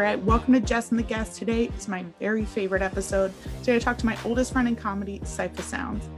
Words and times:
right, 0.00 0.22
welcome 0.22 0.54
to 0.54 0.60
Jess 0.60 0.90
and 0.90 0.98
the 0.98 1.02
Guest. 1.02 1.36
Today 1.36 1.70
is 1.76 1.88
my 1.88 2.04
very 2.20 2.44
favorite 2.44 2.82
episode. 2.82 3.32
Today 3.60 3.76
I 3.76 3.78
talked 3.78 4.00
to 4.00 4.06
my 4.06 4.16
oldest 4.24 4.52
friend 4.52 4.68
in 4.68 4.76
comedy, 4.76 5.18
Cipha 5.20 5.60
Sounds. 5.60 6.08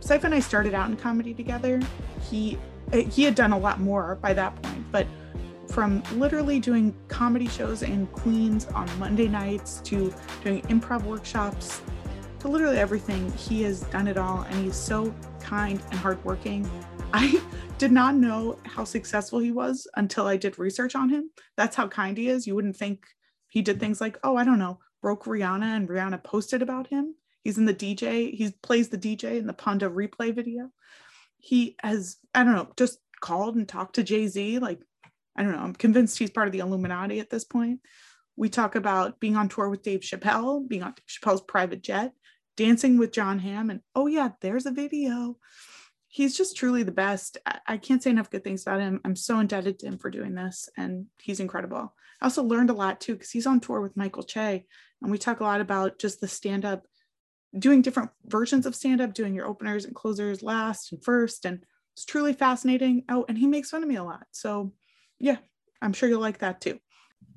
Cipha 0.00 0.24
and 0.24 0.34
I 0.34 0.40
started 0.40 0.74
out 0.74 0.90
in 0.90 0.96
comedy 0.96 1.32
together. 1.32 1.80
He 2.28 2.58
eh, 2.92 3.02
he 3.04 3.22
had 3.22 3.34
done 3.34 3.52
a 3.52 3.58
lot 3.58 3.80
more 3.80 4.16
by 4.16 4.32
that 4.34 4.60
point, 4.62 4.84
but 4.90 5.06
from 5.68 6.02
literally 6.16 6.58
doing 6.58 6.94
comedy 7.08 7.46
shows 7.46 7.82
in 7.82 8.06
Queens 8.08 8.66
on 8.68 8.88
Monday 8.98 9.28
nights 9.28 9.80
to 9.84 10.12
doing 10.42 10.62
improv 10.62 11.04
workshops 11.04 11.80
to 12.40 12.48
literally 12.48 12.78
everything, 12.78 13.30
he 13.32 13.62
has 13.62 13.82
done 13.82 14.08
it 14.08 14.16
all 14.16 14.42
and 14.42 14.64
he's 14.64 14.76
so 14.76 15.14
kind 15.40 15.80
and 15.90 16.00
hardworking. 16.00 16.68
I 17.12 17.40
did 17.78 17.92
not 17.92 18.16
know 18.16 18.58
how 18.64 18.84
successful 18.84 19.38
he 19.38 19.52
was 19.52 19.86
until 19.96 20.26
I 20.26 20.36
did 20.36 20.58
research 20.58 20.94
on 20.94 21.08
him. 21.08 21.30
That's 21.56 21.76
how 21.76 21.88
kind 21.88 22.18
he 22.18 22.28
is. 22.28 22.46
You 22.46 22.54
wouldn't 22.54 22.76
think 22.76 23.06
he 23.50 23.60
did 23.60 23.78
things 23.78 24.00
like, 24.00 24.18
oh, 24.24 24.36
I 24.36 24.44
don't 24.44 24.58
know, 24.58 24.78
broke 25.02 25.24
Rihanna 25.24 25.76
and 25.76 25.88
Rihanna 25.88 26.24
posted 26.24 26.62
about 26.62 26.86
him. 26.86 27.14
He's 27.44 27.58
in 27.58 27.66
the 27.66 27.74
DJ, 27.74 28.34
he 28.34 28.54
plays 28.62 28.88
the 28.88 28.98
DJ 28.98 29.38
in 29.38 29.46
the 29.46 29.52
Pon 29.52 29.78
de 29.78 29.90
Replay 29.90 30.34
video. 30.34 30.70
He 31.36 31.76
has, 31.82 32.16
I 32.34 32.44
don't 32.44 32.54
know, 32.54 32.68
just 32.76 32.98
called 33.20 33.56
and 33.56 33.68
talked 33.68 33.96
to 33.96 34.02
Jay 34.02 34.26
Z. 34.28 34.58
Like, 34.60 34.80
I 35.36 35.42
don't 35.42 35.52
know, 35.52 35.58
I'm 35.58 35.74
convinced 35.74 36.18
he's 36.18 36.30
part 36.30 36.46
of 36.46 36.52
the 36.52 36.60
Illuminati 36.60 37.20
at 37.20 37.28
this 37.28 37.44
point. 37.44 37.80
We 38.36 38.48
talk 38.48 38.74
about 38.74 39.20
being 39.20 39.36
on 39.36 39.48
tour 39.48 39.68
with 39.68 39.82
Dave 39.82 40.00
Chappelle, 40.00 40.66
being 40.66 40.82
on 40.82 40.94
Chappelle's 41.08 41.42
private 41.42 41.82
jet, 41.82 42.12
dancing 42.56 42.98
with 42.98 43.12
Jon 43.12 43.38
Hamm, 43.38 43.68
and 43.68 43.80
oh, 43.94 44.06
yeah, 44.06 44.30
there's 44.40 44.66
a 44.66 44.70
video 44.70 45.36
he's 46.10 46.36
just 46.36 46.56
truly 46.56 46.82
the 46.82 46.90
best. 46.90 47.38
I 47.66 47.76
can't 47.76 48.02
say 48.02 48.10
enough 48.10 48.30
good 48.30 48.42
things 48.42 48.62
about 48.62 48.80
him. 48.80 49.00
I'm 49.04 49.14
so 49.14 49.38
indebted 49.38 49.78
to 49.78 49.86
him 49.86 49.96
for 49.96 50.10
doing 50.10 50.34
this, 50.34 50.68
and 50.76 51.06
he's 51.22 51.38
incredible. 51.38 51.94
I 52.20 52.26
also 52.26 52.42
learned 52.42 52.70
a 52.70 52.74
lot 52.74 53.00
too 53.00 53.14
because 53.14 53.30
he's 53.30 53.46
on 53.46 53.60
tour 53.60 53.80
with 53.80 53.96
Michael 53.96 54.22
Che, 54.22 54.64
and 55.02 55.10
we 55.10 55.18
talk 55.18 55.40
a 55.40 55.44
lot 55.44 55.60
about 55.60 55.98
just 55.98 56.20
the 56.20 56.28
stand 56.28 56.64
up, 56.64 56.86
doing 57.58 57.82
different 57.82 58.10
versions 58.26 58.66
of 58.66 58.74
stand 58.74 59.00
up, 59.00 59.14
doing 59.14 59.34
your 59.34 59.46
openers 59.46 59.84
and 59.84 59.94
closers 59.94 60.42
last 60.42 60.92
and 60.92 61.02
first, 61.02 61.44
and 61.44 61.64
it's 61.94 62.04
truly 62.04 62.32
fascinating. 62.32 63.04
Oh, 63.08 63.24
and 63.28 63.38
he 63.38 63.46
makes 63.46 63.70
fun 63.70 63.82
of 63.82 63.88
me 63.88 63.96
a 63.96 64.04
lot. 64.04 64.26
So, 64.32 64.72
yeah, 65.18 65.38
I'm 65.80 65.92
sure 65.92 66.08
you'll 66.08 66.20
like 66.20 66.38
that 66.38 66.60
too. 66.60 66.78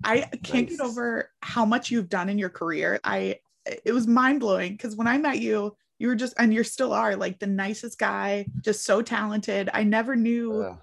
I 0.03 0.21
can't 0.43 0.69
nice. 0.69 0.77
get 0.77 0.85
over 0.85 1.29
how 1.41 1.65
much 1.65 1.91
you've 1.91 2.09
done 2.09 2.29
in 2.29 2.37
your 2.37 2.49
career. 2.49 2.99
I 3.03 3.39
it 3.65 3.93
was 3.93 4.07
mind 4.07 4.41
blowing 4.41 4.73
because 4.73 4.95
when 4.95 5.07
I 5.07 5.17
met 5.17 5.39
you, 5.39 5.77
you 6.03 6.09
were 6.09 6.15
just 6.15 6.33
and 6.37 6.53
you 6.53 6.63
still 6.65 6.91
are 6.91 7.15
like 7.15 7.39
the 7.39 7.47
nicest 7.47 7.97
guy 7.97 8.45
just 8.61 8.83
so 8.83 9.01
talented 9.01 9.69
i 9.73 9.83
never 9.83 10.17
knew 10.17 10.61
yeah. 10.61 10.75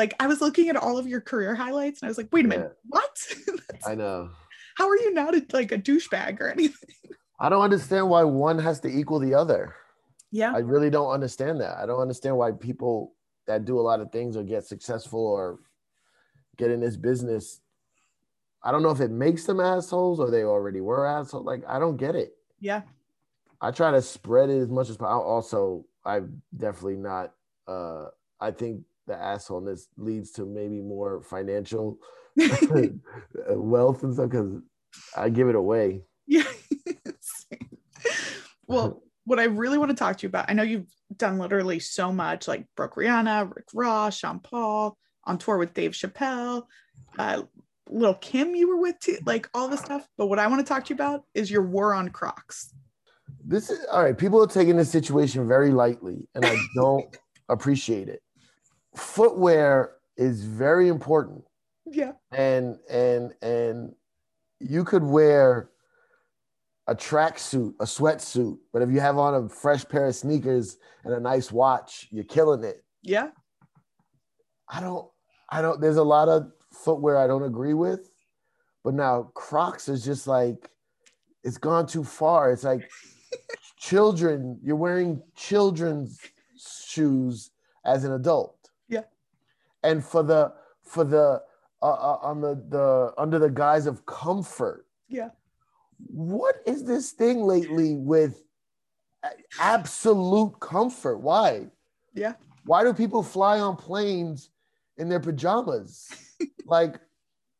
Like 0.00 0.14
i 0.18 0.26
was 0.26 0.40
looking 0.40 0.68
at 0.68 0.76
all 0.76 0.98
of 0.98 1.06
your 1.06 1.20
career 1.20 1.54
highlights 1.54 2.00
and 2.00 2.08
i 2.08 2.10
was 2.10 2.18
like 2.18 2.28
wait 2.32 2.44
a 2.44 2.48
minute 2.48 2.76
what? 2.88 3.26
I 3.86 3.94
know. 3.94 4.30
How 4.76 4.88
are 4.88 4.96
you 4.96 5.12
not 5.12 5.34
a, 5.34 5.44
like 5.52 5.72
a 5.72 5.78
douchebag 5.78 6.40
or 6.40 6.48
anything? 6.48 6.94
I 7.38 7.48
don't 7.48 7.62
understand 7.62 8.08
why 8.08 8.24
one 8.24 8.58
has 8.58 8.80
to 8.80 8.88
equal 8.88 9.18
the 9.18 9.34
other. 9.34 9.74
Yeah. 10.30 10.52
I 10.54 10.58
really 10.58 10.90
don't 10.90 11.10
understand 11.10 11.60
that. 11.60 11.78
I 11.78 11.86
don't 11.86 12.00
understand 12.00 12.36
why 12.36 12.52
people 12.52 13.14
that 13.46 13.64
do 13.64 13.78
a 13.78 13.82
lot 13.82 14.00
of 14.00 14.12
things 14.12 14.36
or 14.36 14.42
get 14.42 14.64
successful 14.64 15.24
or 15.26 15.60
get 16.56 16.70
in 16.70 16.80
this 16.80 16.96
business 16.96 17.60
i 18.62 18.70
don't 18.70 18.82
know 18.82 18.90
if 18.90 19.00
it 19.00 19.10
makes 19.10 19.44
them 19.44 19.60
assholes 19.60 20.20
or 20.20 20.30
they 20.30 20.44
already 20.44 20.82
were 20.82 21.06
assholes 21.06 21.46
like 21.46 21.62
i 21.66 21.78
don't 21.78 21.96
get 21.96 22.14
it. 22.14 22.34
Yeah. 22.60 22.82
I 23.60 23.70
try 23.70 23.90
to 23.90 24.02
spread 24.02 24.50
it 24.50 24.60
as 24.60 24.68
much 24.68 24.88
as 24.88 24.96
possible. 24.96 25.22
Also, 25.22 25.84
I'm 26.04 26.42
definitely 26.56 26.96
not. 26.96 27.32
Uh, 27.68 28.06
I 28.40 28.50
think 28.50 28.82
the 29.10 29.16
assholeness 29.16 29.86
leads 29.96 30.30
to 30.32 30.46
maybe 30.46 30.80
more 30.80 31.22
financial 31.22 31.98
wealth 33.50 34.02
and 34.02 34.14
stuff 34.14 34.30
because 34.30 34.52
I 35.16 35.28
give 35.28 35.48
it 35.48 35.54
away. 35.54 36.02
Yeah. 36.26 36.44
well, 38.68 39.02
what 39.24 39.40
I 39.40 39.44
really 39.44 39.78
want 39.78 39.90
to 39.90 39.96
talk 39.96 40.18
to 40.18 40.22
you 40.22 40.28
about, 40.28 40.48
I 40.48 40.52
know 40.52 40.62
you've 40.62 40.86
done 41.16 41.38
literally 41.38 41.80
so 41.80 42.12
much, 42.12 42.46
like 42.46 42.66
broke 42.76 42.94
Rihanna, 42.94 43.52
Rick 43.52 43.64
Ross, 43.74 44.18
Sean 44.18 44.38
Paul, 44.38 44.96
on 45.24 45.38
tour 45.38 45.58
with 45.58 45.74
Dave 45.74 45.90
Chappelle, 45.90 46.62
uh, 47.18 47.42
Lil 47.88 48.14
Kim, 48.14 48.54
you 48.54 48.68
were 48.68 48.80
with, 48.80 49.00
too, 49.00 49.18
like 49.26 49.50
all 49.52 49.66
this 49.66 49.80
stuff. 49.80 50.06
But 50.16 50.28
what 50.28 50.38
I 50.38 50.46
want 50.46 50.64
to 50.64 50.68
talk 50.72 50.84
to 50.84 50.90
you 50.90 50.94
about 50.94 51.24
is 51.34 51.50
your 51.50 51.62
war 51.62 51.94
on 51.94 52.10
Crocs 52.10 52.72
this 53.44 53.70
is 53.70 53.84
all 53.90 54.02
right. 54.02 54.16
People 54.16 54.42
are 54.42 54.46
taking 54.46 54.76
this 54.76 54.90
situation 54.90 55.46
very 55.46 55.70
lightly, 55.70 56.28
and 56.34 56.44
I 56.44 56.56
don't 56.74 57.16
appreciate 57.48 58.08
it. 58.08 58.22
Footwear 58.96 59.96
is 60.16 60.44
very 60.44 60.88
important. 60.88 61.44
Yeah. 61.86 62.12
And 62.32 62.78
and 62.88 63.32
and 63.42 63.94
you 64.60 64.84
could 64.84 65.02
wear 65.02 65.70
a 66.86 66.94
tracksuit, 66.94 67.74
a 67.80 67.84
sweatsuit, 67.84 68.58
but 68.72 68.82
if 68.82 68.90
you 68.90 69.00
have 69.00 69.16
on 69.16 69.34
a 69.34 69.48
fresh 69.48 69.84
pair 69.88 70.06
of 70.06 70.14
sneakers 70.14 70.76
and 71.04 71.14
a 71.14 71.20
nice 71.20 71.52
watch, 71.52 72.08
you're 72.10 72.24
killing 72.24 72.64
it. 72.64 72.84
Yeah. 73.02 73.28
I 74.68 74.80
don't 74.80 75.08
I 75.48 75.62
don't 75.62 75.80
there's 75.80 75.96
a 75.96 76.02
lot 76.02 76.28
of 76.28 76.50
footwear 76.72 77.16
I 77.16 77.26
don't 77.26 77.44
agree 77.44 77.74
with, 77.74 78.10
but 78.84 78.94
now 78.94 79.30
Crocs 79.34 79.88
is 79.88 80.04
just 80.04 80.26
like 80.26 80.70
it's 81.42 81.58
gone 81.58 81.86
too 81.86 82.04
far. 82.04 82.52
It's 82.52 82.64
like 82.64 82.88
children, 83.78 84.58
you're 84.62 84.76
wearing 84.76 85.22
children's 85.36 86.18
shoes 86.86 87.50
as 87.84 88.04
an 88.04 88.12
adult. 88.12 88.59
And 89.82 90.04
for 90.04 90.22
the 90.22 90.52
for 90.82 91.04
the 91.04 91.42
uh, 91.82 91.86
uh, 91.86 92.18
on 92.22 92.40
the 92.40 92.62
the 92.68 93.12
under 93.16 93.38
the 93.38 93.50
guise 93.50 93.86
of 93.86 94.04
comfort. 94.06 94.86
Yeah. 95.08 95.30
What 96.06 96.56
is 96.66 96.84
this 96.84 97.12
thing 97.12 97.42
lately 97.42 97.94
with 97.94 98.42
absolute 99.58 100.60
comfort? 100.60 101.18
Why? 101.18 101.66
Yeah. 102.14 102.34
Why 102.64 102.84
do 102.84 102.92
people 102.92 103.22
fly 103.22 103.60
on 103.60 103.76
planes 103.76 104.50
in 104.98 105.08
their 105.08 105.20
pajamas? 105.20 106.08
like 106.66 107.00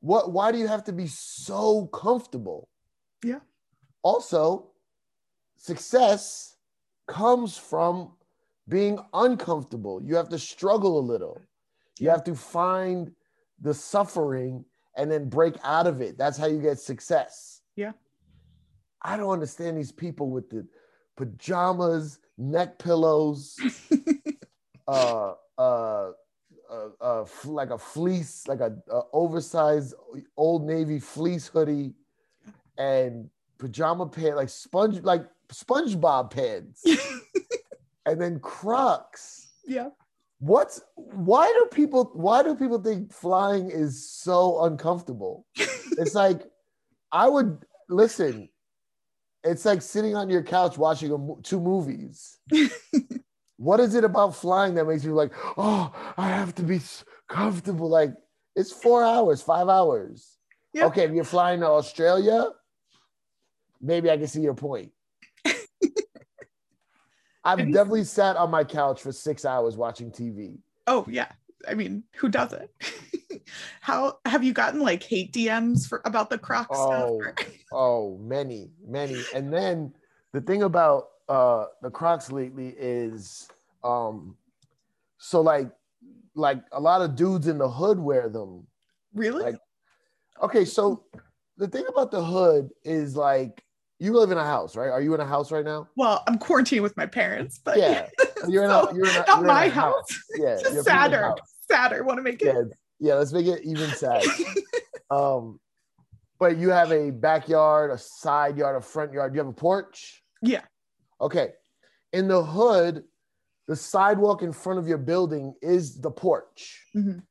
what 0.00 0.32
why 0.32 0.52
do 0.52 0.58
you 0.58 0.66
have 0.66 0.84
to 0.84 0.92
be 0.92 1.06
so 1.06 1.87
comfortable? 1.87 2.69
Yeah. 3.25 3.41
Also, 4.02 4.70
success 5.56 6.56
comes 7.06 7.56
from 7.56 8.12
being 8.69 8.98
uncomfortable. 9.12 10.02
You 10.02 10.16
have 10.16 10.28
to 10.31 10.38
struggle 10.38 10.98
a 10.98 11.04
little. 11.04 11.41
You 12.00 12.11
have 12.11 12.25
to 12.25 12.34
find 12.34 13.12
the 13.61 13.75
suffering 13.75 14.65
and 14.97 15.11
then 15.11 15.28
break 15.28 15.55
out 15.62 15.87
of 15.87 16.00
it. 16.00 16.19
That's 16.19 16.38
how 16.38 16.47
you 16.47 16.61
get 16.61 16.78
success. 16.78 17.61
Yeah. 17.77 17.93
I 19.03 19.16
don't 19.16 19.31
understand 19.31 19.77
these 19.78 19.93
people 19.93 20.31
with 20.31 20.50
the 20.50 20.66
pajamas, 21.16 22.19
neck 22.38 22.78
pillows, 22.78 23.56
uh, 24.88 25.34
uh, 25.59 26.11
uh, 26.71 26.88
uh, 27.00 27.25
like 27.44 27.71
a 27.71 27.78
fleece, 27.78 28.47
like 28.47 28.61
a, 28.61 28.77
a 28.91 29.03
oversized 29.12 29.94
old 30.37 30.67
navy 30.67 30.99
fleece 30.99 31.49
hoodie, 31.49 31.94
and 32.78 33.28
pajama 33.59 34.06
pants, 34.06 34.37
like 34.37 34.49
sponge, 34.49 35.00
like 35.03 35.27
SpongeBob 35.49 36.31
pants, 36.31 36.84
and 38.06 38.21
then 38.21 38.38
Crocs. 38.41 39.49
Yeah. 39.67 39.88
What's 40.40 40.80
why 40.94 41.46
do 41.46 41.68
people 41.70 42.10
why 42.14 42.42
do 42.42 42.54
people 42.54 42.80
think 42.80 43.12
flying 43.12 43.70
is 43.70 44.10
so 44.10 44.64
uncomfortable? 44.64 45.46
it's 45.56 46.14
like 46.24 46.42
I 47.12 47.28
would 47.28 47.64
listen. 47.88 48.48
It's 49.44 49.64
like 49.64 49.82
sitting 49.82 50.16
on 50.16 50.28
your 50.28 50.42
couch 50.42 50.76
watching 50.76 51.12
a, 51.12 51.42
two 51.42 51.60
movies. 51.60 52.38
what 53.56 53.80
is 53.80 53.94
it 53.94 54.04
about 54.04 54.34
flying 54.34 54.74
that 54.74 54.86
makes 54.86 55.04
you 55.04 55.14
like, 55.14 55.32
oh, 55.56 55.92
I 56.16 56.28
have 56.28 56.54
to 56.56 56.62
be 56.62 56.81
comfortable? 57.28 57.88
Like 57.88 58.12
it's 58.56 58.72
four 58.72 59.04
hours, 59.04 59.43
five 59.43 59.69
hours. 59.69 60.38
Yep. 60.72 60.86
Okay, 60.86 61.04
if 61.04 61.12
you're 61.12 61.25
flying 61.25 61.60
to 61.60 61.66
Australia, 61.66 62.48
maybe 63.81 64.10
I 64.10 64.16
can 64.16 64.26
see 64.26 64.40
your 64.40 64.54
point. 64.54 64.93
I've 67.44 67.58
definitely 67.58 68.04
sat 68.04 68.37
on 68.37 68.50
my 68.50 68.64
couch 68.64 69.00
for 69.00 69.12
six 69.12 69.44
hours 69.44 69.76
watching 69.76 70.10
TV. 70.10 70.58
Oh 70.87 71.06
yeah. 71.08 71.28
I 71.69 71.75
mean, 71.75 72.04
who 72.16 72.28
doesn't? 72.28 72.70
How 73.81 74.19
have 74.26 74.44
you 74.44 74.52
gotten 74.52 74.81
like 74.81 75.02
hate 75.02 75.32
DMs 75.32 75.88
for 75.88 76.02
about 76.04 76.31
the 76.31 76.38
Crocs 76.38 76.76
oh, 76.78 77.20
stuff? 77.20 77.46
oh, 77.72 78.19
many, 78.19 78.70
many. 78.87 79.22
And 79.34 79.52
then 79.52 79.94
the 80.32 80.40
thing 80.40 80.62
about 80.62 81.08
uh 81.28 81.66
the 81.82 81.90
Crocs 81.90 82.31
lately 82.31 82.75
is 82.78 83.48
um 83.84 84.36
so 85.19 85.40
like 85.40 85.70
like 86.34 86.62
a 86.72 86.81
lot 86.81 87.02
of 87.02 87.16
dudes 87.16 87.46
in 87.46 87.58
the 87.58 87.69
hood 87.69 87.98
wear 87.98 88.28
them. 88.28 88.66
Really? 89.14 89.43
Like 89.43 89.58
okay, 90.43 90.64
so 90.64 91.04
the 91.56 91.69
thing 91.69 91.84
about 91.88 92.10
the 92.10 92.25
hood 92.25 92.70
is 92.84 93.16
like 93.16 93.64
you 94.00 94.14
live 94.14 94.31
in 94.32 94.38
a 94.38 94.44
house, 94.44 94.75
right? 94.76 94.88
Are 94.88 95.02
you 95.02 95.14
in 95.14 95.20
a 95.20 95.26
house 95.26 95.52
right 95.52 95.64
now? 95.64 95.87
Well, 95.94 96.25
I'm 96.26 96.38
quarantined 96.38 96.82
with 96.82 96.97
my 96.97 97.06
parents, 97.06 97.61
but 97.62 97.76
yeah, 97.79 98.08
you're 98.49 98.64
in, 98.64 98.70
so, 98.70 98.88
a, 98.88 98.94
you're 98.94 99.05
in 99.06 99.14
a, 99.14 99.19
not 99.19 99.29
you're 99.29 99.47
my 99.47 99.64
in 99.67 99.70
house. 99.70 99.94
house. 99.94 100.20
Yeah, 100.38 100.56
just 100.62 100.85
sadder, 100.85 101.35
sadder. 101.70 102.02
Want 102.02 102.17
to 102.19 102.23
make 102.23 102.41
it? 102.41 102.47
Yeah, 102.47 102.62
yeah. 102.99 103.14
Let's 103.14 103.32
make 103.32 103.47
it 103.47 103.61
even 103.62 103.91
sad. 103.91 104.25
um, 105.11 105.61
But 106.38 106.56
you 106.56 106.70
have 106.70 106.91
a 106.91 107.11
backyard, 107.11 107.91
a 107.91 107.99
side 107.99 108.56
yard, 108.56 108.75
a 108.75 108.81
front 108.81 109.12
yard. 109.12 109.35
You 109.35 109.41
have 109.41 109.49
a 109.49 109.52
porch. 109.52 110.23
Yeah. 110.41 110.62
Okay. 111.20 111.50
In 112.14 112.26
the 112.26 112.43
hood, 112.43 113.05
the 113.69 113.76
sidewalk 113.76 114.43
in 114.43 114.53
front 114.53 114.79
of 114.79 114.88
your 114.88 114.99
building 114.99 115.55
is 115.61 116.00
the 116.00 116.11
porch. 116.11 116.87
Mhm. 116.96 117.23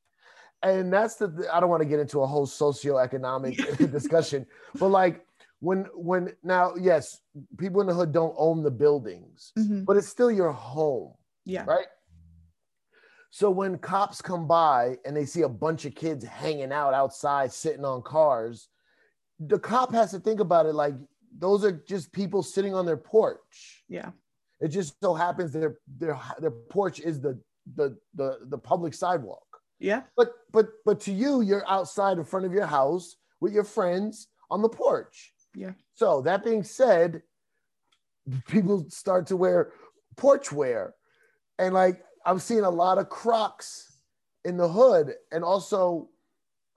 And 0.62 0.94
that's 0.94 1.15
the 1.15 1.48
I 1.51 1.60
don't 1.60 1.69
want 1.69 1.81
to 1.81 1.89
get 1.89 2.00
into 2.00 2.22
a 2.22 2.27
whole 2.27 2.45
socioeconomic 2.45 3.92
discussion, 3.92 4.45
but 4.77 4.89
like 4.89 5.25
when 5.59 5.85
when 5.94 6.33
now 6.44 6.73
yes, 6.75 7.21
people 7.57 7.81
in 7.81 7.88
the 7.88 7.94
hood 7.94 8.11
don't 8.11 8.35
own 8.38 8.63
the 8.63 8.71
buildings, 8.71 9.51
Mhm. 9.57 9.85
but 9.85 9.97
it's 9.97 10.07
still 10.07 10.31
your 10.31 10.51
home, 10.51 11.13
Yeah. 11.45 11.65
right? 11.65 11.88
So 13.31 13.51
when 13.51 13.77
cops 13.77 14.21
come 14.21 14.47
by 14.47 14.97
and 15.06 15.15
they 15.15 15.25
see 15.25 15.44
a 15.44 15.50
bunch 15.50 15.85
of 15.85 15.94
kids 15.95 16.25
hanging 16.25 16.71
out 16.71 16.94
outside 16.94 17.51
sitting 17.51 17.85
on 17.85 18.01
cars, 18.01 18.69
the 19.39 19.59
cop 19.59 19.91
has 19.94 20.11
to 20.11 20.19
think 20.19 20.39
about 20.39 20.65
it 20.65 20.73
like 20.73 20.95
those 21.38 21.63
are 21.63 21.71
just 21.71 22.12
people 22.12 22.41
sitting 22.41 22.73
on 22.73 22.85
their 22.85 22.97
porch. 22.97 23.83
Yeah. 23.88 24.12
It 24.59 24.69
just 24.69 24.95
so 25.01 25.13
happens 25.13 25.51
their 25.51 25.77
their 25.88 26.19
their 26.39 26.51
porch 26.51 27.00
is 27.00 27.21
the 27.21 27.39
the 27.75 27.97
the 28.15 28.39
the 28.47 28.57
public 28.57 28.94
sidewalk. 28.94 29.45
Yeah. 29.77 30.03
But 30.17 30.33
but 30.51 30.69
but 30.85 31.00
to 31.01 31.12
you, 31.13 31.41
you're 31.41 31.67
outside 31.69 32.17
in 32.17 32.23
front 32.23 32.45
of 32.45 32.51
your 32.53 32.65
house 32.65 33.15
with 33.39 33.53
your 33.53 33.63
friends 33.63 34.27
on 34.50 34.62
the 34.62 34.69
porch. 34.69 35.33
Yeah. 35.56 35.72
So 35.94 36.22
that 36.22 36.44
being 36.44 36.63
said, 36.63 37.22
people 38.48 38.86
start 38.90 39.28
to 39.28 39.38
wear 39.38 39.72
porch 40.16 40.51
wear, 40.51 40.94
and 41.57 41.74
like 41.74 42.04
I'm 42.25 42.40
seeing 42.40 42.63
a 42.63 42.69
lot 42.69 42.98
of 42.98 43.10
Crocs 43.10 43.92
in 44.46 44.57
the 44.57 44.68
hood, 44.68 45.13
and 45.31 45.44
also, 45.44 46.10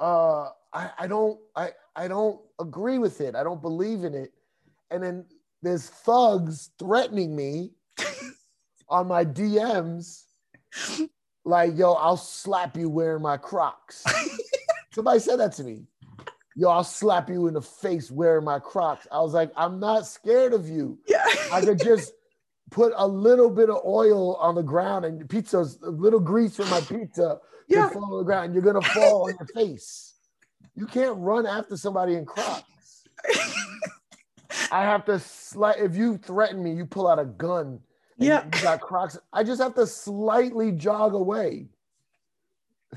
uh, 0.01 0.49
I 0.73 0.91
I 0.99 1.07
don't 1.07 1.39
I 1.55 1.71
I 1.95 2.09
don't 2.09 2.41
agree 2.61 2.99
with 2.99 3.21
it. 3.21 3.35
I 3.35 3.43
don't 3.43 3.63
believe 3.63 4.05
in 4.05 4.15
it, 4.15 4.33
and 4.91 5.03
then 5.03 5.27
there's 5.63 5.89
thugs 5.89 6.71
threatening 6.79 7.37
me 7.37 7.71
on 8.89 9.07
my 9.07 9.25
DMs 9.25 10.25
like, 11.45 11.77
yo, 11.77 11.93
I'll 11.95 12.17
slap 12.17 12.77
you 12.77 12.89
wearing 12.89 13.23
my 13.23 13.37
Crocs. 13.37 14.05
Somebody 14.93 15.21
said 15.21 15.37
that 15.37 15.53
to 15.53 15.65
me. 15.65 15.87
Yo, 16.55 16.69
I'll 16.69 16.85
slap 16.85 17.29
you 17.31 17.47
in 17.47 17.55
the 17.55 17.63
face 17.63 18.11
wearing 18.11 18.45
my 18.45 18.59
Crocs. 18.59 19.07
I 19.11 19.21
was 19.21 19.33
like, 19.33 19.51
I'm 19.57 19.81
not 19.81 20.07
scared 20.07 20.53
of 20.53 20.69
you. 20.69 20.99
Yeah. 21.09 21.25
I 21.51 21.61
could 21.63 21.79
just 21.83 22.13
put 22.71 22.93
a 22.97 23.07
little 23.07 23.49
bit 23.51 23.71
of 23.71 23.85
oil 23.85 24.37
on 24.37 24.55
the 24.55 24.63
ground 24.63 25.05
and 25.05 25.29
pizza's 25.29 25.79
a 25.83 25.91
little 25.91 26.21
grease 26.21 26.57
from 26.57 26.69
my 26.71 26.81
pizza 26.81 27.39
Yeah. 27.69 27.89
fall 27.89 28.05
on 28.13 28.19
the 28.19 28.25
ground. 28.25 28.47
And 28.47 28.55
you're 28.55 28.63
gonna 28.63 28.83
fall 28.83 29.29
on 29.31 29.35
your 29.39 29.47
face. 29.55 30.15
You 30.75 30.87
can't 30.87 31.17
run 31.19 31.47
after 31.47 31.77
somebody 31.77 32.15
in 32.15 32.25
Crocs. 32.27 33.05
I 34.71 34.83
have 34.83 35.05
to 35.07 35.19
slight 35.19 35.79
if 35.79 35.97
you 35.97 36.17
threaten 36.19 36.63
me, 36.63 36.73
you 36.73 36.85
pull 36.87 37.09
out 37.09 37.19
a 37.19 37.25
gun. 37.25 37.81
Yeah. 38.19 38.45
You 38.45 38.63
got 38.63 38.81
Crocs. 38.81 39.19
I 39.33 39.43
just 39.45 39.61
have 39.61 39.75
to 39.75 39.87
slightly 39.87 40.73
jog 40.73 41.15
away. 41.15 41.69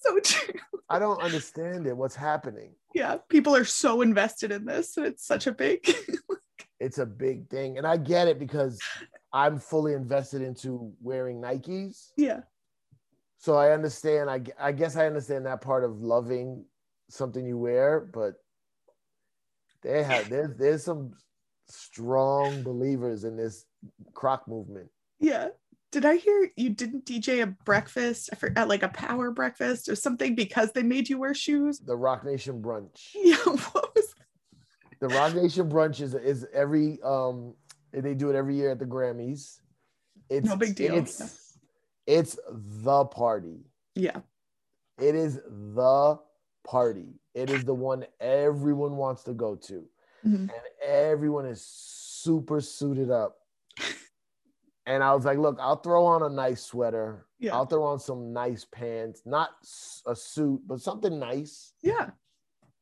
so 0.00 0.18
true. 0.20 0.54
I 0.88 0.98
don't 0.98 1.22
understand 1.22 1.86
it. 1.86 1.96
What's 1.96 2.16
happening? 2.16 2.72
Yeah. 2.94 3.18
People 3.28 3.54
are 3.54 3.64
so 3.64 4.02
invested 4.02 4.50
in 4.50 4.64
this. 4.64 4.96
And 4.96 5.06
it's 5.06 5.24
such 5.24 5.46
a 5.46 5.52
big 5.52 5.88
It's 6.80 6.98
a 6.98 7.06
big 7.06 7.48
thing. 7.48 7.76
And 7.76 7.86
I 7.86 7.98
get 7.98 8.26
it 8.26 8.38
because 8.38 8.80
I'm 9.32 9.58
fully 9.58 9.92
invested 9.92 10.40
into 10.40 10.92
wearing 11.02 11.40
Nikes. 11.40 12.12
Yeah. 12.16 12.40
So 13.38 13.54
I 13.54 13.72
understand. 13.72 14.30
I, 14.30 14.42
I 14.58 14.72
guess 14.72 14.96
I 14.96 15.06
understand 15.06 15.46
that 15.46 15.60
part 15.60 15.84
of 15.84 16.00
loving 16.00 16.64
something 17.10 17.46
you 17.46 17.58
wear, 17.58 18.00
but 18.00 18.34
they 19.82 20.02
have 20.02 20.28
there's 20.28 20.56
there's 20.56 20.84
some 20.84 21.12
strong 21.68 22.62
believers 22.62 23.24
in 23.24 23.36
this 23.36 23.66
croc 24.14 24.48
movement. 24.48 24.88
Yeah. 25.20 25.48
Did 25.92 26.04
I 26.06 26.16
hear 26.16 26.50
you 26.56 26.70
didn't 26.70 27.04
DJ 27.04 27.42
a 27.42 27.46
breakfast 27.46 28.30
I 28.32 28.36
forgot, 28.36 28.68
like 28.68 28.82
a 28.84 28.88
power 28.88 29.30
breakfast 29.32 29.88
or 29.88 29.96
something 29.96 30.34
because 30.36 30.70
they 30.72 30.84
made 30.84 31.08
you 31.08 31.18
wear 31.18 31.34
shoes? 31.34 31.80
The 31.80 31.96
Roc 31.96 32.24
Nation 32.24 32.62
brunch. 32.62 33.08
Yeah. 33.14 33.36
What 33.44 33.94
was 33.96 34.14
The 35.00 35.08
Roc 35.08 35.34
Nation 35.34 35.68
brunch 35.68 36.00
is 36.00 36.14
is 36.14 36.46
every 36.52 37.00
um 37.02 37.54
they 37.92 38.14
do 38.14 38.30
it 38.30 38.36
every 38.36 38.54
year 38.54 38.70
at 38.70 38.78
the 38.78 38.84
Grammys. 38.86 39.58
It's 40.28 40.46
No 40.46 40.54
big 40.56 40.76
deal. 40.76 40.94
It's 40.94 41.58
it's 42.06 42.38
the 42.48 43.04
party. 43.06 43.64
yeah. 43.96 44.20
It 44.98 45.14
is 45.14 45.36
the 45.74 46.20
party. 46.64 47.18
It 47.34 47.50
is 47.50 47.64
the 47.64 47.74
one 47.74 48.04
everyone 48.20 48.96
wants 48.96 49.24
to 49.24 49.32
go 49.32 49.56
to. 49.56 49.84
Mhm. 50.24 50.34
And 50.42 50.52
everyone 50.86 51.46
is 51.46 51.62
super 51.62 52.60
suited 52.60 53.10
up. 53.10 53.38
And 54.86 55.04
I 55.04 55.14
was 55.14 55.24
like, 55.24 55.38
look, 55.38 55.58
I'll 55.60 55.76
throw 55.76 56.04
on 56.04 56.22
a 56.22 56.28
nice 56.28 56.62
sweater. 56.62 57.26
Yeah. 57.38 57.54
I'll 57.54 57.66
throw 57.66 57.84
on 57.84 58.00
some 58.00 58.32
nice 58.32 58.64
pants, 58.64 59.22
not 59.24 59.50
a 60.06 60.16
suit, 60.16 60.62
but 60.66 60.80
something 60.80 61.18
nice. 61.18 61.72
Yeah. 61.82 62.10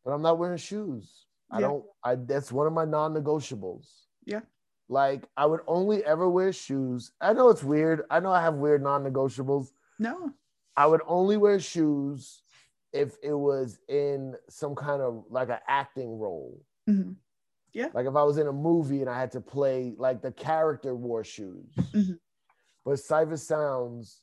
But 0.04 0.12
I'm 0.12 0.22
not 0.22 0.38
wearing 0.38 0.58
shoes. 0.58 1.26
I 1.50 1.60
don't, 1.60 1.84
I 2.04 2.14
that's 2.14 2.52
one 2.52 2.66
of 2.66 2.72
my 2.72 2.84
non-negotiables. 2.84 3.86
Yeah. 4.24 4.40
Like 4.88 5.28
I 5.36 5.46
would 5.46 5.60
only 5.66 6.04
ever 6.04 6.28
wear 6.28 6.52
shoes. 6.52 7.12
I 7.20 7.32
know 7.32 7.48
it's 7.48 7.64
weird. 7.64 8.02
I 8.10 8.20
know 8.20 8.30
I 8.30 8.42
have 8.42 8.54
weird 8.54 8.82
non-negotiables. 8.82 9.72
No. 9.98 10.32
I 10.76 10.86
would 10.86 11.00
only 11.06 11.36
wear 11.36 11.58
shoes 11.58 12.42
if 12.92 13.16
it 13.22 13.32
was 13.32 13.78
in 13.88 14.34
some 14.48 14.74
kind 14.74 15.02
of 15.02 15.24
like 15.30 15.48
an 15.48 15.58
acting 15.66 16.18
role. 16.18 16.62
Mm-hmm. 16.88 17.12
Mhm. 17.74 17.94
Like 17.94 18.06
if 18.06 18.16
I 18.16 18.22
was 18.22 18.38
in 18.38 18.46
a 18.46 18.52
movie 18.52 19.00
and 19.00 19.10
I 19.10 19.18
had 19.18 19.30
to 19.32 19.40
play 19.40 19.94
like 19.98 20.22
the 20.22 20.32
character 20.32 20.94
wore 20.94 21.24
shoes. 21.24 21.66
Mhm. 21.76 22.18
But 22.84 22.94
Cipha 22.94 23.38
Sounds, 23.38 24.22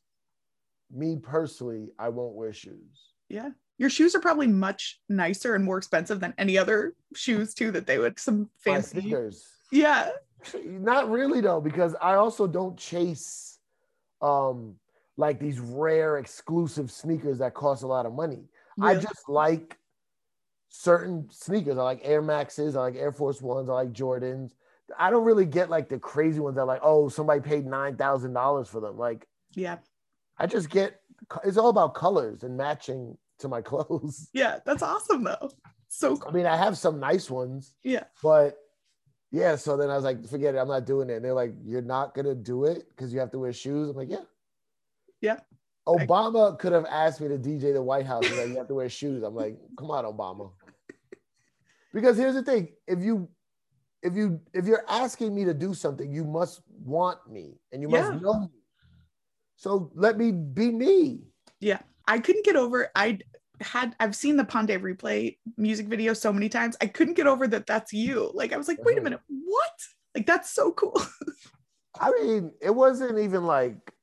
me 0.92 1.18
personally, 1.18 1.92
I 2.00 2.10
won't 2.10 2.36
wear 2.36 2.54
shoes. 2.54 3.14
Yeah. 3.30 3.52
Your 3.78 3.90
shoes 3.90 4.16
are 4.16 4.20
probably 4.22 4.48
much 4.48 5.02
nicer 5.10 5.56
and 5.56 5.64
more 5.64 5.78
expensive 5.78 6.20
than 6.20 6.34
any 6.38 6.58
other 6.58 6.96
shoes 7.14 7.54
too 7.54 7.72
that 7.72 7.86
they 7.86 7.98
would 8.00 8.20
some 8.20 8.50
My 8.66 8.74
fancy. 8.74 9.02
sneakers. 9.02 9.46
Yeah. 9.72 10.12
Not 10.64 11.10
really 11.10 11.42
though, 11.42 11.60
because 11.62 11.96
I 12.02 12.16
also 12.16 12.48
don't 12.48 12.78
chase 12.78 13.60
um 14.22 14.76
like 15.18 15.40
these 15.40 15.60
rare 15.60 16.18
exclusive 16.18 16.92
sneakers 16.92 17.40
that 17.40 17.54
cost 17.54 17.84
a 17.84 17.88
lot 17.88 18.06
of 18.06 18.14
money. 18.14 18.48
I 18.82 18.96
just 18.96 19.30
like 19.30 19.78
certain 20.78 21.28
sneakers. 21.32 21.78
I 21.78 21.84
like 21.84 22.02
Air 22.04 22.22
Maxes, 22.22 22.76
I 22.76 22.82
like 22.82 22.96
Air 22.96 23.12
Force 23.12 23.42
Ones, 23.42 23.70
I 23.70 23.74
like 23.74 23.94
Jordans. 23.94 24.52
I 25.00 25.10
don't 25.10 25.24
really 25.26 25.46
get 25.46 25.70
like 25.70 25.90
the 25.90 25.98
crazy 25.98 26.40
ones 26.40 26.58
that 26.58 26.66
like, 26.66 26.82
oh, 26.84 27.10
somebody 27.10 27.42
paid 27.42 27.66
nine 27.66 27.96
thousand 27.96 28.34
dollars 28.34 28.68
for 28.68 28.80
them. 28.82 28.98
Like 28.98 29.28
Yeah. 29.54 29.78
I 30.38 30.48
just 30.48 30.70
get 30.70 31.00
it's 31.44 31.58
all 31.58 31.70
about 31.70 31.96
colors 31.96 32.44
and 32.44 32.56
matching 32.58 33.18
to 33.40 33.48
my 33.48 33.62
clothes. 33.70 34.30
Yeah. 34.34 34.60
That's 34.66 34.84
awesome 34.84 35.24
though. 35.24 35.50
So 35.88 36.20
I 36.28 36.32
mean, 36.32 36.46
I 36.46 36.58
have 36.58 36.78
some 36.78 37.00
nice 37.00 37.30
ones, 37.30 37.74
Yeah. 37.84 38.04
but 38.22 38.58
yeah. 39.32 39.56
So 39.56 39.76
then 39.78 39.90
I 39.90 39.96
was 39.96 40.04
like, 40.04 40.28
forget 40.28 40.56
it, 40.56 40.58
I'm 40.60 40.68
not 40.68 40.86
doing 40.86 41.10
it. 41.10 41.14
And 41.16 41.26
they're 41.26 41.34
like, 41.34 41.54
you're 41.64 41.82
not 41.82 42.14
gonna 42.14 42.36
do 42.36 42.66
it 42.66 42.88
because 42.90 43.14
you 43.14 43.20
have 43.20 43.32
to 43.32 43.40
wear 43.40 43.54
shoes. 43.54 43.90
I'm 43.90 43.96
like, 43.96 44.10
yeah. 44.12 44.26
Yeah. 45.22 45.40
Obama 45.88 46.58
could 46.58 46.74
have 46.74 46.86
asked 46.86 47.22
me 47.22 47.28
to 47.28 47.38
DJ 47.38 47.72
the 47.74 47.82
White 47.82 48.06
House. 48.08 48.24
Like, 48.24 48.50
you 48.50 48.58
have 48.58 48.68
to 48.68 48.74
wear 48.74 48.90
shoes. 48.90 49.22
I'm 49.24 49.36
like, 49.36 49.56
come 49.78 49.92
on, 49.92 50.04
Obama. 50.04 50.52
Because 51.96 52.18
here's 52.18 52.36
the 52.36 52.44
thing: 52.44 52.74
if 52.88 53.02
you, 53.02 53.30
if 54.04 54.16
you, 54.16 54.42
if 54.54 54.66
you're 54.66 54.84
asking 54.90 55.34
me 55.34 55.46
to 55.46 55.54
do 55.54 55.74
something, 55.74 56.12
you 56.12 56.26
must 56.26 56.62
want 56.84 57.20
me 57.28 57.54
and 57.72 57.82
you 57.82 57.88
Yeah. 57.88 58.10
must 58.10 58.22
know 58.22 58.42
me. 58.42 58.50
So 59.56 59.92
let 59.96 60.18
me 60.18 60.34
be 60.34 60.72
me. 60.72 61.22
Yeah. 61.62 61.80
I 62.06 62.20
couldn't 62.20 62.46
get 62.46 62.58
over 62.58 62.92
I 62.96 63.20
had 63.62 63.96
I've 64.02 64.16
seen 64.16 64.36
the 64.36 64.44
Pon 64.44 64.66
de 64.66 64.78
Replay 64.78 65.38
music 65.58 65.88
video 65.88 66.14
so 66.14 66.34
many 66.34 66.50
times. 66.50 66.76
I 66.82 66.88
couldn't 66.88 67.14
get 67.14 67.28
over 67.28 67.48
that 67.48 67.66
that's 67.66 67.94
you. 67.94 68.30
Like 68.34 68.52
I 68.52 68.58
was 68.58 68.68
like, 68.68 68.84
wait 68.84 68.98
a 68.98 69.00
Mhm. 69.00 69.04
minute, 69.06 69.22
what? 69.30 69.72
Like 70.14 70.26
that's 70.26 70.52
so 70.52 70.74
cool. 70.74 71.02
I 72.00 72.12
mean, 72.12 72.52
it 72.62 72.76
wasn't 72.76 73.20
even 73.20 73.46
like 73.46 73.94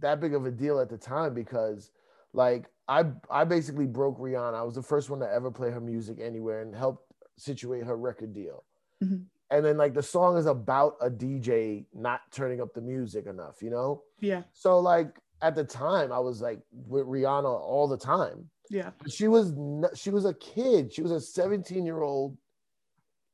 that 0.00 0.20
big 0.20 0.34
of 0.34 0.44
a 0.44 0.50
deal 0.50 0.80
at 0.80 0.88
the 0.90 0.98
time 0.98 1.34
because, 1.34 1.92
like, 2.32 2.66
I 2.90 3.04
I 3.30 3.44
basically 3.44 3.86
broke 3.86 4.18
Rihanna. 4.18 4.54
I 4.54 4.62
was 4.64 4.74
the 4.74 4.82
first 4.82 5.08
one 5.10 5.20
to 5.20 5.32
ever 5.32 5.50
play 5.50 5.70
her 5.70 5.80
music 5.80 6.18
anywhere 6.20 6.60
and 6.62 6.74
helped 6.74 7.04
situate 7.38 7.84
her 7.84 7.96
record 7.96 8.34
deal. 8.34 8.64
Mhm. 9.02 9.26
And 9.52 9.64
then 9.64 9.76
like 9.76 9.94
the 9.94 10.02
song 10.02 10.36
is 10.36 10.46
about 10.46 10.96
a 11.00 11.08
DJ 11.08 11.86
not 11.94 12.20
turning 12.32 12.60
up 12.60 12.74
the 12.74 12.80
music 12.80 13.26
enough, 13.26 13.62
you 13.62 13.70
know. 13.70 14.02
yeah. 14.18 14.42
So 14.52 14.80
like 14.80 15.20
at 15.40 15.54
the 15.54 15.64
time, 15.64 16.12
I 16.12 16.18
was 16.18 16.42
like 16.42 16.60
with 16.88 17.06
Rihanna 17.06 17.48
all 17.48 17.86
the 17.88 17.96
time. 17.96 18.50
Yeah. 18.68 18.90
But 18.98 19.12
she 19.12 19.28
was 19.28 19.54
she 19.94 20.10
was 20.10 20.24
a 20.24 20.34
kid. 20.34 20.92
She 20.92 21.02
was 21.02 21.12
a 21.12 21.20
17 21.20 21.86
year 21.86 22.02
old 22.02 22.36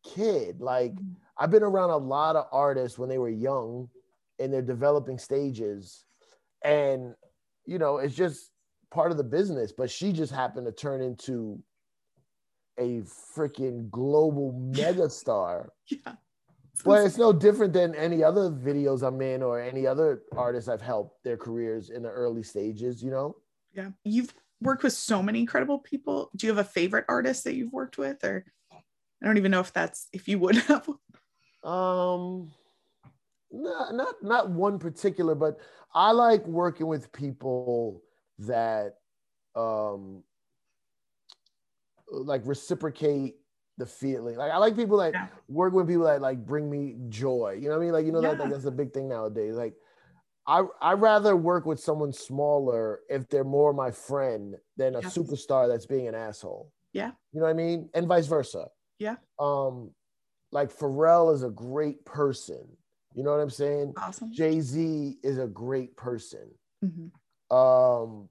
kid. 0.05 0.61
Like 0.61 0.95
I've 1.39 1.51
been 1.51 1.63
around 1.63 1.91
a 1.91 1.97
lot 1.97 2.37
of 2.37 2.47
artists 2.53 2.99
when 2.99 3.09
they 3.09 3.19
were 3.19 3.31
young 3.31 3.89
in 4.39 4.51
their 4.51 4.63
developing 4.63 5.19
stages, 5.19 6.05
and 6.63 7.15
you 7.65 7.79
know 7.79 7.99
it's 7.99 8.15
just 8.15 8.53
part 8.91 9.11
of 9.11 9.17
the 9.17 9.25
business. 9.25 9.73
But 9.73 9.91
she 9.91 10.13
just 10.13 10.33
happened 10.33 10.67
to 10.67 10.73
turn 10.73 11.01
into 11.01 11.63
a 12.79 13.03
freaking 13.37 13.91
global 13.91 14.53
megastar. 14.75 15.69
Yeah. 15.89 16.15
But 16.85 17.07
it's 17.07 17.17
no 17.17 17.33
different 17.33 17.73
than 17.73 17.95
any 17.95 18.23
other 18.23 18.51
videos 18.51 19.03
I'm 19.03 19.23
in 19.23 19.43
or 19.43 19.59
any 19.59 19.87
other 19.87 20.25
artists 20.37 20.69
I've 20.69 20.83
helped 20.83 21.25
their 21.25 21.39
careers 21.39 21.89
in 21.89 22.03
the 22.03 22.11
early 22.11 22.43
stages, 22.43 23.03
you 23.03 23.11
know? 23.11 23.37
Yeah. 23.73 23.93
You've 24.05 24.35
worked 24.61 24.83
with 24.83 24.93
so 24.93 25.23
many 25.23 25.41
incredible 25.41 25.79
people. 25.79 26.31
Do 26.37 26.47
you 26.47 26.55
have 26.55 26.65
a 26.65 26.69
favorite 26.69 27.07
artist 27.09 27.45
that 27.45 27.55
you've 27.55 27.73
worked 27.73 27.97
with? 27.97 28.23
Or 28.25 28.45
I 28.73 29.27
don't 29.27 29.39
even 29.39 29.53
know 29.53 29.61
if 29.61 29.73
that's 29.73 30.09
if 30.13 30.29
you 30.29 30.39
would 30.39 30.57
have. 30.57 30.87
Um 31.65 32.53
not 33.51 33.95
not 33.95 34.15
not 34.23 34.51
one 34.51 34.79
particular, 34.79 35.35
but 35.35 35.59
I 35.95 36.13
like 36.13 36.47
working 36.47 36.87
with 36.89 37.11
people 37.13 38.03
that 38.41 38.97
um 39.55 40.23
like 42.11 42.43
reciprocate 42.47 43.37
the 43.79 43.87
feeling. 43.87 44.37
Like 44.37 44.51
I 44.51 44.57
like 44.59 44.77
people 44.77 44.99
that 44.99 45.13
Yeah. 45.15 45.27
work 45.49 45.73
with 45.75 45.87
people 45.89 46.05
that 46.05 46.21
like 46.23 46.45
bring 46.45 46.71
me 46.71 46.97
joy. 47.09 47.59
You 47.61 47.69
know 47.69 47.77
what 47.77 47.83
I 47.83 47.85
mean? 47.85 47.93
Like 47.93 48.07
you 48.07 48.13
know 48.13 48.21
that 48.23 48.39
like, 48.39 48.51
that's 48.51 48.65
a 48.65 48.71
big 48.71 48.93
thing 48.93 49.09
nowadays. 49.09 49.55
Like 49.55 49.75
I 50.47 50.63
I 50.81 50.93
rather 50.93 51.37
work 51.37 51.67
with 51.67 51.81
someone 51.81 52.13
smaller 52.13 53.01
if 53.09 53.29
they're 53.29 53.45
more 53.45 53.73
my 53.73 53.91
friend 53.91 54.57
than 54.77 54.95
a 54.95 55.01
Yes. 55.01 55.17
superstar 55.17 55.69
that's 55.69 55.87
being 55.87 56.09
an 56.09 56.15
asshole. 56.15 56.73
Yeah. 56.93 57.13
You 57.33 57.41
know 57.41 57.47
what 57.47 57.51
I 57.51 57.55
mean? 57.55 57.91
And 57.95 58.07
vice 58.07 58.27
versa. 58.27 58.69
Yeah. 58.99 59.17
Um 59.39 59.91
like 60.53 60.73
Pharrell 60.73 61.35
is 61.35 61.43
a 61.43 61.51
great 61.51 62.05
person. 62.05 62.65
You 63.15 63.25
know 63.25 63.33
what 63.33 63.41
I'm 63.41 63.51
saying? 63.51 63.95
Awesome. 63.97 64.33
Jay-Z 64.33 65.19
is 65.23 65.39
a 65.39 65.47
great 65.47 65.97
person. 65.97 66.51
Mhm. 66.85 67.11
Um, 67.51 68.29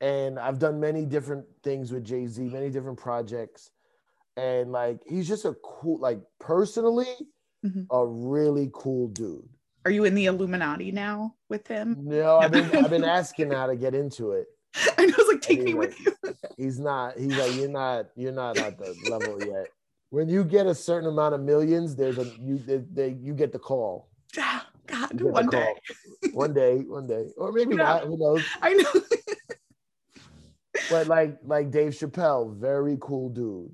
and 0.00 0.38
I've 0.38 0.58
done 0.58 0.78
many 0.80 1.04
different 1.04 1.46
things 1.62 1.92
with 1.92 2.04
Jay 2.04 2.26
Z, 2.26 2.42
many 2.42 2.70
different 2.70 2.98
projects, 2.98 3.70
and 4.36 4.70
like 4.70 5.00
he's 5.06 5.26
just 5.26 5.44
a 5.44 5.54
cool, 5.64 5.98
like 5.98 6.20
personally, 6.38 7.08
Mhm. 7.64 7.86
a 7.90 8.06
really 8.06 8.70
cool 8.72 9.08
dude. 9.08 9.48
Are 9.84 9.90
you 9.90 10.04
in 10.04 10.14
the 10.14 10.26
Illuminati 10.26 10.92
now 10.92 11.34
with 11.48 11.66
him? 11.66 11.96
No, 12.00 12.38
I've 12.40 12.52
been 12.52 12.70
I've 12.76 12.90
been 12.90 13.04
asking 13.04 13.48
now 13.48 13.66
to 13.66 13.74
get 13.76 13.94
into 13.94 14.32
it. 14.32 14.46
I 14.96 15.06
know. 15.06 15.14
I 15.14 15.16
was 15.18 15.28
like, 15.28 15.40
take 15.40 15.62
me 15.62 15.74
with 15.74 15.98
you. 16.00 16.12
He's 16.56 16.78
not. 16.78 17.18
He's 17.18 17.36
like 17.36 17.54
you're 17.54 17.68
not. 17.68 18.06
You're 18.14 18.32
not 18.32 18.58
at 18.58 18.78
the 18.78 18.94
level 19.10 19.42
yet. 19.44 19.68
When 20.10 20.28
you 20.28 20.44
get 20.44 20.66
a 20.66 20.74
certain 20.74 21.08
amount 21.08 21.34
of 21.34 21.40
millions, 21.40 21.96
there's 21.96 22.18
a 22.18 22.24
you 22.40 22.58
they, 22.58 22.76
they 22.92 23.08
you 23.20 23.34
get 23.34 23.50
the 23.52 23.58
call. 23.58 24.08
God, 24.88 25.12
You 25.12 25.18
get 25.18 25.26
the 25.26 25.32
one 25.32 25.48
day. 25.50 25.74
One 26.32 26.52
day, 26.54 26.76
one 26.86 27.06
day, 27.06 27.26
or 27.36 27.52
maybe 27.52 27.76
Yeah. 27.76 27.84
not. 27.84 28.04
Who 28.04 28.16
knows? 28.18 28.44
I 28.62 28.72
know. 28.74 28.92
but 30.90 31.06
like 31.06 31.38
like 31.44 31.70
Dave 31.70 31.92
Chappelle, 31.92 32.54
very 32.56 32.96
cool 33.00 33.28
dude. 33.28 33.70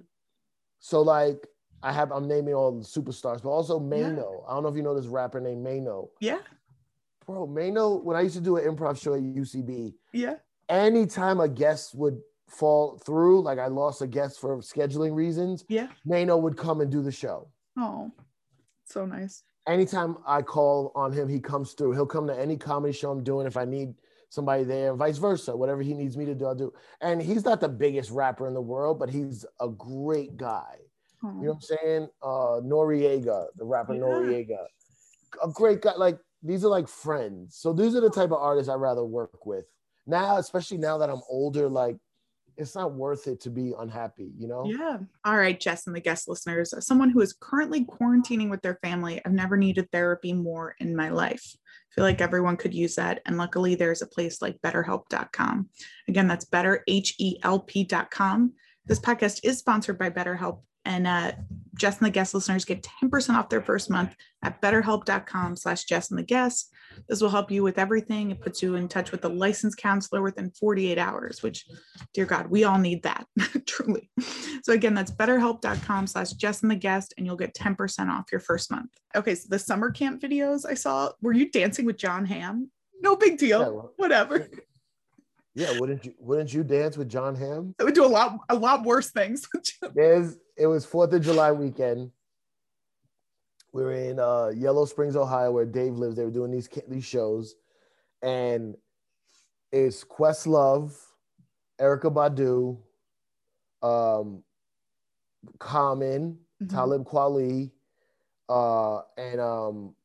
So 0.80 1.02
like 1.02 1.47
I 1.83 1.92
have 1.92 2.11
I'm 2.12 2.26
naming 2.26 2.54
all 2.54 2.73
the 2.73 2.85
superstars, 2.85 3.42
but 3.42 3.50
also 3.50 3.78
Mano. 3.78 4.44
I 4.49 4.54
don't 4.54 4.62
know 4.62 4.68
if 4.68 4.76
you 4.76 4.83
know 4.83 4.94
this 4.94 5.06
rapper 5.06 5.40
named 5.40 5.62
Mano. 5.62 6.11
yeah. 6.21 6.38
Bro, 7.26 7.47
Mano, 7.47 7.97
when 7.97 8.16
I 8.18 8.21
used 8.21 8.35
to 8.35 8.40
do 8.42 8.56
an 8.59 8.64
improv 8.64 9.00
show 9.00 9.14
at 9.14 9.23
UCB, 9.23 9.94
Yeah. 10.12 10.35
anytime 10.68 11.40
a 11.40 11.49
guest 11.49 11.94
would 11.94 12.21
fall 12.49 12.99
through, 12.99 13.40
like 13.40 13.59
I 13.59 13.66
lost 13.68 14.02
a 14.02 14.06
guest 14.06 14.38
for 14.40 14.59
scheduling 14.59 15.14
reasons, 15.14 15.64
Yeah. 15.68 15.88
Mano 16.04 16.37
would 16.37 16.56
come 16.59 16.83
and 16.83 16.90
do 16.92 17.00
the 17.02 17.11
show. 17.12 17.49
Oh, 17.78 18.12
so 18.85 19.06
nice. 19.06 19.42
Anytime 19.66 20.16
I 20.26 20.42
call 20.42 20.92
on 20.94 21.12
him, 21.12 21.28
he 21.28 21.40
comes 21.40 21.73
through. 21.73 21.92
He'll 21.92 22.06
come 22.06 22.26
to 22.26 22.38
any 22.38 22.56
comedy 22.56 22.92
show 22.92 23.11
I'm 23.11 23.25
doing 23.25 23.47
if 23.47 23.56
I 23.56 23.64
need 23.64 23.94
somebody 24.28 24.64
there, 24.64 24.90
and 24.90 24.99
vice 24.99 25.18
versa. 25.18 25.56
Whatever 25.56 25.80
he 25.80 25.94
needs 25.94 26.16
me 26.16 26.25
to 26.26 26.35
do, 26.35 26.47
I'll 26.47 26.54
do. 26.54 26.73
And 27.00 27.23
he's 27.23 27.44
not 27.44 27.61
the 27.61 27.68
biggest 27.68 28.11
rapper 28.11 28.47
in 28.47 28.54
the 28.54 28.61
world, 28.61 28.99
but 28.99 29.09
he's 29.09 29.47
a 29.61 29.68
great 29.68 30.37
guy. 30.37 30.76
Oh, 31.23 31.28
You 31.28 31.47
know 31.47 31.52
what 31.52 31.54
I'm 31.54 31.61
saying? 31.61 32.09
Uh, 32.23 32.61
Noreaga, 32.62 33.47
the 33.56 33.64
rapper 33.64 33.94
Yeah. 33.94 34.00
Noreaga, 34.00 34.66
a 35.42 35.49
great 35.49 35.80
guy. 35.80 35.94
Like 35.97 36.18
these 36.42 36.64
are 36.64 36.68
like 36.68 36.88
friends. 36.88 37.56
So 37.56 37.73
these 37.73 37.94
are 37.94 38.00
the 38.00 38.11
type 38.11 38.33
of 38.33 38.38
artists 38.38 38.68
I 38.68 38.75
rather 38.75 39.04
work 39.04 39.47
with 39.47 39.64
now, 40.06 40.37
especially 40.37 40.78
now 40.78 40.99
that 40.99 41.09
I'm 41.09 41.23
older. 41.28 41.68
Like 41.68 41.97
it's 42.56 42.75
not 42.75 42.94
worth 42.94 43.26
it 43.26 43.40
to 43.42 43.50
be 43.50 43.73
unhappy. 43.78 44.32
You 44.38 44.49
know? 44.49 44.64
Yeah. 44.66 44.99
All 45.25 45.37
right, 45.37 45.58
Jess 45.58 45.87
and 45.87 45.94
the 45.94 46.00
guest 46.00 46.28
listeners. 46.28 46.73
As 46.73 46.87
someone 46.87 47.11
who 47.11 47.20
is 47.20 47.37
currently 47.38 47.84
quarantining 47.84 48.50
with 48.50 48.62
their 48.62 48.78
family, 48.82 49.20
I've 49.25 49.32
never 49.32 49.56
needed 49.56 49.90
therapy 49.90 50.32
more 50.32 50.75
in 50.78 50.96
my 50.96 51.11
life. 51.11 51.44
I 51.54 51.94
feel 51.94 52.04
like 52.04 52.20
everyone 52.20 52.56
could 52.56 52.75
use 52.75 52.96
that. 52.96 53.20
And 53.26 53.37
luckily, 53.37 53.75
there's 53.75 54.02
a 54.02 54.06
place 54.06 54.42
like 54.42 54.61
betterhelp.com. 54.62 55.68
Again, 56.08 56.28
that's 56.28 56.44
betterhelp.com. 56.44 58.52
This 58.87 59.00
podcast 59.00 59.40
is 59.44 59.58
sponsored 59.58 59.99
by 59.99 60.11
BetterHelp. 60.11 60.61
And 60.84 61.06
uh, 61.06 61.32
Jess 61.74 61.98
and 61.98 62.06
the 62.06 62.10
guest 62.10 62.34
listeners 62.34 62.64
get 62.64 62.86
10% 63.02 63.34
off 63.34 63.48
their 63.48 63.62
first 63.62 63.90
month 63.90 64.14
at 64.42 64.60
betterhelp.com 64.60 65.56
slash 65.56 65.84
Jess 65.84 66.10
and 66.10 66.18
the 66.18 66.22
guest. 66.24 66.70
This 67.08 67.20
will 67.20 67.30
help 67.30 67.50
you 67.50 67.62
with 67.62 67.78
everything. 67.78 68.30
It 68.30 68.40
puts 68.40 68.62
you 68.62 68.76
in 68.76 68.86
touch 68.88 69.10
with 69.10 69.24
a 69.24 69.28
licensed 69.28 69.78
counselor 69.78 70.22
within 70.22 70.50
48 70.50 70.98
hours, 70.98 71.42
which, 71.42 71.66
dear 72.12 72.26
God, 72.26 72.48
we 72.48 72.64
all 72.64 72.78
need 72.78 73.02
that, 73.02 73.26
truly. 73.66 74.10
So 74.62 74.72
again, 74.72 74.94
that's 74.94 75.10
betterhelp.com 75.10 76.06
slash 76.06 76.32
Jess 76.32 76.62
and 76.62 76.70
the 76.70 76.76
guest, 76.76 77.14
and 77.16 77.26
you'll 77.26 77.36
get 77.36 77.54
10% 77.54 78.08
off 78.10 78.26
your 78.30 78.40
first 78.40 78.70
month. 78.70 78.90
Okay, 79.16 79.34
so 79.34 79.46
the 79.48 79.58
summer 79.58 79.90
camp 79.90 80.22
videos 80.22 80.64
I 80.68 80.74
saw, 80.74 81.10
were 81.20 81.32
you 81.32 81.50
dancing 81.50 81.84
with 81.86 81.96
Jon 81.96 82.24
Hamm? 82.26 82.70
No 83.00 83.16
big 83.16 83.38
deal. 83.38 83.60
Yeah, 83.60 83.68
well- 83.68 83.92
Whatever. 83.96 84.48
Yeah. 85.54 85.78
Wouldn't 85.78 86.04
you? 86.04 86.14
Wouldn't 86.18 86.52
you 86.52 86.64
dance 86.64 86.96
with 86.96 87.08
Jon 87.08 87.34
Hamm? 87.37 87.75
I 87.80 87.84
would 87.84 87.94
do 87.94 88.04
a 88.04 88.08
lot, 88.08 88.38
a 88.49 88.54
lot 88.54 88.82
worse 88.84 89.11
things. 89.11 89.46
There's. 89.94 90.37
It 90.56 90.66
was 90.66 90.84
Fourth 90.84 91.12
of 91.12 91.23
July 91.23 91.52
weekend. 91.52 92.11
We 93.73 93.82
were 93.82 93.92
in 93.92 94.20
uh, 94.20 94.49
Yellow 94.54 94.84
Springs, 94.84 95.16
Ohio, 95.16 95.50
where 95.50 95.64
Dave 95.64 95.94
lives. 95.94 96.16
They 96.16 96.25
were 96.25 96.30
doing 96.30 96.50
these 96.52 96.68
these 96.88 97.04
shows, 97.04 97.54
and 98.23 98.76
it's 99.73 100.04
Questlove, 100.04 100.94
Erykah 101.80 102.12
Badu, 102.14 102.78
um, 103.87 104.42
Common, 105.58 106.38
Mhm. 106.62 106.70
Talib 106.70 107.04
Kweli, 107.04 107.73
uh, 108.49 109.00
and 109.18 109.40
um, 109.40 109.96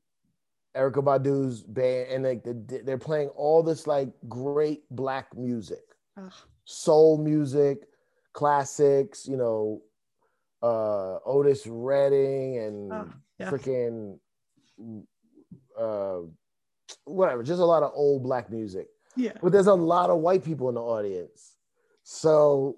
Erykah 0.76 1.04
Badu's 1.04 1.64
band, 1.64 2.08
and 2.12 2.24
like 2.24 2.44
the, 2.44 2.82
they're 2.86 2.98
playing 2.98 3.30
all 3.30 3.64
this 3.64 3.88
like 3.88 4.10
great 4.28 4.84
black 4.92 5.36
music, 5.36 5.84
Ugh. 6.18 6.32
soul 6.66 7.18
music, 7.18 7.88
classics, 8.34 9.28
you 9.28 9.38
know, 9.38 9.82
uh, 10.62 11.18
Otis 11.26 11.66
Redding 11.68 12.58
and 12.58 12.94
Oh, 12.94 13.08
yeah. 13.40 13.50
freaking 13.50 14.20
uh, 15.78 16.20
whatever, 17.06 17.44
just 17.44 17.60
a 17.62 17.66
lot 17.66 17.84
of 17.84 17.92
old 17.96 18.24
black 18.24 18.50
music 18.50 18.88
Yeah. 19.16 19.34
but 19.42 19.52
there's 19.52 19.68
a 19.68 19.74
lot 19.74 20.10
of 20.10 20.20
white 20.20 20.44
people 20.44 20.70
in 20.70 20.76
the 20.76 20.82
audience. 20.82 21.56
So, 22.04 22.78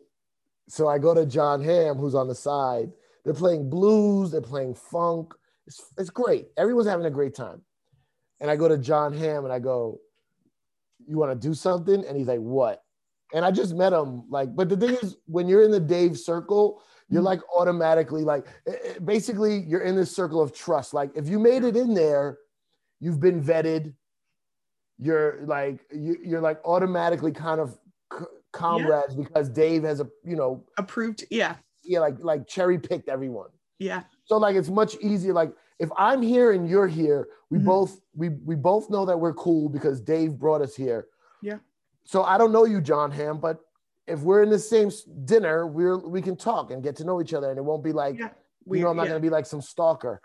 so 0.67 0.87
I 0.87 0.97
go 0.97 1.13
to 1.13 1.25
Jon 1.25 1.63
Hamm, 1.63 1.97
who's 1.97 2.15
on 2.15 2.27
the 2.27 2.35
side. 2.35 2.91
They're 3.23 3.33
playing 3.33 3.69
blues, 3.69 4.31
they're 4.31 4.41
playing 4.41 4.75
funk. 4.75 5.33
It's, 5.67 5.81
it's 5.97 6.09
great. 6.09 6.47
Everyone's 6.57 6.87
having 6.87 7.05
a 7.05 7.09
great 7.11 7.35
time. 7.35 7.61
And 8.41 8.51
I 8.51 8.57
go 8.57 8.67
to 8.67 8.77
Jon 8.77 9.13
Hamm 9.13 9.45
and 9.45 9.53
I 9.53 9.59
go, 9.59 10.01
"You 11.07 11.17
want 11.17 11.31
to 11.31 11.47
do 11.47 11.53
something?" 11.53 12.03
And 12.05 12.17
he's 12.17 12.27
like, 12.27 12.41
"What?" 12.41 12.83
And 13.33 13.45
I 13.45 13.51
just 13.51 13.73
met 13.75 13.93
him. 13.93 14.23
Like, 14.29 14.53
but 14.53 14.67
the 14.67 14.75
thing 14.75 14.97
is, 15.01 15.15
when 15.27 15.47
you're 15.47 15.63
in 15.63 15.71
the 15.71 15.79
Dave 15.79 16.19
circle, 16.19 16.81
you're 17.07 17.21
like 17.21 17.39
automatically 17.55 18.23
like, 18.23 18.45
eh, 18.67 18.73
eh, 18.83 18.99
basically, 19.05 19.63
you're 19.67 19.81
in 19.81 19.95
this 19.95 20.13
circle 20.13 20.41
of 20.41 20.53
trust. 20.53 20.93
Like, 20.93 21.11
if 21.15 21.29
you 21.29 21.39
made 21.39 21.63
it 21.63 21.77
in 21.77 21.93
there, 21.93 22.39
you've 22.99 23.21
been 23.21 23.41
vetted 23.41 23.93
you're 25.01 25.39
like 25.45 25.79
you, 25.91 26.15
you're 26.23 26.41
like 26.41 26.59
automatically 26.63 27.31
kind 27.31 27.59
of 27.59 27.77
comrades 28.53 29.15
because 29.15 29.49
Dave 29.49 29.83
has 29.83 29.99
a 29.99 30.07
you 30.23 30.35
know 30.35 30.63
Approved. 30.77 31.25
Yeah. 31.31 31.55
yeah 31.83 31.99
like 31.99 32.15
like 32.19 32.47
cherry 32.47 32.77
picked 32.77 33.09
everyone. 33.09 33.49
Yeah. 33.79 34.03
So 34.25 34.37
like 34.37 34.55
it's 34.55 34.69
much 34.69 34.95
easier. 35.01 35.33
Like 35.33 35.53
if 35.81 35.89
I'm 35.97 36.21
here 36.21 36.51
and 36.51 36.69
you're 36.69 36.87
here, 36.87 37.27
we 37.49 37.57
Mhm. 37.57 37.65
both 37.65 38.01
we 38.15 38.29
we 38.29 38.55
both 38.55 38.89
know 38.89 39.03
that 39.05 39.19
we're 39.19 39.33
cool 39.33 39.67
because 39.67 39.99
Dave 39.99 40.37
brought 40.37 40.61
us 40.61 40.75
here. 40.75 41.07
Yeah. 41.41 41.57
So 42.03 42.23
I 42.23 42.37
don't 42.37 42.51
know 42.51 42.65
you, 42.65 42.81
Jon 42.81 43.09
Hamm, 43.11 43.39
but 43.39 43.59
if 44.05 44.19
we're 44.21 44.43
in 44.43 44.49
the 44.49 44.59
same 44.59 44.91
dinner, 45.25 45.65
we're 45.65 45.97
we 45.97 46.21
can 46.21 46.35
talk 46.35 46.69
and 46.71 46.83
get 46.83 46.95
to 46.97 47.03
know 47.03 47.19
each 47.19 47.33
other, 47.33 47.49
and 47.49 47.57
it 47.57 47.63
won't 47.63 47.83
be 47.83 47.93
like 47.93 48.17
Yeah. 48.19 48.29
you 48.67 48.81
know 48.81 48.89
I'm 48.89 48.95
not 48.95 49.03
yeah. 49.03 49.09
gonna 49.13 49.19
be 49.29 49.29
like 49.31 49.47
some 49.47 49.61
stalker. 49.61 50.21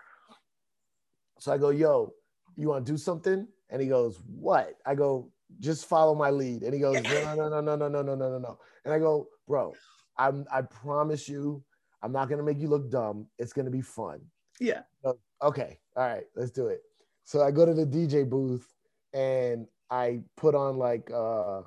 So 1.39 1.51
I 1.51 1.57
go, 1.57 1.69
yo, 1.69 2.13
you 2.55 2.69
want 2.69 2.85
to 2.85 2.91
do 2.91 2.97
something? 2.97 3.47
And 3.69 3.81
he 3.81 3.87
goes, 3.87 4.17
what? 4.25 4.75
I 4.85 4.95
go, 4.95 5.31
just 5.59 5.85
follow 5.85 6.15
my 6.15 6.29
lead. 6.31 6.63
And 6.63 6.73
he 6.73 6.79
goes, 6.79 7.01
no, 7.03 7.35
no, 7.35 7.49
no, 7.49 7.61
no, 7.61 7.75
no, 7.75 7.87
no, 7.87 8.01
no, 8.01 8.15
no, 8.15 8.29
no, 8.29 8.39
no. 8.39 8.59
And 8.85 8.93
I 8.93 8.99
go, 8.99 9.27
bro, 9.47 9.73
I'm 10.17 10.45
I 10.51 10.61
promise 10.61 11.27
you, 11.27 11.63
I'm 12.03 12.11
not 12.11 12.29
gonna 12.29 12.43
make 12.43 12.59
you 12.59 12.67
look 12.69 12.89
dumb. 12.89 13.27
It's 13.39 13.53
gonna 13.53 13.69
be 13.71 13.81
fun. 13.81 14.19
Yeah. 14.59 14.83
Okay, 15.41 15.79
all 15.95 16.07
right, 16.07 16.23
let's 16.35 16.51
do 16.51 16.67
it. 16.67 16.81
So 17.23 17.41
I 17.41 17.51
go 17.51 17.65
to 17.65 17.73
the 17.73 17.85
DJ 17.85 18.27
booth 18.27 18.67
and 19.13 19.67
I 19.89 20.21
put 20.35 20.55
on 20.55 20.77
like 20.77 21.11
uh 21.11 21.61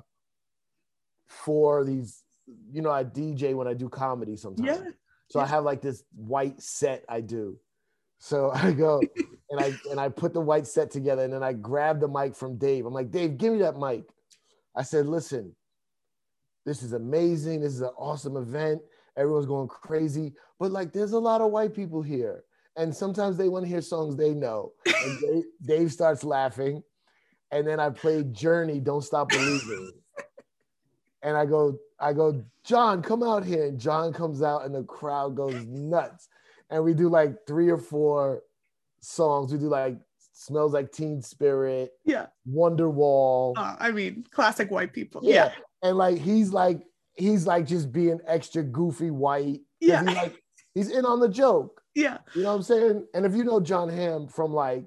four 1.27 1.79
of 1.79 1.87
these, 1.87 2.23
you 2.71 2.81
know, 2.81 2.91
I 2.91 3.03
DJ 3.03 3.55
when 3.55 3.67
I 3.67 3.73
do 3.73 3.89
comedy 3.89 4.35
sometimes. 4.35 4.81
Yeah. 4.83 4.91
So 5.29 5.39
I 5.39 5.45
have 5.45 5.63
like 5.63 5.81
this 5.81 6.03
white 6.15 6.61
set 6.61 7.05
I 7.07 7.21
do. 7.21 7.57
So 8.19 8.51
I 8.55 8.71
go 8.71 9.01
and 9.49 9.59
I 9.59 9.73
and 9.89 9.99
I 9.99 10.09
put 10.09 10.33
the 10.33 10.41
white 10.41 10.67
set 10.67 10.91
together 10.91 11.23
and 11.23 11.33
then 11.33 11.43
I 11.43 11.53
grab 11.53 11.99
the 11.99 12.07
mic 12.07 12.35
from 12.35 12.57
Dave. 12.57 12.85
I'm 12.85 12.93
like, 12.93 13.11
Dave, 13.11 13.37
give 13.37 13.53
me 13.53 13.59
that 13.59 13.77
mic. 13.77 14.03
I 14.75 14.83
said, 14.83 15.05
listen, 15.05 15.55
this 16.65 16.83
is 16.83 16.93
amazing. 16.93 17.61
This 17.61 17.73
is 17.73 17.81
an 17.81 17.91
awesome 17.97 18.37
event. 18.37 18.81
Everyone's 19.17 19.45
going 19.45 19.67
crazy. 19.67 20.33
But 20.59 20.71
like 20.71 20.93
there's 20.93 21.13
a 21.13 21.19
lot 21.19 21.41
of 21.41 21.51
white 21.51 21.73
people 21.73 22.01
here. 22.01 22.43
And 22.77 22.95
sometimes 22.95 23.37
they 23.37 23.49
want 23.49 23.65
to 23.65 23.69
hear 23.69 23.81
songs 23.81 24.15
they 24.15 24.33
know. 24.33 24.71
And 24.85 25.19
Dave, 25.19 25.43
Dave 25.65 25.91
starts 25.91 26.23
laughing. 26.23 26.83
And 27.51 27.67
then 27.67 27.79
I 27.79 27.89
play 27.89 28.23
Journey, 28.23 28.79
Don't 28.79 29.01
Stop 29.03 29.29
Believing. 29.29 29.91
And 31.23 31.35
I 31.37 31.45
go, 31.45 31.77
I 31.99 32.13
go, 32.13 32.43
John, 32.63 33.01
come 33.01 33.21
out 33.23 33.45
here. 33.45 33.65
And 33.65 33.79
John 33.79 34.13
comes 34.13 34.41
out 34.41 34.63
and 34.65 34.73
the 34.73 34.83
crowd 34.83 35.35
goes 35.35 35.65
nuts. 35.65 36.29
And 36.69 36.83
we 36.83 36.93
do 36.93 37.09
like 37.09 37.35
three 37.45 37.69
or 37.69 37.77
four 37.77 38.41
songs. 39.01 39.51
We 39.51 39.59
do 39.59 39.67
like 39.67 39.97
Smells 40.33 40.73
Like 40.73 40.91
Teen 40.91 41.21
Spirit, 41.21 41.91
Yeah. 42.05 42.27
Wonderwall. 42.49 43.53
Uh, 43.57 43.75
I 43.79 43.91
mean, 43.91 44.25
classic 44.31 44.71
white 44.71 44.93
people. 44.93 45.21
yeah. 45.23 45.33
Yeah. 45.33 45.51
And 45.83 45.97
like 45.97 46.17
he's 46.17 46.51
like, 46.53 46.81
he's 47.15 47.45
like 47.45 47.67
just 47.67 47.91
being 47.91 48.19
extra 48.25 48.63
goofy 48.63 49.11
white. 49.11 49.59
Yeah. 49.79 50.03
He's 50.05 50.15
like, 50.15 50.43
he's 50.73 50.89
in 50.89 51.05
on 51.05 51.19
the 51.19 51.29
joke. 51.29 51.80
Yeah. 51.95 52.19
You 52.35 52.43
know 52.43 52.49
what 52.49 52.55
I'm 52.55 52.63
saying? 52.63 53.07
And 53.13 53.25
if 53.25 53.35
you 53.35 53.43
know 53.43 53.59
Jon 53.59 53.89
Hamm 53.89 54.27
from 54.27 54.53
like 54.53 54.85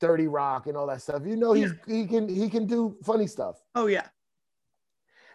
30 0.00 0.26
Rock 0.28 0.66
and 0.66 0.76
all 0.76 0.86
that 0.88 1.02
stuff, 1.02 1.22
you 1.26 1.36
know 1.36 1.52
he's 1.52 1.72
he 1.86 2.06
can 2.06 2.28
he 2.28 2.48
can 2.48 2.66
do 2.66 2.96
funny 3.04 3.26
stuff. 3.26 3.56
Oh, 3.74 3.86
yeah. 3.86 4.06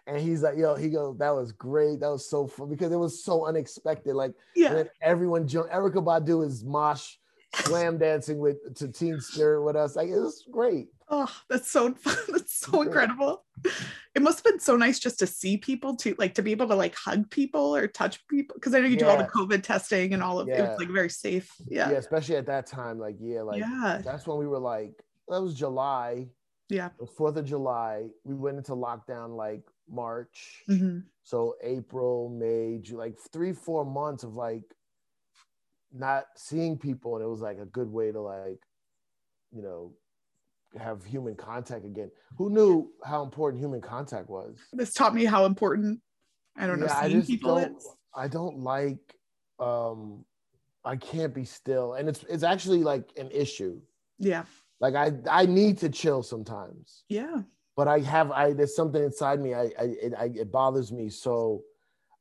And 0.08 0.20
he's 0.20 0.42
like, 0.42 0.56
yo, 0.56 0.76
he 0.76 0.88
goes, 0.88 1.18
that 1.18 1.34
was 1.34 1.50
great. 1.50 1.98
That 2.00 2.10
was 2.10 2.30
so 2.30 2.46
fun 2.46 2.68
because 2.68 2.92
it 2.92 2.96
was 2.96 3.24
so 3.24 3.46
unexpected. 3.46 4.14
Like, 4.14 4.34
Yeah. 4.54 4.84
everyone 5.02 5.48
jumped. 5.48 5.72
Erykah 5.72 6.04
Badu 6.04 6.46
is 6.46 6.62
mosh 6.64 7.16
slam 7.54 7.98
dancing 7.98 8.38
with 8.38 8.74
to 8.76 8.88
Teen 8.88 9.20
Spirit 9.20 9.62
with 9.64 9.76
us. 9.76 9.96
Like, 9.96 10.08
it 10.08 10.18
was 10.18 10.44
great. 10.50 10.88
Oh, 11.08 11.30
that's 11.48 11.70
so 11.70 11.94
fun. 11.94 12.16
That's 12.28 12.54
so 12.58 12.82
incredible. 12.82 13.44
It 14.14 14.22
must 14.22 14.38
have 14.38 14.44
been 14.44 14.60
so 14.60 14.76
nice 14.76 14.98
just 14.98 15.18
to 15.20 15.26
see 15.26 15.56
people 15.56 15.94
to 15.96 16.14
like 16.18 16.34
to 16.34 16.42
be 16.42 16.50
able 16.50 16.68
to 16.68 16.74
like 16.74 16.94
hug 16.94 17.30
people 17.30 17.74
or 17.76 17.86
touch 17.86 18.26
people 18.28 18.54
because 18.54 18.74
I 18.74 18.80
know 18.80 18.86
you 18.88 18.96
do 18.96 19.06
all 19.06 19.16
the 19.16 19.24
COVID 19.24 19.62
testing 19.62 20.14
and 20.14 20.22
all 20.22 20.40
of 20.40 20.48
it 20.48 20.56
Yeah. 20.58 20.70
was 20.70 20.78
like 20.78 20.88
very 20.90 21.10
safe. 21.10 21.52
Yeah. 21.68 21.90
Yeah. 21.90 21.96
especially 21.98 22.36
at 22.36 22.46
that 22.46 22.66
time. 22.66 22.98
Like, 22.98 23.16
yeah, 23.20 23.42
like 23.42 23.60
yeah. 23.60 24.00
that's 24.04 24.26
when 24.26 24.38
we 24.38 24.46
were 24.46 24.58
like, 24.58 24.92
that 25.28 25.40
was 25.40 25.54
July, 25.54 26.26
Yeah. 26.68 26.90
the 26.98 27.06
4th 27.06 27.36
of 27.36 27.44
July. 27.44 28.06
We 28.24 28.34
went 28.34 28.58
into 28.58 28.72
lockdown 28.72 29.36
like 29.36 29.62
March. 29.88 30.64
Mhm. 30.68 31.04
So 31.22 31.54
April, 31.62 32.28
May, 32.28 32.78
June, 32.82 32.98
like 32.98 33.16
three, 33.32 33.52
four 33.52 33.84
months 33.84 34.24
of 34.24 34.34
like 34.34 34.64
not 35.98 36.24
seeing 36.36 36.78
people. 36.78 37.16
And 37.16 37.24
it 37.24 37.28
was 37.28 37.40
like 37.40 37.58
a 37.58 37.66
good 37.66 37.90
way 37.90 38.12
to 38.12 38.20
like, 38.20 38.60
you 39.52 39.62
know, 39.62 39.92
have 40.78 41.04
human 41.04 41.34
contact 41.34 41.84
again. 41.84 42.10
Who 42.36 42.50
knew 42.50 42.90
how 43.04 43.22
important 43.22 43.62
human 43.62 43.80
contact 43.80 44.28
was? 44.28 44.58
This 44.72 44.92
taught 44.92 45.14
me 45.14 45.24
how 45.24 45.44
important 45.46 46.00
I 46.56 46.66
don't 46.66 46.80
know 46.80 46.86
Yeah, 46.86 46.98
I 46.98 47.08
seeing 47.08 47.20
just 47.20 47.30
people 47.30 47.54
don't- 47.56 47.76
is. 47.76 47.88
I 48.14 48.28
don't 48.28 48.58
like 48.60 48.98
um 49.58 50.24
I 50.84 50.96
can't 50.96 51.34
be 51.34 51.44
still. 51.44 51.94
And 51.94 52.08
it's 52.08 52.22
it's 52.28 52.42
actually 52.42 52.82
like 52.82 53.10
an 53.16 53.30
issue. 53.30 53.80
Yeah. 54.18 54.44
Like 54.80 54.94
I 54.94 55.12
I 55.30 55.46
need 55.46 55.78
to 55.78 55.88
chill 55.88 56.22
sometimes. 56.22 57.04
Yeah. 57.08 57.38
but 57.76 57.88
I 57.88 58.00
have 58.00 58.30
I 58.32 58.52
there's 58.52 58.74
something 58.76 59.02
inside 59.02 59.40
me 59.40 59.54
I, 59.54 59.64
I 59.78 59.84
it 60.06 60.12
I, 60.18 60.24
it 60.34 60.50
bothers 60.52 60.92
me 60.92 61.08
so 61.10 61.62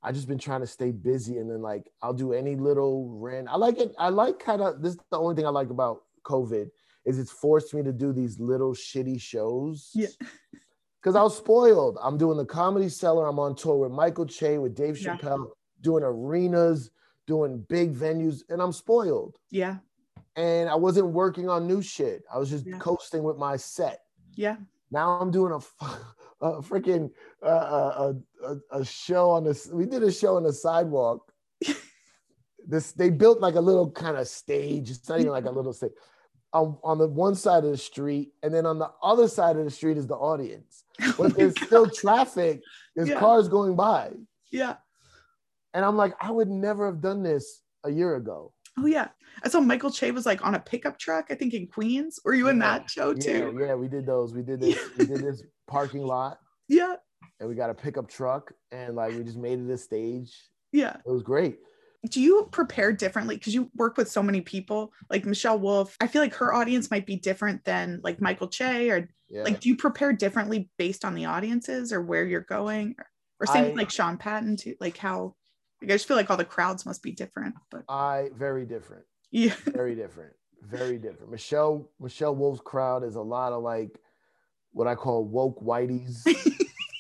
I 0.06 0.12
just 0.12 0.28
been 0.28 0.38
trying 0.38 0.62
to 0.62 0.68
stay 0.68 0.92
busy 0.92 1.40
and 1.40 1.50
then 1.50 1.64
like 1.64 1.90
I'll 2.04 2.14
do 2.14 2.32
any 2.34 2.56
little 2.56 3.10
rant 3.10 3.48
I 3.50 3.56
like 3.58 3.80
it 3.80 3.94
I 3.98 4.10
like 4.10 4.38
kind 4.38 4.62
of 4.62 4.82
this 4.82 4.94
is 4.94 5.00
the 5.10 5.18
only 5.18 5.36
thing 5.36 5.48
I 5.48 5.50
like 5.50 5.72
about 5.72 6.04
COVID 6.24 6.70
is 7.06 7.18
it's 7.18 7.32
forced 7.32 7.74
me 7.74 7.82
to 7.82 7.92
do 7.92 8.14
these 8.14 8.40
little 8.40 8.74
shitty 8.74 9.20
shows 9.20 9.90
Yeah. 9.96 10.08
because 11.02 11.16
I 11.16 11.24
was 11.24 11.36
spoiled 11.36 11.98
I'm 12.04 12.18
doing 12.20 12.38
the 12.38 12.46
comedy 12.46 12.88
cellar 12.88 13.28
I'm 13.28 13.40
on 13.40 13.56
tour 13.56 13.78
with 13.78 13.92
Michael 13.92 14.28
Che 14.28 14.60
with 14.60 14.76
Dave 14.76 15.00
Yeah. 15.00 15.18
Chappelle 15.18 15.50
doing 15.82 16.04
arenas 16.04 16.92
doing 17.26 17.66
big 17.68 17.96
venues 17.96 18.44
and 18.50 18.62
I'm 18.62 18.72
spoiled 18.74 19.38
Yeah. 19.50 19.78
and 20.36 20.70
I 20.70 20.76
wasn't 20.76 21.08
working 21.08 21.50
on 21.50 21.66
new 21.68 21.82
shit 21.82 22.24
I 22.32 22.38
was 22.38 22.52
just 22.52 22.68
Yeah. 22.68 22.78
coasting 22.78 23.24
with 23.24 23.38
my 23.38 23.56
set 23.58 24.02
Yeah. 24.36 24.58
now 24.92 25.20
I'm 25.20 25.32
doing 25.32 25.52
a, 25.52 25.60
a 26.42 26.62
freaking 26.62 27.10
uh, 27.46 27.50
a, 27.50 28.16
a, 28.44 28.80
a 28.80 28.86
show 28.86 29.30
on 29.32 29.44
this. 29.44 29.68
We 29.72 29.86
did 29.86 30.04
a 30.04 30.12
show 30.12 30.36
on 30.38 30.44
the 30.44 30.54
sidewalk. 30.54 31.32
this 32.68 32.92
they 32.94 33.10
built 33.10 33.40
like 33.40 33.56
a 33.56 33.62
little 33.62 33.92
kind 33.92 34.18
of 34.18 34.28
stage. 34.28 34.90
It's 34.90 35.08
not 35.08 35.20
even 35.20 35.32
like 35.32 35.46
a 35.46 35.52
little 35.52 35.74
stage. 35.74 35.92
On, 36.54 36.78
on 36.86 36.98
the 36.98 37.08
one 37.08 37.36
side 37.36 37.66
of 37.66 37.72
the 37.72 37.78
street, 37.78 38.32
and 38.42 38.54
then 38.54 38.66
on 38.66 38.80
the 38.80 38.90
other 39.04 39.28
side 39.28 39.58
of 39.58 39.66
the 39.66 39.72
street 39.72 39.98
is 39.98 40.08
the 40.08 40.16
audience. 40.16 40.84
Oh 41.02 41.14
But 41.18 41.36
there's 41.36 41.54
still 41.62 41.90
traffic. 41.90 42.62
There's 42.96 43.10
Yeah. 43.10 43.20
cars 43.20 43.50
going 43.50 43.76
by, 43.76 44.14
Yeah. 44.52 44.78
and 45.74 45.84
I'm 45.84 45.98
like, 45.98 46.14
I 46.22 46.32
would 46.32 46.50
never 46.50 46.86
have 46.86 47.02
done 47.02 47.22
this 47.24 47.62
a 47.84 47.90
year 47.92 48.16
ago. 48.16 48.54
Oh 48.78 48.86
yeah. 48.86 49.10
I 49.44 49.50
saw 49.50 49.60
Michael 49.60 49.92
Che 49.92 50.12
was 50.12 50.26
like 50.26 50.46
on 50.46 50.56
a 50.56 50.60
pickup 50.60 50.98
truck, 50.98 51.26
I 51.30 51.36
think 51.36 51.54
in 51.54 51.68
Queens. 51.68 52.20
Were 52.24 52.34
you 52.34 52.48
in 52.48 52.58
Yeah. 52.58 52.80
that 52.80 52.90
show 52.90 53.10
Yeah, 53.10 53.16
too? 53.50 53.58
yeah, 53.60 53.76
we 53.76 53.90
did 53.90 54.06
those. 54.06 54.34
We 54.34 54.42
did 54.42 54.60
this. 54.62 54.80
We 54.98 55.06
did 55.06 55.22
this 55.22 55.44
parking 55.68 56.02
lot, 56.06 56.40
Yeah. 56.68 56.96
and 57.40 57.50
we 57.50 57.56
got 57.56 57.70
a 57.70 57.74
pickup 57.74 58.08
truck, 58.10 58.54
and 58.72 58.96
like 58.96 59.14
we 59.16 59.24
just 59.24 59.38
made 59.38 59.60
it 59.60 59.70
a 59.70 59.78
stage. 59.78 60.36
Yeah. 60.72 60.98
It 61.06 61.10
was 61.12 61.24
great. 61.24 61.58
Do 62.12 62.22
you 62.22 62.48
prepare 62.52 62.92
differently? 62.94 63.36
Because 63.36 63.56
you 63.56 63.72
work 63.76 63.98
with 63.98 64.10
so 64.12 64.22
many 64.22 64.42
people, 64.42 64.94
like 65.10 65.26
Michelle 65.26 65.58
Wolf. 65.58 65.96
I 66.00 66.08
feel 66.08 66.22
like 66.22 66.36
her 66.36 66.54
audience 66.54 66.92
might 66.92 67.08
be 67.08 67.16
different 67.16 67.64
than 67.66 68.00
like 68.04 68.22
Michael 68.22 68.48
Che, 68.48 68.92
or 68.92 69.10
Yeah. 69.28 69.42
like, 69.44 69.60
do 69.60 69.70
you 69.70 69.76
prepare 69.76 70.14
differently 70.14 70.70
based 70.78 71.04
on 71.04 71.16
the 71.16 71.26
audiences 71.26 71.92
or 71.92 72.02
where 72.02 72.26
you're 72.26 72.42
going? 72.42 72.94
Or, 73.00 73.06
or 73.40 73.48
same 73.48 73.72
I- 73.72 73.74
like 73.74 73.90
Sean 73.90 74.18
Patton 74.18 74.58
too, 74.58 74.76
like 74.80 74.98
how 74.98 75.36
like, 75.82 75.90
I 75.92 75.96
just 75.96 76.08
feel 76.08 76.16
like 76.16 76.30
all 76.30 76.38
the 76.38 76.46
crowds 76.46 76.86
must 76.86 77.02
be 77.02 77.12
different. 77.12 77.56
But 77.72 77.84
I 77.90 78.30
very 78.36 78.66
different, 78.68 79.06
yeah. 79.32 79.56
very 79.66 79.96
different, 79.96 80.34
very 80.62 81.00
different. 81.00 81.32
Michelle 81.32 81.90
Michelle 82.00 82.36
Wolf's 82.36 82.62
crowd 82.62 83.04
is 83.04 83.16
a 83.16 83.22
lot 83.22 83.52
of 83.52 83.64
like 83.64 84.00
what 84.76 84.88
I 84.88 84.94
call 84.96 85.24
woke 85.24 85.64
whiteys, 85.64 86.22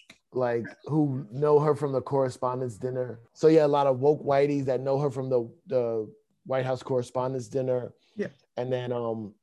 like 0.33 0.65
who 0.85 1.27
know 1.29 1.59
her 1.59 1.75
from 1.75 1.91
the 1.91 2.01
correspondence 2.01 2.77
dinner. 2.77 3.19
So 3.33 3.47
yeah, 3.47 3.65
a 3.65 3.67
lot 3.67 3.85
of 3.85 3.99
woke 3.99 4.23
whiteys 4.23 4.65
that 4.65 4.79
know 4.79 4.97
her 4.99 5.11
from 5.11 5.29
the 5.29 5.49
the 5.67 6.09
White 6.45 6.65
House 6.65 6.81
Correspondence 6.81 7.47
Dinner. 7.47 7.93
Yeah. 8.15 8.27
and 8.57 8.71
then 8.71 8.91
um. 8.91 9.33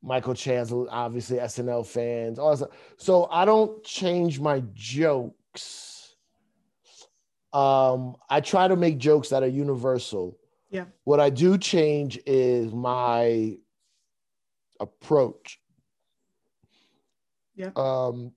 Michael 0.00 0.34
Che 0.34 0.54
has 0.54 0.72
obviously 0.72 1.38
SNL 1.38 1.84
fans. 1.84 2.38
All 2.38 2.50
that 2.50 2.58
stuff. 2.58 2.70
So 2.98 3.26
I 3.32 3.44
don't 3.44 3.82
change 3.82 4.38
my 4.38 4.62
jokes. 4.72 6.14
Um, 7.52 8.14
I 8.30 8.40
try 8.40 8.68
to 8.68 8.76
make 8.76 8.98
jokes 8.98 9.30
that 9.30 9.42
are 9.42 9.48
universal. 9.48 10.38
Yeah. 10.70 10.84
What 11.02 11.18
I 11.18 11.30
do 11.30 11.58
change 11.58 12.16
is 12.26 12.72
my 12.72 13.56
approach. 14.78 15.60
Yeah. 17.58 17.70
Um, 17.74 18.32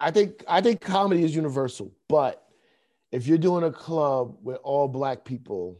I, 0.00 0.10
think 0.10 0.44
I 0.48 0.60
think 0.60 0.80
comedy 0.80 1.22
is 1.24 1.34
universal, 1.34 1.92
but 2.08 2.44
if 3.12 3.26
you're 3.26 3.38
doing 3.38 3.62
a 3.64 3.70
club 3.70 4.36
with 4.42 4.58
all 4.64 4.88
black 4.88 5.24
people, 5.24 5.78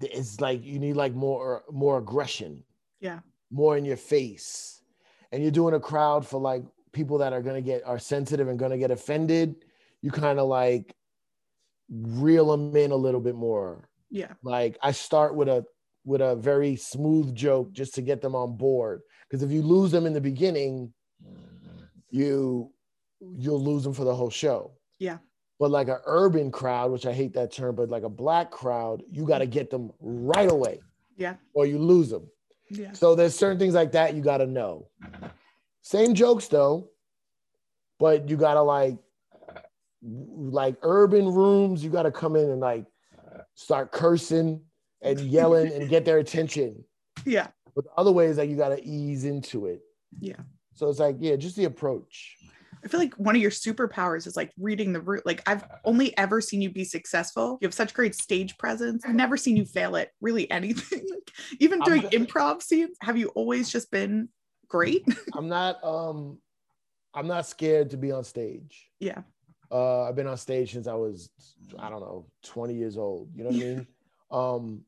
it's 0.00 0.40
like 0.40 0.64
you 0.64 0.78
need 0.78 0.94
like 0.94 1.14
more 1.14 1.62
more 1.70 1.98
aggression 1.98 2.64
Yeah. 3.00 3.18
more 3.50 3.76
in 3.76 3.84
your 3.84 3.98
face 3.98 4.80
and 5.30 5.42
you're 5.42 5.50
doing 5.52 5.74
a 5.74 5.80
crowd 5.80 6.26
for 6.26 6.40
like 6.40 6.64
people 6.92 7.18
that 7.18 7.34
are 7.34 7.42
gonna 7.42 7.60
get 7.60 7.84
are 7.84 7.98
sensitive 7.98 8.48
and 8.48 8.58
gonna 8.58 8.78
get 8.78 8.90
offended 8.90 9.56
you 10.00 10.10
kind 10.10 10.38
of 10.38 10.48
like 10.48 10.94
reel 11.90 12.46
them 12.50 12.74
in 12.76 12.92
a 12.92 12.96
little 12.96 13.20
bit 13.20 13.34
more 13.34 13.90
Yeah. 14.08 14.32
like 14.42 14.78
i 14.82 14.90
start 14.92 15.34
with 15.34 15.48
a 15.48 15.66
with 16.04 16.20
a 16.20 16.34
very 16.36 16.76
smooth 16.76 17.34
joke 17.34 17.72
just 17.72 17.94
to 17.94 18.02
get 18.02 18.20
them 18.20 18.34
on 18.34 18.56
board 18.56 19.00
because 19.28 19.42
if 19.42 19.50
you 19.50 19.62
lose 19.62 19.90
them 19.90 20.06
in 20.06 20.12
the 20.12 20.20
beginning 20.20 20.92
you 22.10 22.70
you'll 23.36 23.62
lose 23.62 23.84
them 23.84 23.92
for 23.92 24.04
the 24.04 24.14
whole 24.14 24.30
show 24.30 24.72
Yeah. 24.98 25.18
but 25.58 25.70
like 25.70 25.88
an 25.88 25.98
urban 26.06 26.50
crowd 26.50 26.90
which 26.90 27.06
i 27.06 27.12
hate 27.12 27.34
that 27.34 27.52
term 27.52 27.74
but 27.76 27.88
like 27.90 28.02
a 28.02 28.08
black 28.08 28.50
crowd 28.50 29.02
you 29.10 29.26
got 29.26 29.38
to 29.38 29.46
get 29.46 29.70
them 29.70 29.90
right 30.00 30.50
away 30.50 30.80
Yeah. 31.16 31.34
or 31.54 31.66
you 31.66 31.78
lose 31.78 32.08
them 32.10 32.26
Yeah. 32.70 32.92
so 32.92 33.14
there's 33.14 33.34
certain 33.34 33.58
things 33.58 33.74
like 33.74 33.92
that 33.92 34.14
you 34.14 34.22
got 34.22 34.38
to 34.38 34.46
know. 34.46 34.88
Same 35.82 36.14
jokes 36.14 36.46
though, 36.48 36.88
but 37.98 38.28
you 38.28 38.36
got 38.36 38.54
to 38.54 38.62
like 38.62 38.96
like 40.02 40.76
urban 40.82 41.26
rooms, 41.32 41.82
you 41.84 41.90
got 41.90 42.02
to 42.04 42.10
come 42.12 42.36
in 42.36 42.48
and 42.50 42.60
like 42.60 42.84
start 43.54 43.90
cursing 43.92 44.60
and 45.02 45.20
yelling 45.20 45.72
and 45.72 45.88
get 45.88 46.04
their 46.04 46.18
attention. 46.18 46.84
Yeah. 47.26 47.48
But 47.74 47.84
the 47.84 47.90
other 47.98 48.12
way 48.12 48.26
is 48.26 48.38
like 48.38 48.48
you 48.48 48.56
got 48.56 48.70
to 48.70 48.82
ease 48.82 49.24
into 49.24 49.66
it. 49.66 49.82
Yeah. 50.20 50.36
So 50.72 50.88
it's 50.88 50.98
like 50.98 51.16
yeah, 51.18 51.36
just 51.36 51.54
the 51.54 51.64
approach. 51.64 52.36
I 52.82 52.88
feel 52.88 52.98
like 52.98 53.14
one 53.14 53.36
of 53.36 53.42
your 53.42 53.50
superpowers 53.50 54.26
is 54.26 54.36
like 54.36 54.52
reading 54.58 54.92
the 54.92 55.00
room. 55.00 55.20
Like 55.26 55.42
I've 55.46 55.64
only 55.84 56.16
ever 56.16 56.40
seen 56.40 56.62
you 56.62 56.70
be 56.70 56.84
successful. 56.84 57.58
You 57.60 57.66
have 57.66 57.74
such 57.74 57.92
great 57.92 58.14
stage 58.14 58.56
presence. 58.56 59.04
I've 59.06 59.14
never 59.14 59.36
seen 59.36 59.56
you 59.56 59.66
fail 59.66 59.96
at 59.96 60.10
really 60.20 60.50
anything. 60.50 61.04
like, 61.10 61.30
even 61.58 61.82
I'm 61.82 61.88
doing 61.88 62.02
improv 62.04 62.62
scenes, 62.62 62.96
have 63.02 63.18
you 63.18 63.28
always 63.28 63.68
just 63.68 63.90
been 63.90 64.28
great? 64.68 65.04
I'm 65.34 65.48
not 65.48 65.82
um 65.84 66.38
I'm 67.12 67.26
not 67.26 67.44
scared 67.44 67.90
to 67.90 67.96
be 67.96 68.12
on 68.12 68.24
stage. 68.24 68.88
yeah. 68.98 69.22
Uh 69.70 70.04
I've 70.04 70.16
been 70.16 70.26
on 70.26 70.38
stage 70.38 70.72
since 70.72 70.86
I 70.86 70.94
was 70.94 71.30
I 71.78 71.90
don't 71.90 72.00
know, 72.00 72.26
20 72.44 72.74
years 72.74 72.96
old. 72.96 73.28
You 73.34 73.44
know 73.44 73.50
what 73.50 73.56
I 73.56 73.64
mean? 73.64 73.86
Um 74.30 74.84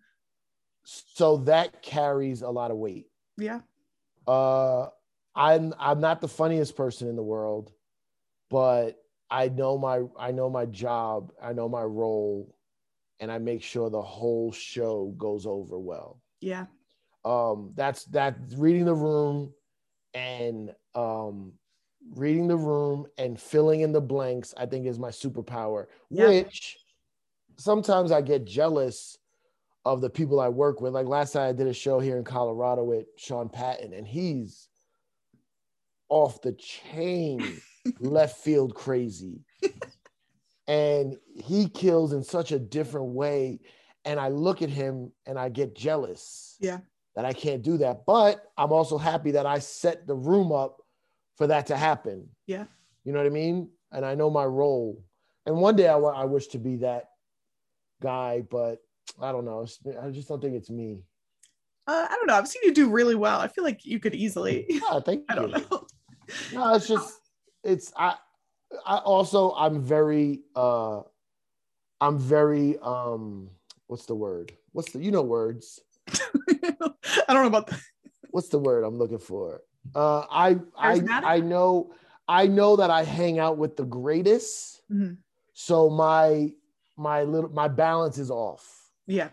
so 0.85 1.39
that 1.39 1.83
carries 1.83 2.43
a 2.43 2.51
lot 2.51 2.71
of 2.71 2.77
weight. 2.77 3.07
Yeah. 3.37 3.61
Uh 4.27 4.89
I'm 5.35 5.73
I'm 5.79 6.01
not 6.01 6.21
the 6.21 6.29
funniest 6.29 6.77
person 6.77 7.09
in 7.09 7.17
the 7.17 7.23
world, 7.23 7.73
but 8.51 9.03
I 9.31 9.49
know 9.49 9.79
my 9.79 10.03
I 10.19 10.31
know 10.33 10.51
my 10.51 10.67
job, 10.67 11.33
I 11.43 11.53
know 11.53 11.69
my 11.69 11.83
role, 11.83 12.55
and 13.21 13.33
I 13.33 13.39
make 13.39 13.63
sure 13.63 13.89
the 13.89 14.03
whole 14.03 14.53
show 14.53 15.15
goes 15.17 15.47
over 15.47 15.79
well. 15.79 16.21
Yeah. 16.41 16.67
um 17.25 17.73
that's 17.77 18.05
that 18.07 18.37
reading 18.57 18.85
the 18.85 18.95
room 18.95 19.55
and 20.13 20.75
um 20.95 21.53
reading 22.15 22.49
the 22.49 22.57
room 22.57 23.07
and 23.17 23.41
filling 23.41 23.81
in 23.83 23.93
the 23.93 24.01
blanks 24.01 24.53
i 24.59 24.67
think 24.67 24.87
is 24.87 24.99
my 24.99 25.09
superpower 25.11 25.87
Yeah. 26.11 26.29
which 26.29 26.79
sometimes 27.57 28.11
i 28.11 28.21
get 28.21 28.45
jealous 28.45 29.19
of 29.85 30.01
the 30.01 30.11
people 30.11 30.41
i 30.41 30.49
work 30.49 30.81
with. 30.81 30.93
Like 30.93 31.07
last 31.07 31.35
night 31.35 31.49
i 31.49 31.53
did 31.53 31.67
a 31.67 31.73
show 31.75 31.99
here 32.01 32.17
in 32.17 32.25
colorado 32.25 32.85
with 32.85 33.07
sean 33.17 33.49
patton 33.49 33.93
and 33.93 34.07
he's 34.07 34.69
off 36.09 36.41
the 36.43 36.53
chain 36.53 37.61
left 38.01 38.39
field 38.39 38.75
crazy. 38.75 39.41
And 40.69 41.17
he 41.35 41.69
kills 41.69 42.13
in 42.13 42.23
such 42.23 42.53
a 42.53 42.59
different 42.59 43.09
way. 43.09 43.61
And 44.05 44.19
i 44.21 44.29
look 44.29 44.63
at 44.63 44.69
him 44.71 45.13
and 45.27 45.39
i 45.39 45.49
get 45.49 45.75
jealous 45.77 46.57
Yeah. 46.61 46.79
that 47.17 47.25
i 47.25 47.33
can't 47.33 47.63
do 47.63 47.77
that. 47.79 48.05
But 48.07 48.45
i'm 48.57 48.73
also 48.73 48.99
happy 48.99 49.33
that 49.33 49.47
i 49.47 49.59
set 49.59 50.07
the 50.07 50.15
room 50.17 50.53
up 50.53 50.79
for 51.37 51.47
that 51.49 51.67
to 51.69 51.77
happen. 51.77 52.29
Yeah. 52.47 52.65
you 53.05 53.13
know 53.13 53.19
what 53.19 53.27
i 53.27 53.31
mean? 53.31 53.71
And 53.91 54.05
i 54.05 54.15
know 54.15 54.31
my 54.31 54.45
role. 54.45 55.03
And 55.47 55.57
one 55.57 55.75
day 55.77 55.89
i, 55.89 55.97
wa- 55.97 56.11
I 56.21 56.25
wish 56.25 56.47
to 56.49 56.59
be 56.59 56.77
that 56.77 57.07
guy 58.01 58.43
but 58.51 58.79
i 59.21 59.31
don't 59.33 59.45
know 59.45 59.67
i 60.03 60.11
just 60.11 60.29
don't 60.29 60.41
think 60.41 60.55
it's 60.55 60.71
me 60.71 61.03
Uh, 61.87 62.07
I 62.09 62.15
don't 62.15 62.29
know. 62.29 62.35
I've 62.39 62.47
seen 62.47 62.63
you 62.65 62.73
do 62.73 62.89
really 62.89 63.17
well. 63.17 63.41
I 63.41 63.49
feel 63.49 63.65
like 63.65 63.85
you 63.85 63.99
could 63.99 64.15
easily. 64.15 64.67
Ah, 64.89 65.01
thank 65.01 65.25
I 65.29 65.35
don't 65.35 65.51
know. 65.51 65.87
no 66.53 66.75
it's 66.75 66.87
just 66.87 67.19
it's 67.65 67.93
i 67.97 68.15
i 68.87 68.97
also 68.99 69.51
i'm 69.59 69.83
very 69.83 70.43
uh 70.55 71.03
i'm 72.01 72.19
very 72.19 72.79
um 72.79 73.51
what's 73.89 74.07
the 74.07 74.15
word 74.15 74.53
what's 74.73 74.93
the 74.93 75.01
you 75.03 75.11
know 75.11 75.23
words 75.23 75.81
I 76.09 77.33
don't 77.35 77.43
know 77.43 77.47
about 77.47 77.67
that. 77.67 77.81
what's 78.31 78.49
the 78.49 78.59
word 78.59 78.85
i'm 78.85 78.97
looking 78.97 79.19
for 79.19 79.63
uh 79.95 80.25
i 80.31 80.57
i 80.79 81.03
i 81.25 81.41
know 81.41 81.93
i 82.29 82.47
know 82.47 82.77
that 82.77 82.91
i 82.91 83.03
hang 83.03 83.39
out 83.39 83.59
with 83.59 83.77
the 83.77 83.85
greatest 83.85 84.81
Mhm. 84.91 85.19
so 85.55 85.91
my 85.91 86.53
my 86.97 87.23
little 87.25 87.51
my 87.51 87.69
balance 87.69 88.19
is 88.19 88.31
off 88.31 88.82
Yeah. 89.07 89.29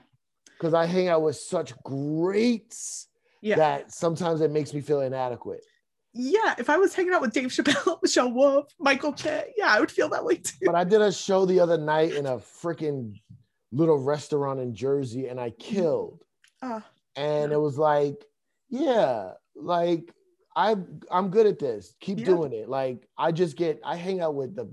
because 0.58 0.74
i 0.74 0.86
hang 0.86 1.08
out 1.08 1.22
with 1.22 1.36
such 1.36 1.74
greats 1.84 3.08
Yeah. 3.42 3.56
that 3.56 3.92
sometimes 3.94 4.42
it 4.42 4.52
makes 4.52 4.74
me 4.74 4.82
feel 4.82 5.02
inadequate 5.02 5.64
yeah. 6.12 6.56
If 6.58 6.72
I 6.72 6.78
was 6.78 6.96
hanging 6.96 7.14
out 7.14 7.22
with 7.22 7.34
Dave 7.34 7.50
Chappelle, 7.50 8.00
Michelle 8.02 8.32
Wolf, 8.34 8.66
Michael 8.80 9.14
Che, 9.14 9.54
yeah, 9.56 9.68
I 9.68 9.80
would 9.80 9.92
feel 9.92 10.10
that 10.10 10.26
way 10.26 10.38
too. 10.38 10.66
but 10.66 10.74
I 10.74 10.84
did 10.84 11.02
a 11.02 11.12
show 11.12 11.46
the 11.46 11.60
other 11.60 11.78
night 11.78 12.14
in 12.14 12.26
a 12.26 12.38
freaking 12.40 13.14
little 13.72 14.00
restaurant 14.00 14.60
in 14.60 14.74
Jersey 14.74 15.28
and 15.28 15.40
I 15.40 15.52
killed. 15.52 16.24
Ah, 16.64 16.84
And 17.16 17.52
it 17.54 17.60
was 17.60 17.78
like, 17.78 18.26
yeah, 18.70 19.34
like 19.56 20.12
I 20.56 20.78
I'm 21.12 21.30
good 21.30 21.46
at 21.46 21.60
this. 21.60 21.94
Keep 22.02 22.20
Yeah. 22.22 22.26
doing 22.26 22.54
it. 22.54 22.68
Like 22.68 23.08
I 23.16 23.32
just 23.32 23.56
get 23.56 23.80
I 23.86 23.96
hang 23.96 24.20
out 24.20 24.34
with 24.34 24.56
the 24.56 24.68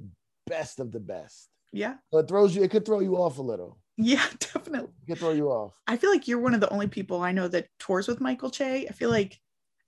best 0.46 0.80
of 0.80 0.90
the 0.90 1.00
best. 1.00 1.50
yeah. 1.70 1.96
So 2.10 2.18
it 2.20 2.28
throws 2.28 2.56
you, 2.56 2.62
it 2.62 2.70
could 2.70 2.86
throw 2.86 3.00
you 3.00 3.16
off 3.16 3.36
a 3.36 3.42
little. 3.42 3.78
Yeah, 3.96 4.24
definitely. 4.38 4.90
It 5.02 5.12
could 5.12 5.18
throw 5.18 5.32
you 5.32 5.48
off. 5.48 5.80
I 5.86 5.96
feel 5.96 6.10
like 6.10 6.28
you're 6.28 6.40
one 6.40 6.54
of 6.54 6.60
the 6.60 6.72
only 6.72 6.88
people 6.88 7.22
I 7.22 7.32
know 7.32 7.48
that 7.48 7.68
tours 7.78 8.08
with 8.08 8.20
Michael 8.20 8.50
Che. 8.50 8.86
I 8.88 8.92
feel 8.92 9.10
like, 9.10 9.40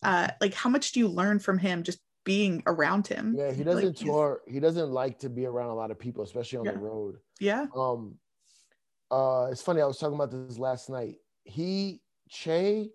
uh, 0.03 0.29
like 0.41 0.55
how 0.55 0.71
much 0.71 0.93
do 0.93 1.01
you 1.01 1.09
learn 1.09 1.39
from 1.39 1.59
him 1.59 1.83
just 1.83 2.01
being 2.25 2.63
around 2.67 3.07
him? 3.07 3.35
Yeah, 3.37 3.53
he 3.53 3.65
doesn't 3.65 3.85
like 3.85 3.97
tour, 3.97 4.43
he 4.47 4.61
doesn't 4.61 4.91
like 4.91 5.19
to 5.21 5.29
be 5.29 5.47
around 5.47 5.71
a 5.71 5.75
lot 5.75 5.91
of 5.91 5.99
people, 5.99 6.25
especially 6.25 6.59
on 6.59 6.67
Yeah. 6.67 6.73
the 6.73 6.79
road. 6.79 7.19
Yeah, 7.41 7.67
um 7.75 8.19
uh 9.11 9.49
it's 9.51 9.63
funny 9.63 9.81
i 9.81 9.87
was 9.87 9.99
talking 9.99 10.15
about 10.15 10.31
this 10.31 10.59
last 10.59 10.91
night 10.91 11.17
he 11.45 12.03
che 12.29 12.91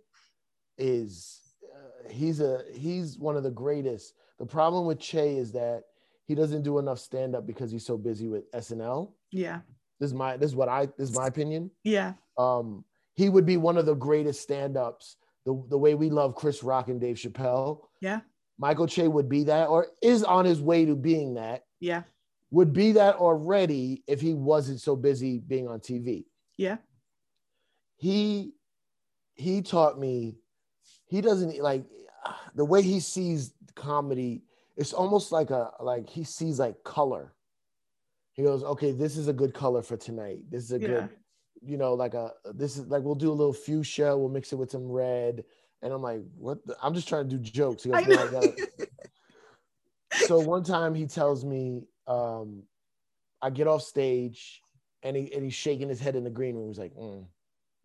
is 0.78 1.42
uh, 1.74 2.10
he's 2.10 2.40
a 2.40 2.64
he's 2.74 3.18
one 3.18 3.36
of 3.36 3.44
the 3.44 3.50
greatest 3.52 4.14
the 4.38 4.46
problem 4.46 4.86
with 4.86 5.00
che 5.00 5.38
is 5.38 5.52
that 5.54 5.86
he 6.26 6.36
doesn't 6.36 6.62
do 6.62 6.78
enough 6.78 7.00
stand 7.00 7.36
up 7.36 7.48
because 7.48 7.72
he's 7.72 7.86
so 7.86 7.98
busy 7.98 8.28
with 8.28 8.50
snl 8.52 9.14
yeah, 9.32 9.62
this 10.04 10.10
is 10.12 10.14
my 10.14 10.36
this 10.36 10.50
is 10.52 10.56
what 10.56 10.68
i 10.68 10.86
this 10.98 11.10
is 11.10 11.16
my 11.16 11.28
opinion. 11.28 11.72
Yeah, 11.86 12.14
um 12.38 12.84
he 13.14 13.30
would 13.30 13.46
be 13.46 13.56
one 13.56 13.78
of 13.78 13.86
the 13.86 13.94
greatest 13.96 14.42
stand-ups 14.42 15.16
the, 15.46 15.64
the 15.70 15.78
way 15.78 15.96
we 15.96 16.10
love 16.10 16.36
chris 16.36 16.62
rock 16.62 16.90
and 16.90 17.00
dave 17.00 17.16
chappelle. 17.16 17.88
Yeah, 18.02 18.20
michael 18.58 18.86
che 18.88 19.08
would 19.08 19.30
be 19.30 19.46
that 19.46 19.70
or 19.70 19.88
is 20.02 20.24
on 20.26 20.44
his 20.44 20.60
way 20.62 20.84
to 20.86 20.96
being 20.96 21.36
that. 21.36 21.64
Yeah, 21.80 22.04
would 22.52 22.74
be 22.74 22.92
that 22.94 23.16
already 23.16 24.04
if 24.06 24.20
he 24.20 24.34
wasn't 24.34 24.82
so 24.82 24.98
busy 24.98 25.40
being 25.40 25.70
on 25.70 25.80
TV. 25.80 26.26
yeah, 26.58 26.78
He 27.96 28.52
he 29.36 29.62
taught 29.62 29.98
me 29.98 30.36
he 31.06 31.22
doesn't 31.22 31.62
like 31.62 31.86
the 32.56 32.66
way 32.66 32.82
he 32.82 33.00
sees 33.00 33.54
comedy 33.76 34.44
it's 34.76 34.92
almost 34.94 35.32
like 35.32 35.50
a 35.52 35.72
like 35.80 36.10
he 36.10 36.24
sees 36.24 36.60
like 36.60 36.84
color. 36.84 37.33
He 38.34 38.44
goes, 38.44 38.64
"Okay, 38.64 38.92
this 38.92 39.18
is 39.18 39.28
a 39.28 39.34
good 39.34 39.54
color 39.54 39.82
for 39.82 39.98
tonight. 39.98 40.40
This 40.50 40.64
is 40.64 40.72
a 40.74 40.80
Yeah. 40.80 40.88
good 40.88 41.10
you 41.66 41.78
know, 41.78 41.94
like 41.94 42.14
a 42.14 42.34
this 42.54 42.78
is 42.78 42.88
like 42.88 43.04
we'll 43.04 43.16
do 43.16 43.32
a 43.32 43.34
little 43.34 43.54
fuchsia, 43.54 44.18
we'll 44.18 44.30
mix 44.30 44.52
it 44.52 44.58
with 44.58 44.72
some 44.72 44.92
red." 44.92 45.44
And 45.82 45.94
I'm 45.94 46.02
like, 46.02 46.22
"What? 46.38 46.66
The? 46.66 46.76
I'm 46.82 46.94
just 46.94 47.08
trying 47.08 47.30
to 47.30 47.38
do 47.38 47.42
jokes." 47.42 47.84
He 47.84 47.90
goes, 47.90 48.06
I 48.06 48.10
"No, 48.10 48.16
know. 48.16 48.24
I 48.24 48.28
gotta, 48.28 48.56
so 50.28 50.40
one 50.40 50.64
time 50.64 50.94
he 50.94 51.06
tells 51.06 51.44
me 51.44 51.84
um 52.08 52.64
i 53.42 53.50
get 53.50 53.68
off 53.68 53.82
stage 53.82 54.62
and 55.04 55.16
he 55.16 55.34
and 55.34 55.44
he's 55.44 55.54
shaking 55.54 55.90
his 55.90 56.00
head 56.00 56.16
in 56.16 56.24
the 56.24 56.30
green 56.30 56.56
room 56.56 56.68
he's 56.68 56.78
like 56.80 56.94
mm, 56.96 57.26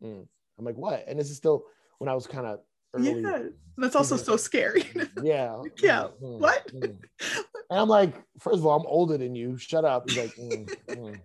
mm. 0.03 0.27
i'm 0.59 0.65
like 0.65 0.77
what 0.77 1.05
and 1.07 1.19
this 1.19 1.31
is 1.31 1.37
still 1.37 1.65
when 1.99 2.09
i 2.09 2.15
was 2.15 2.27
kind 2.27 2.47
of 2.47 2.61
early 2.95 3.23
yeah. 3.23 3.43
That's 3.81 3.95
also 3.95 4.17
so 4.17 4.37
scary. 4.37 4.85
yeah 5.23 5.63
Yeah, 5.81 6.09
mm, 6.21 6.39
what? 6.41 6.69
and 7.71 7.79
i'm 7.79 7.89
like 7.89 8.15
first 8.39 8.59
of 8.59 8.67
all 8.67 8.79
i'm 8.79 8.87
older 8.87 9.19
than 9.19 9.35
you 9.35 9.57
shut 9.57 9.85
up 9.85 10.09
he's 10.09 10.19
like 10.19 10.35
mm, 10.37 10.75
mm. 10.91 11.21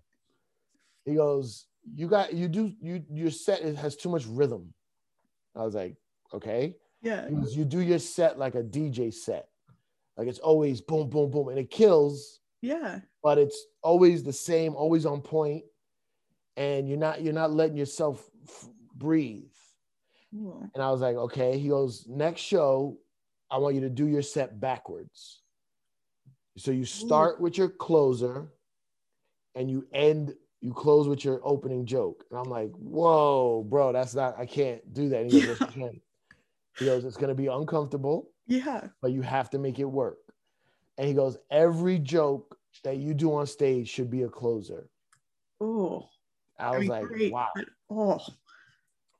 he 1.05 1.15
goes 1.15 1.65
you 1.95 2.07
got 2.07 2.33
you 2.33 2.47
do 2.47 2.71
you 2.81 3.03
your 3.11 3.31
set 3.31 3.61
it 3.61 3.75
has 3.75 3.95
too 3.95 4.09
much 4.09 4.25
rhythm 4.27 4.73
i 5.55 5.63
was 5.63 5.75
like 5.75 5.95
okay 6.33 6.75
yeah, 7.01 7.29
goes, 7.29 7.55
you 7.55 7.65
do 7.65 7.81
your 7.81 7.99
set 7.99 8.39
like 8.39 8.55
a 8.55 8.63
dj 8.63 9.13
set 9.13 9.47
like 10.15 10.27
it's 10.27 10.39
always 10.39 10.79
boom 10.79 11.09
boom 11.09 11.29
boom 11.29 11.49
and 11.49 11.59
it 11.59 11.69
kills 11.69 12.39
yeah, 12.63 13.01
but 13.21 13.37
it's 13.37 13.61
always 13.83 14.23
the 14.23 14.31
same, 14.31 14.73
always 14.73 15.05
on 15.05 15.19
point, 15.19 15.65
and 16.55 16.87
you're 16.87 16.97
not 16.97 17.21
you're 17.21 17.33
not 17.33 17.51
letting 17.51 17.75
yourself 17.75 18.25
f- 18.47 18.69
breathe. 18.95 19.43
And 20.73 20.81
I 20.81 20.89
was 20.89 21.01
like, 21.01 21.17
okay. 21.17 21.59
He 21.59 21.67
goes, 21.67 22.07
next 22.07 22.39
show, 22.39 22.97
I 23.51 23.57
want 23.57 23.75
you 23.75 23.81
to 23.81 23.89
do 23.89 24.07
your 24.07 24.21
set 24.21 24.61
backwards. 24.61 25.41
So 26.57 26.71
you 26.71 26.85
start 26.85 27.41
with 27.41 27.57
your 27.57 27.69
closer, 27.69 28.47
and 29.55 29.69
you 29.69 29.87
end 29.93 30.35
you 30.61 30.73
close 30.73 31.07
with 31.07 31.25
your 31.25 31.41
opening 31.43 31.85
joke. 31.85 32.23
And 32.29 32.39
I'm 32.39 32.49
like, 32.49 32.71
whoa, 32.71 33.65
bro, 33.67 33.91
that's 33.91 34.15
not 34.15 34.39
I 34.39 34.45
can't 34.45 34.93
do 34.93 35.09
that. 35.09 35.31
He 35.31 35.41
goes, 35.41 35.57
can. 35.71 35.99
He 36.79 36.85
goes, 36.85 37.05
it's 37.05 37.17
gonna 37.17 37.35
be 37.35 37.47
uncomfortable 37.47 38.29
yeah, 38.47 38.87
but 39.01 39.11
you 39.11 39.21
have 39.21 39.49
to 39.51 39.59
make 39.59 39.79
it 39.79 39.85
work. 39.85 40.17
And 40.97 41.07
he 41.07 41.13
goes, 41.13 41.37
every 41.49 41.99
joke 41.99 42.57
that 42.83 42.97
you 42.97 43.13
do 43.13 43.33
on 43.35 43.47
stage 43.47 43.89
should 43.89 44.09
be 44.09 44.23
a 44.23 44.29
closer. 44.29 44.89
oh, 45.61 46.09
I 46.59 46.71
was 46.71 46.81
mean, 46.81 46.89
like, 46.89 47.05
great, 47.05 47.33
wow, 47.33 47.49
oh, 47.89 48.19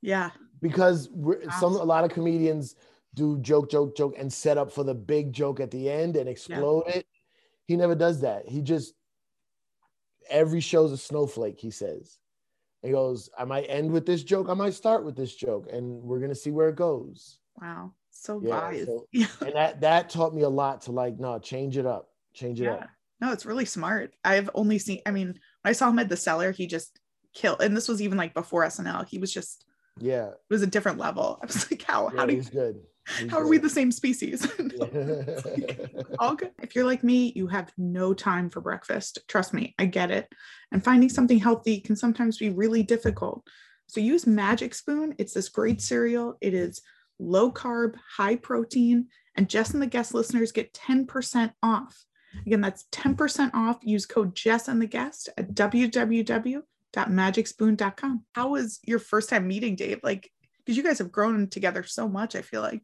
yeah, 0.02 0.30
because 0.60 1.08
we're, 1.10 1.42
some 1.58 1.74
a 1.74 1.84
lot 1.84 2.04
of 2.04 2.10
comedians 2.10 2.76
do 3.14 3.38
joke, 3.38 3.70
joke, 3.70 3.96
joke, 3.96 4.14
and 4.18 4.32
set 4.32 4.58
up 4.58 4.72
for 4.72 4.84
the 4.84 4.94
big 4.94 5.32
joke 5.32 5.60
at 5.60 5.70
the 5.70 5.88
end 5.90 6.16
and 6.16 6.28
explode 6.28 6.84
it. 6.88 7.03
He 7.66 7.76
never 7.76 7.94
does 7.94 8.20
that. 8.20 8.46
He 8.48 8.60
just 8.62 8.94
every 10.30 10.60
show's 10.60 10.92
a 10.92 10.96
snowflake. 10.96 11.58
He 11.60 11.70
says. 11.70 12.18
He 12.82 12.90
goes, 12.90 13.30
I 13.38 13.44
might 13.44 13.62
end 13.68 13.90
with 13.90 14.04
this 14.04 14.22
joke. 14.22 14.48
I 14.50 14.54
might 14.54 14.74
start 14.74 15.04
with 15.06 15.16
this 15.16 15.34
joke, 15.34 15.68
and 15.72 16.02
we're 16.02 16.20
gonna 16.20 16.34
see 16.34 16.50
where 16.50 16.68
it 16.68 16.76
goes. 16.76 17.38
wow, 17.60 17.92
so 18.10 18.40
Yeah, 18.42 18.48
wise. 18.68 18.86
so- 18.86 19.06
Yeah, 19.12 19.26
And 19.40 19.54
that 19.54 19.80
that 19.80 20.10
taught 20.10 20.34
me 20.34 20.42
a 20.42 20.48
lot 20.48 20.82
to 20.82 20.92
like, 20.92 21.18
no, 21.18 21.38
change 21.38 21.78
it 21.78 21.86
up, 21.86 22.10
Change 22.34 22.60
it 22.60 22.64
Yeah. 22.64 22.74
up. 22.74 22.90
No, 23.20 23.32
it's 23.32 23.46
really 23.46 23.64
smart. 23.64 24.14
I've 24.24 24.50
only 24.54 24.78
seen, 24.78 25.00
I 25.06 25.12
mean, 25.12 25.28
when 25.28 25.38
I 25.64 25.72
saw 25.72 25.88
him 25.88 25.98
at 26.00 26.08
the 26.10 26.16
cellar, 26.16 26.50
he 26.52 26.66
just 26.66 27.00
killed. 27.32 27.62
And 27.62 27.74
this 27.74 27.88
was 27.88 28.02
even 28.02 28.18
like 28.18 28.34
before 28.34 28.64
SNL. 28.64 29.06
He 29.08 29.18
was 29.18 29.32
just, 29.32 29.64
Yeah. 29.98 30.26
it 30.30 30.36
was 30.50 30.62
a 30.62 30.66
different 30.66 30.98
level. 30.98 31.38
I 31.42 31.46
was 31.46 31.70
like, 31.70 31.80
how, 31.82 32.10
yeah 32.12 32.16
how 32.20 32.26
do 32.26 32.34
you, 32.34 32.42
good. 32.42 32.82
How 33.30 33.38
are 33.38 33.46
we 33.46 33.58
the 33.58 33.68
same 33.68 33.92
species? 33.92 34.42
all 36.18 36.34
good. 36.34 36.50
If 36.62 36.74
you're 36.74 36.86
like 36.86 37.04
me, 37.04 37.32
you 37.36 37.46
have 37.48 37.72
no 37.76 38.14
time 38.14 38.48
for 38.50 38.60
breakfast. 38.60 39.18
Trust 39.28 39.52
me, 39.52 39.74
I 39.78 39.86
get 39.86 40.10
it. 40.10 40.28
And 40.72 40.82
finding 40.82 41.08
something 41.08 41.38
healthy 41.38 41.80
can 41.80 41.94
sometimes 41.96 42.38
be 42.38 42.50
really 42.50 42.82
difficult. 42.82 43.46
So 43.86 44.00
use 44.00 44.26
Magic 44.26 44.74
Spoon. 44.74 45.14
It's 45.18 45.34
this 45.34 45.48
great 45.48 45.80
cereal. 45.80 46.36
It 46.40 46.54
is 46.54 46.82
low 47.18 47.52
carb, 47.52 47.94
high 48.16 48.36
protein, 48.36 49.08
and 49.36 49.48
Jess 49.48 49.70
and 49.70 49.82
the 49.82 49.86
guest 49.86 50.14
listeners 50.14 50.52
get 50.52 50.72
10% 50.72 51.52
off. 51.62 52.04
Again, 52.46 52.60
that's 52.60 52.84
10% 52.90 53.54
off. 53.54 53.78
Use 53.82 54.06
code 54.06 54.34
Jess 54.34 54.66
and 54.68 54.82
the 54.82 54.86
guest 54.86 55.28
at 55.36 55.54
www.magicspoon.com. 55.54 58.24
How 58.32 58.48
was 58.48 58.80
your 58.82 58.98
first 58.98 59.28
time 59.28 59.46
meeting 59.46 59.76
Dave? 59.76 60.00
Like, 60.02 60.30
because 60.64 60.76
you 60.76 60.82
guys 60.82 60.98
have 60.98 61.12
grown 61.12 61.48
together 61.48 61.82
so 61.82 62.08
much, 62.08 62.34
I 62.34 62.42
feel 62.42 62.62
like. 62.62 62.82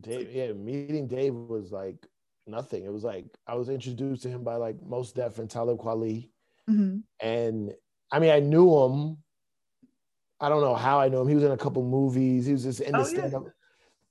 Dave, 0.00 0.30
yeah, 0.32 0.52
meeting 0.52 1.06
Dave 1.08 1.34
was 1.34 1.72
like 1.72 2.06
nothing. 2.46 2.84
It 2.84 2.92
was 2.92 3.04
like 3.04 3.26
I 3.46 3.54
was 3.54 3.68
introduced 3.68 4.22
to 4.22 4.28
him 4.28 4.44
by 4.44 4.56
like 4.56 4.76
Mos 4.82 5.12
Def 5.12 5.38
and 5.38 5.50
Talib 5.50 5.78
Kweli. 5.78 6.30
Mhm. 6.68 7.02
And 7.20 7.72
I 8.12 8.18
mean, 8.18 8.30
I 8.30 8.40
knew 8.40 8.84
him. 8.84 9.18
I 10.40 10.48
don't 10.48 10.62
know 10.62 10.74
how 10.74 11.00
I 11.00 11.08
knew 11.08 11.20
him. 11.20 11.28
He 11.28 11.34
was 11.34 11.44
in 11.44 11.50
a 11.50 11.56
couple 11.56 11.82
movies. 11.84 12.46
He 12.46 12.52
was 12.52 12.62
just 12.64 12.80
in 12.80 12.92
the 12.92 12.98
Oh, 13.00 13.04
stand 13.04 13.34
up, 13.34 13.44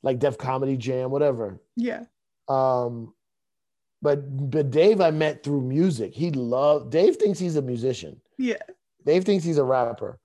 like 0.03 0.19
Def 0.19 0.37
Comedy 0.37 0.77
Jam, 0.77 1.11
whatever. 1.11 1.59
Yeah. 1.75 2.05
Um, 2.47 3.13
but 4.01 4.49
but 4.51 4.69
Dave, 4.71 5.01
I 5.01 5.11
met 5.11 5.43
through 5.43 5.61
music. 5.61 6.13
He 6.13 6.31
loved. 6.31 6.91
Dave 6.91 7.15
thinks 7.17 7.39
he's 7.39 7.55
a 7.55 7.61
musician. 7.61 8.21
Yeah. 8.37 8.61
Dave 9.05 9.23
thinks 9.23 9.43
he's 9.45 9.57
a 9.57 9.63
rapper, 9.63 10.19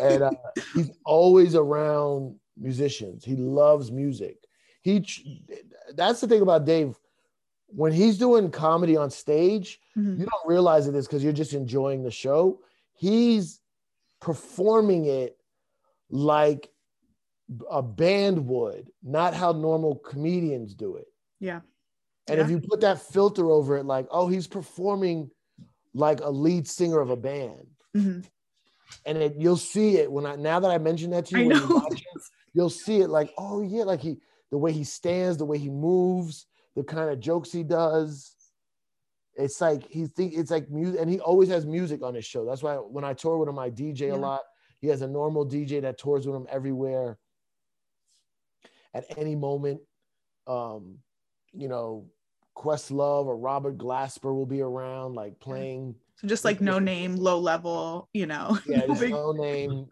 and 0.00 0.22
uh, 0.22 0.30
he's 0.74 0.90
always 1.04 1.54
around 1.54 2.36
musicians. 2.56 3.24
He 3.24 3.36
loves 3.36 3.90
music. 3.90 4.38
He 4.82 5.42
that's 5.94 6.20
the 6.20 6.28
thing 6.28 6.42
about 6.42 6.64
Dave. 6.64 6.98
When 7.68 7.92
he's 7.92 8.18
doing 8.18 8.50
comedy 8.50 8.96
on 8.96 9.10
stage, 9.10 9.80
Mhm. 9.96 10.18
you 10.18 10.26
don't 10.26 10.46
realize 10.48 10.86
it 10.86 10.94
is 10.94 11.06
because 11.06 11.24
you're 11.24 11.32
just 11.32 11.54
enjoying 11.54 12.02
the 12.02 12.10
show. 12.10 12.60
He's 12.92 13.60
performing 14.20 15.06
it 15.06 15.36
like 16.10 16.70
a 17.70 17.82
band 17.82 18.46
would, 18.46 18.90
not 19.02 19.34
how 19.34 19.52
normal 19.52 19.96
comedians 19.96 20.74
do 20.74 20.96
it. 20.96 21.08
Yeah. 21.40 21.60
And 22.28 22.38
Yeah. 22.38 22.44
if 22.44 22.50
you 22.50 22.60
put 22.60 22.80
that 22.82 23.00
filter 23.02 23.50
over 23.50 23.76
it, 23.76 23.84
like, 23.84 24.06
oh, 24.10 24.28
he's 24.28 24.46
performing 24.46 25.30
like 25.92 26.20
a 26.20 26.30
lead 26.30 26.66
singer 26.66 27.00
of 27.00 27.10
a 27.10 27.16
band, 27.16 27.66
Mhm. 27.94 28.24
And 29.06 29.18
it, 29.18 29.34
you'll 29.38 29.56
see 29.56 29.98
it 29.98 30.10
when 30.10 30.26
I 30.26 30.36
now 30.36 30.60
that 30.60 30.70
I 30.70 30.78
mentioned 30.78 31.12
that 31.12 31.26
to 31.26 31.36
you, 31.38 31.46
when 31.46 31.56
you 31.56 31.68
watch 31.74 32.00
it, 32.00 32.22
you'll 32.54 32.70
see 32.70 33.00
it 33.00 33.08
like, 33.08 33.32
oh 33.38 33.62
yeah, 33.62 33.84
like 33.84 34.00
he 34.00 34.18
the 34.50 34.58
way 34.58 34.72
he 34.72 34.84
stands, 34.84 35.36
the 35.38 35.44
way 35.44 35.58
he 35.58 35.70
moves, 35.70 36.46
the 36.76 36.84
kind 36.84 37.10
of 37.10 37.20
jokes 37.20 37.52
he 37.52 37.62
does. 37.62 38.34
It's 39.36 39.60
like 39.60 39.84
he 39.88 40.06
think 40.06 40.34
it's 40.34 40.50
like 40.50 40.70
music, 40.70 41.00
and 41.00 41.10
he 41.10 41.18
always 41.20 41.48
has 41.48 41.66
music 41.66 42.02
on 42.02 42.14
his 42.14 42.24
show. 42.24 42.44
That's 42.44 42.62
why 42.62 42.76
when 42.76 43.04
I 43.04 43.14
tour 43.14 43.38
with 43.38 43.48
him, 43.48 43.58
I 43.58 43.70
DJ 43.70 44.00
Yeah. 44.08 44.14
a 44.14 44.16
lot. 44.16 44.42
He 44.80 44.88
has 44.88 45.02
a 45.02 45.08
normal 45.08 45.46
DJ 45.46 45.80
that 45.82 45.98
tours 45.98 46.26
with 46.26 46.36
him 46.36 46.46
everywhere. 46.50 47.18
At 48.92 49.06
any 49.18 49.34
moment, 49.34 49.80
um, 50.46 50.98
you 51.52 51.68
know, 51.68 52.10
Questlove 52.56 53.26
or 53.26 53.36
Robert 53.36 53.76
Glasper 53.76 54.32
will 54.32 54.46
be 54.46 54.60
around, 54.60 55.14
like 55.14 55.40
playing. 55.40 55.96
So 56.16 56.28
just 56.28 56.44
like 56.44 56.60
no 56.60 56.78
name, 56.78 57.16
low 57.16 57.38
level, 57.38 58.08
you 58.12 58.26
know. 58.26 58.58
Yeah, 58.66 58.86
no 58.86 58.94
big, 58.94 59.10
no 59.12 59.32
name 59.32 59.86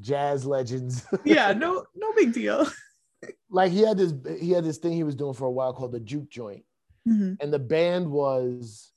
jazz 0.00 0.44
legends. 0.44 1.04
yeah, 1.24 1.52
no, 1.52 1.84
no 1.94 2.12
big 2.14 2.32
deal. 2.32 2.66
like 3.50 3.72
he 3.72 3.80
had 3.82 3.96
this 3.96 4.12
he 4.40 4.50
had 4.50 4.64
this 4.64 4.78
thing 4.78 4.92
he 4.92 5.04
was 5.04 5.14
doing 5.14 5.32
for 5.34 5.46
a 5.46 5.50
while 5.50 5.72
called 5.72 5.92
the 5.92 6.00
juke 6.00 6.28
joint 6.28 6.64
Mhm. 7.08 7.36
and 7.40 7.52
the 7.52 7.58
band 7.58 8.10
was 8.10 8.92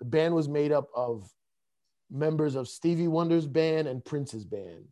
the 0.00 0.04
band 0.04 0.34
was 0.34 0.48
made 0.48 0.72
up 0.72 0.88
of 0.94 1.28
members 2.10 2.54
of 2.56 2.66
stevie 2.68 3.06
wonder's 3.08 3.46
band 3.46 3.86
and 3.86 4.04
prince's 4.04 4.44
band 4.44 4.84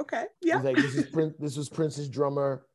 Okay. 0.00 0.24
Yeah. 0.40 0.60
like 0.60 0.76
this 0.76 0.94
is 0.96 1.06
prince 1.06 1.34
this 1.38 1.56
was 1.56 1.68
prince's 1.68 2.08
drummer 2.08 2.66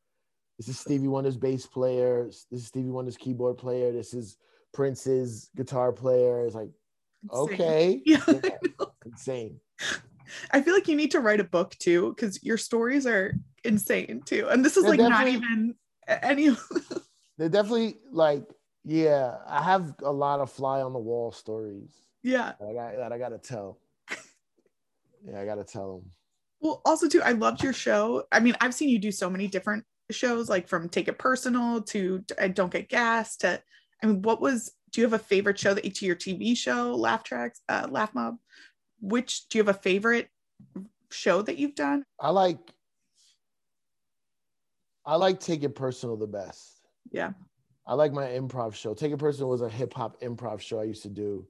this 0.58 0.68
is 0.70 0.80
stevie 0.80 1.08
wonder's 1.08 1.36
bass 1.38 1.66
player 1.66 2.26
this 2.26 2.46
is 2.52 2.68
stevie 2.68 2.90
wonder's 2.92 3.18
keyboard 3.18 3.58
player 3.58 3.92
this 3.92 4.14
is 4.14 4.38
prince's 4.74 5.50
guitar 5.56 5.92
player 5.92 6.46
it's 6.46 6.56
like. 6.56 6.70
Okay 7.32 8.02
Yeah. 8.06 8.24
Yeah, 8.28 8.86
insane 9.06 9.60
I 10.52 10.62
feel 10.62 10.74
like 10.74 10.88
you 10.88 10.96
need 10.96 11.12
to 11.12 11.20
write 11.20 11.40
a 11.40 11.44
book 11.44 11.76
too, 11.78 12.14
because 12.16 12.42
your 12.44 12.58
stories 12.58 13.06
are 13.06 13.36
insane 13.64 14.24
too. 14.26 14.48
And 14.50 14.66
this 14.66 14.78
is 14.78 14.84
They're 14.84 14.96
like 14.96 15.00
not 15.00 15.28
even 15.28 15.76
any 16.08 16.50
they're 17.38 17.48
definitely 17.48 17.96
like 18.12 18.44
yeah 18.84 19.38
i 19.48 19.64
have 19.64 19.96
a 20.04 20.12
lot 20.12 20.42
of 20.42 20.52
fly 20.52 20.82
on 20.82 20.92
the 20.92 21.00
wall 21.00 21.32
stories 21.32 22.04
yeah. 22.24 22.54
that 22.60 22.70
I 22.70 22.74
got 22.74 22.96
that 22.98 23.12
I 23.14 23.18
gotta 23.18 23.38
tell. 23.38 23.78
Yeah, 25.26 25.40
I 25.40 25.46
gotta 25.46 25.64
tell 25.64 25.98
them. 25.98 26.12
Well, 26.62 26.82
also 26.86 27.08
too, 27.08 27.22
I 27.22 27.34
loved 27.34 27.62
your 27.62 27.74
show. 27.74 28.24
I 28.32 28.40
mean, 28.40 28.56
I've 28.62 28.74
seen 28.74 28.90
you 28.90 29.00
do 29.00 29.12
so 29.12 29.30
many 29.30 29.48
different 29.48 29.86
shows, 30.12 30.50
like 30.50 30.68
from 30.68 30.90
Take 30.90 31.10
It 31.10 31.20
Personal 31.20 31.82
to 31.84 32.24
I 32.40 32.48
Don't 32.48 32.72
Get 32.72 32.90
Gas 32.90 33.38
to 33.38 33.62
I 34.02 34.06
mean, 34.06 34.22
what 34.22 34.42
was 34.42 34.72
do 34.94 35.02
you 35.02 35.06
have 35.06 35.14
a 35.14 35.24
favorite 35.24 35.60
show 35.60 35.74
that 35.74 35.96
to 35.96 36.06
your 36.06 36.16
TV 36.16 36.56
show, 36.56 36.96
Laugh 36.96 37.24
Tracks, 37.24 37.62
uh, 37.68 37.88
Laugh 37.90 38.14
Mob? 38.14 38.38
Which 39.02 39.50
do 39.50 39.58
you 39.58 39.64
have 39.64 39.76
a 39.76 39.80
favorite 39.80 40.30
show 41.12 41.42
that 41.42 41.58
you've 41.58 41.76
done? 41.76 42.06
I 42.20 42.30
like 42.30 42.60
I 45.06 45.16
like 45.16 45.40
Take 45.40 45.64
It 45.64 45.76
Personal 45.76 46.16
the 46.16 46.28
best. 46.28 46.88
Yeah. 47.12 47.32
I 47.86 47.96
like 47.96 48.14
my 48.14 48.28
improv 48.28 48.74
show. 48.76 48.94
Take 48.94 49.12
It 49.12 49.18
Personal 49.18 49.50
was 49.50 49.62
a 49.62 49.68
hip 49.68 49.94
hop 49.94 50.22
improv 50.22 50.62
show 50.62 50.80
I 50.80 50.84
used 50.84 51.04
to 51.04 51.10
do 51.10 51.46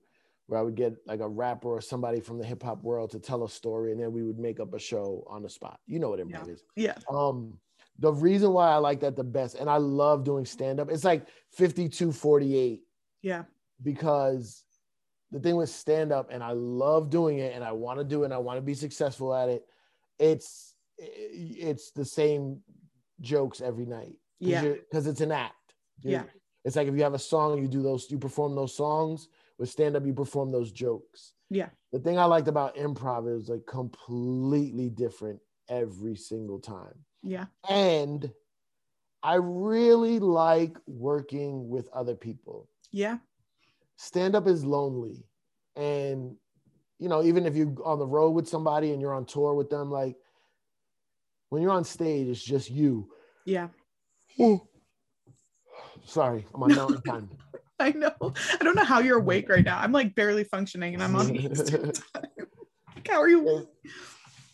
where 0.47 0.59
I 0.59 0.63
would 0.63 0.75
get 0.75 0.95
like 1.05 1.19
a 1.19 1.27
rapper 1.27 1.67
or 1.67 1.81
somebody 1.81 2.19
from 2.19 2.37
the 2.37 2.45
hip 2.45 2.63
hop 2.63 2.81
world 2.81 3.11
to 3.11 3.19
tell 3.19 3.43
a 3.43 3.49
story 3.49 3.91
and 3.91 4.01
then 4.01 4.11
we 4.11 4.23
would 4.23 4.39
make 4.39 4.59
up 4.59 4.73
a 4.73 4.79
show 4.79 5.25
on 5.29 5.43
the 5.43 5.49
spot. 5.49 5.79
You 5.85 5.99
know 5.99 6.09
what 6.09 6.19
improv 6.19 6.49
is. 6.49 6.63
Yeah. 6.75 6.95
Um 7.09 7.59
the 7.99 8.11
reason 8.11 8.53
why 8.53 8.71
I 8.71 8.77
like 8.77 9.01
that 9.01 9.15
the 9.15 9.23
best 9.23 9.55
and 9.55 9.69
I 9.69 9.77
love 9.77 10.23
doing 10.23 10.45
stand 10.45 10.79
up, 10.79 10.89
it's 10.89 11.03
like 11.03 11.27
52 11.51 12.11
48 12.11 12.81
Yeah. 13.23 13.43
because 13.81 14.63
the 15.31 15.39
thing 15.39 15.55
with 15.55 15.69
stand 15.69 16.11
up 16.11 16.29
and 16.31 16.43
I 16.43 16.51
love 16.51 17.09
doing 17.09 17.39
it 17.39 17.55
and 17.55 17.63
I 17.63 17.71
want 17.71 17.97
to 17.97 18.05
do 18.05 18.21
it 18.21 18.25
and 18.25 18.33
I 18.33 18.37
want 18.37 18.57
to 18.57 18.61
be 18.61 18.75
successful 18.75 19.33
at 19.33 19.49
it 19.49 19.65
it's 20.19 20.75
it's 20.99 21.89
the 21.91 22.05
same 22.05 22.59
jokes 23.19 23.59
every 23.61 23.85
night 23.87 24.13
Yeah. 24.39 24.61
because 24.61 25.07
it's 25.07 25.21
an 25.21 25.31
act 25.31 25.73
You- 26.01 26.11
Yeah. 26.11 26.25
it's 26.63 26.75
like 26.75 26.87
if 26.87 26.95
you 26.95 27.01
have 27.03 27.15
a 27.15 27.19
song 27.19 27.57
you 27.61 27.67
do 27.67 27.81
those 27.81 28.11
you 28.11 28.19
perform 28.19 28.53
those 28.55 28.75
songs 28.75 29.27
with 29.57 29.69
stand 29.69 29.95
up 29.95 30.05
you 30.05 30.13
perform 30.13 30.51
those 30.51 30.71
jokes 30.71 31.33
Yeah. 31.49 31.69
the 31.91 31.99
thing 31.99 32.19
I 32.19 32.25
liked 32.25 32.47
about 32.47 32.75
improv 32.75 33.27
is 33.35 33.49
like 33.49 33.65
completely 33.65 34.89
different 34.89 35.39
every 35.67 36.15
single 36.15 36.59
time 36.59 37.03
Yeah. 37.23 37.45
and 37.69 38.31
I 39.23 39.35
really 39.35 40.19
like 40.19 40.77
working 40.85 41.69
with 41.69 41.87
other 41.93 42.15
people 42.15 42.69
Yeah. 42.93 43.17
stand 43.97 44.35
up 44.35 44.47
is 44.47 44.63
lonely 44.63 45.25
and 45.75 46.35
you 46.99 47.09
know 47.09 47.23
even 47.23 47.45
if 47.45 47.55
you're 47.55 47.75
on 47.83 47.99
the 47.99 48.05
road 48.07 48.31
with 48.31 48.47
somebody 48.47 48.91
and 48.93 49.01
you're 49.01 49.13
on 49.15 49.25
tour 49.25 49.53
with 49.55 49.69
them 49.69 49.89
like 49.91 50.15
when 51.49 51.61
you're 51.61 51.71
on 51.71 51.83
stage 51.83 52.27
it's 52.27 52.43
just 52.43 52.69
you 52.69 53.09
Yeah. 53.45 53.67
sorry 56.05 56.45
i'm 56.53 56.63
on 56.63 56.75
mountain 56.75 57.01
time 57.07 57.29
I 57.79 57.89
know. 57.91 58.13
I 58.21 58.63
don't 58.63 58.75
know 58.75 58.83
how 58.85 58.99
you're 58.99 59.17
awake 59.17 59.49
right 59.49 59.65
now. 59.65 59.77
I'm 59.79 59.91
like 59.91 60.15
barely 60.15 60.45
functioning 60.45 60.93
and 60.93 61.03
I'm 61.03 61.15
on 61.17 61.27
the 61.27 61.33
Eastern 61.51 61.91
time. 61.91 62.23
Like, 62.95 63.07
how 63.09 63.19
are 63.19 63.27
you? 63.27 63.67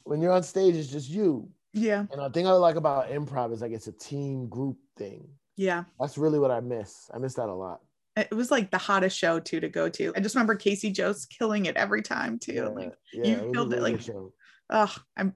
when 0.06 0.19
you're 0.21 0.32
on 0.32 0.41
stage 0.41 0.73
it's 0.75 0.88
just 0.89 1.10
you 1.10 1.47
Yeah. 1.73 2.06
and 2.12 2.21
the 2.21 2.30
thing 2.32 2.47
i 2.47 2.52
like 2.54 2.78
about 2.78 3.10
improv 3.12 3.52
is 3.54 3.62
like 3.62 3.71
it's 3.73 3.86
a 3.88 3.91
team 3.91 4.47
group 4.47 4.78
thing 4.97 5.28
Yeah. 5.58 5.84
that's 5.99 6.17
really 6.17 6.39
what 6.39 6.49
i 6.49 6.60
miss 6.62 7.12
i 7.13 7.19
miss 7.19 7.36
that 7.36 7.49
a 7.49 7.54
lot 7.54 7.82
It 8.15 8.34
was 8.34 8.52
like 8.52 8.69
the 8.72 8.78
hottest 8.78 9.17
show 9.17 9.39
too 9.39 9.60
to 9.60 9.69
go 9.69 9.88
to. 9.89 10.12
I 10.15 10.19
just 10.19 10.36
remember 10.36 10.56
Casey 10.56 10.91
Jost 10.91 11.30
killing 11.38 11.65
it 11.67 11.78
every 11.78 12.02
time 12.02 12.38
too. 12.39 12.72
Like, 12.76 12.93
yeah, 13.13 13.26
you 13.41 13.50
a 13.50 13.54
killed 13.54 13.74
it, 13.74 13.82
like- 13.82 14.02
show. 14.02 14.34
oh, 14.69 14.95
I'm 15.15 15.36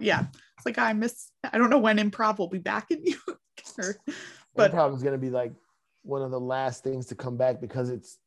yeah. 0.00 0.26
It's 0.56 0.66
like 0.66 0.78
I 0.78 0.92
miss. 0.94 1.30
I 1.52 1.58
don't 1.58 1.70
know 1.70 1.78
when 1.78 1.98
improv 1.98 2.38
will 2.38 2.48
be 2.48 2.58
back 2.58 2.90
in 2.90 3.00
you. 3.04 3.16
Or- 3.78 3.96
but- 4.56 4.72
improv 4.72 4.94
is 4.96 5.02
going 5.02 5.12
to 5.14 5.18
be 5.18 5.30
like 5.30 5.52
one 6.02 6.22
of 6.22 6.30
the 6.30 6.40
last 6.40 6.82
things 6.84 7.06
to 7.06 7.14
come 7.14 7.36
back 7.36 7.60
because 7.60 7.88
it's 7.90 8.18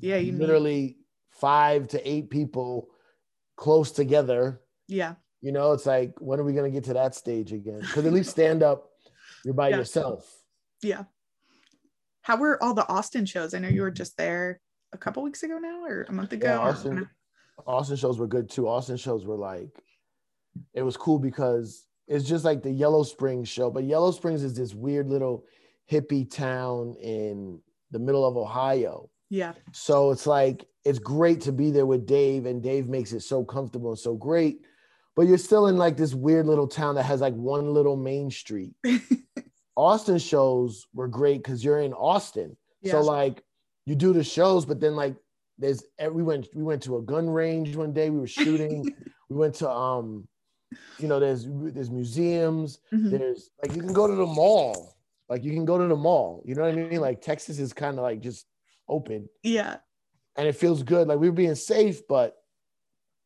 yeah, 0.00 0.16
you 0.16 0.32
need, 0.32 0.40
literally 0.40 0.98
five 1.30 1.86
to 1.88 2.08
eight 2.08 2.30
people 2.30 2.88
close 3.56 3.92
together 3.92 4.60
yeah, 4.88 5.14
You 5.40 5.52
know, 5.52 5.72
it's 5.72 5.86
like, 5.86 6.14
when 6.20 6.38
are 6.40 6.44
we 6.44 6.52
going 6.52 6.70
to 6.70 6.74
get 6.74 6.84
to 6.84 6.94
that 6.94 7.14
stage 7.14 7.52
again? 7.52 7.78
Because 7.80 8.04
at 8.04 8.12
least 8.12 8.30
stand 8.30 8.62
up, 8.62 8.90
you're 9.44 9.54
by 9.54 9.68
Yeah. 9.70 9.76
yourself. 9.78 10.30
yeah. 10.82 11.04
How 12.24 12.38
were 12.38 12.60
all 12.62 12.72
the 12.72 12.88
Austin 12.88 13.26
shows? 13.26 13.52
I 13.52 13.58
know 13.58 13.68
you 13.68 13.82
were 13.82 13.90
just 13.90 14.16
there 14.16 14.58
a 14.94 14.98
couple 14.98 15.22
weeks 15.22 15.42
ago 15.42 15.58
now 15.58 15.84
or 15.84 16.06
a 16.08 16.12
month 16.12 16.32
ago. 16.32 16.46
Yeah, 16.46 16.58
Austin, 16.58 17.06
Austin 17.66 17.96
shows 17.96 18.18
were 18.18 18.26
good 18.26 18.48
too. 18.48 18.66
Austin 18.66 18.96
shows 18.96 19.26
were 19.26 19.36
like, 19.36 19.68
it 20.72 20.80
was 20.80 20.96
cool 20.96 21.18
because 21.18 21.84
it's 22.08 22.24
just 22.24 22.42
like 22.42 22.62
the 22.62 22.70
Yellow 22.70 23.02
Springs 23.02 23.50
show, 23.50 23.70
but 23.70 23.84
Yellow 23.84 24.10
Springs 24.10 24.42
is 24.42 24.54
this 24.54 24.72
weird 24.72 25.10
little 25.10 25.44
hippie 25.92 26.30
town 26.30 26.94
in 26.94 27.60
the 27.90 27.98
middle 27.98 28.26
of 28.26 28.38
Ohio. 28.38 29.10
Yeah. 29.28 29.52
So 29.72 30.10
it's 30.10 30.26
like 30.26 30.64
it's 30.82 30.98
great 30.98 31.42
to 31.42 31.52
be 31.52 31.72
there 31.72 31.84
with 31.84 32.06
Dave, 32.06 32.46
and 32.46 32.62
Dave 32.62 32.88
makes 32.88 33.12
it 33.12 33.20
so 33.20 33.44
comfortable 33.44 33.90
and 33.90 33.98
so 33.98 34.14
great. 34.14 34.62
But 35.14 35.26
you're 35.26 35.36
still 35.36 35.66
in 35.66 35.76
like 35.76 35.98
this 35.98 36.14
weird 36.14 36.46
little 36.46 36.68
town 36.68 36.94
that 36.94 37.02
has 37.02 37.20
like 37.20 37.34
one 37.34 37.74
little 37.74 37.96
main 37.96 38.30
street. 38.30 38.72
Austin 39.76 40.18
shows 40.18 40.86
were 40.94 41.08
great 41.08 41.42
because 41.42 41.64
you're 41.64 41.80
in 41.80 41.92
Austin. 41.92 42.56
So 42.86 43.00
like 43.00 43.42
you 43.86 43.94
do 43.94 44.12
the 44.12 44.22
shows, 44.24 44.64
but 44.66 44.78
then 44.80 44.94
like 44.94 45.16
there's 45.58 45.82
eh, 45.98 46.08
we 46.08 46.22
went 46.22 46.48
we 46.54 46.62
went 46.62 46.82
to 46.82 46.98
a 46.98 47.02
gun 47.02 47.28
range 47.30 47.74
one 47.76 47.92
day. 47.92 48.10
We 48.10 48.18
were 48.18 48.26
shooting. 48.26 48.94
we 49.30 49.36
went 49.36 49.54
to 49.56 49.70
um, 49.70 50.28
you 50.98 51.08
know, 51.08 51.18
there's 51.18 51.46
there's 51.48 51.90
museums. 51.90 52.78
Mhm. 52.92 53.10
There's 53.10 53.50
like 53.62 53.74
you 53.74 53.82
can 53.82 53.92
go 53.92 54.06
to 54.06 54.14
the 54.14 54.26
mall. 54.26 54.96
Like 55.30 55.42
you 55.44 55.52
can 55.52 55.64
go 55.64 55.78
to 55.78 55.86
the 55.86 55.96
mall. 55.96 56.42
You 56.44 56.54
know 56.54 56.62
what 56.62 56.72
I 56.72 56.76
mean? 56.76 57.00
Like 57.00 57.22
Texas 57.22 57.58
is 57.58 57.72
kind 57.72 57.96
of 57.98 58.02
like 58.02 58.20
just 58.20 58.46
open 58.88 59.28
Yeah. 59.42 59.78
and 60.36 60.46
it 60.46 60.54
feels 60.56 60.82
good. 60.82 61.08
Like 61.08 61.18
we 61.18 61.28
are 61.28 61.32
being 61.32 61.54
safe, 61.54 62.06
but 62.06 62.36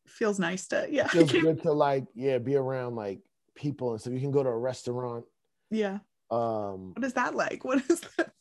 Feels 0.06 0.38
nice 0.38 0.68
to 0.68 0.86
yeah. 0.90 1.08
feels 1.08 1.32
good 1.46 1.62
to 1.62 1.72
like 1.72 2.04
yeah 2.14 2.38
be 2.38 2.54
around 2.54 2.94
like 2.94 3.20
people 3.56 3.92
and 3.92 4.00
so 4.00 4.08
you 4.10 4.20
can 4.20 4.30
go 4.30 4.42
to 4.44 4.48
a 4.48 4.56
restaurant. 4.56 5.24
yeah. 5.70 5.98
Um, 6.30 6.92
What 6.94 7.04
is 7.04 7.14
that 7.14 7.34
like? 7.34 7.64
What 7.68 7.82
is 7.90 8.00
that? 8.16 8.32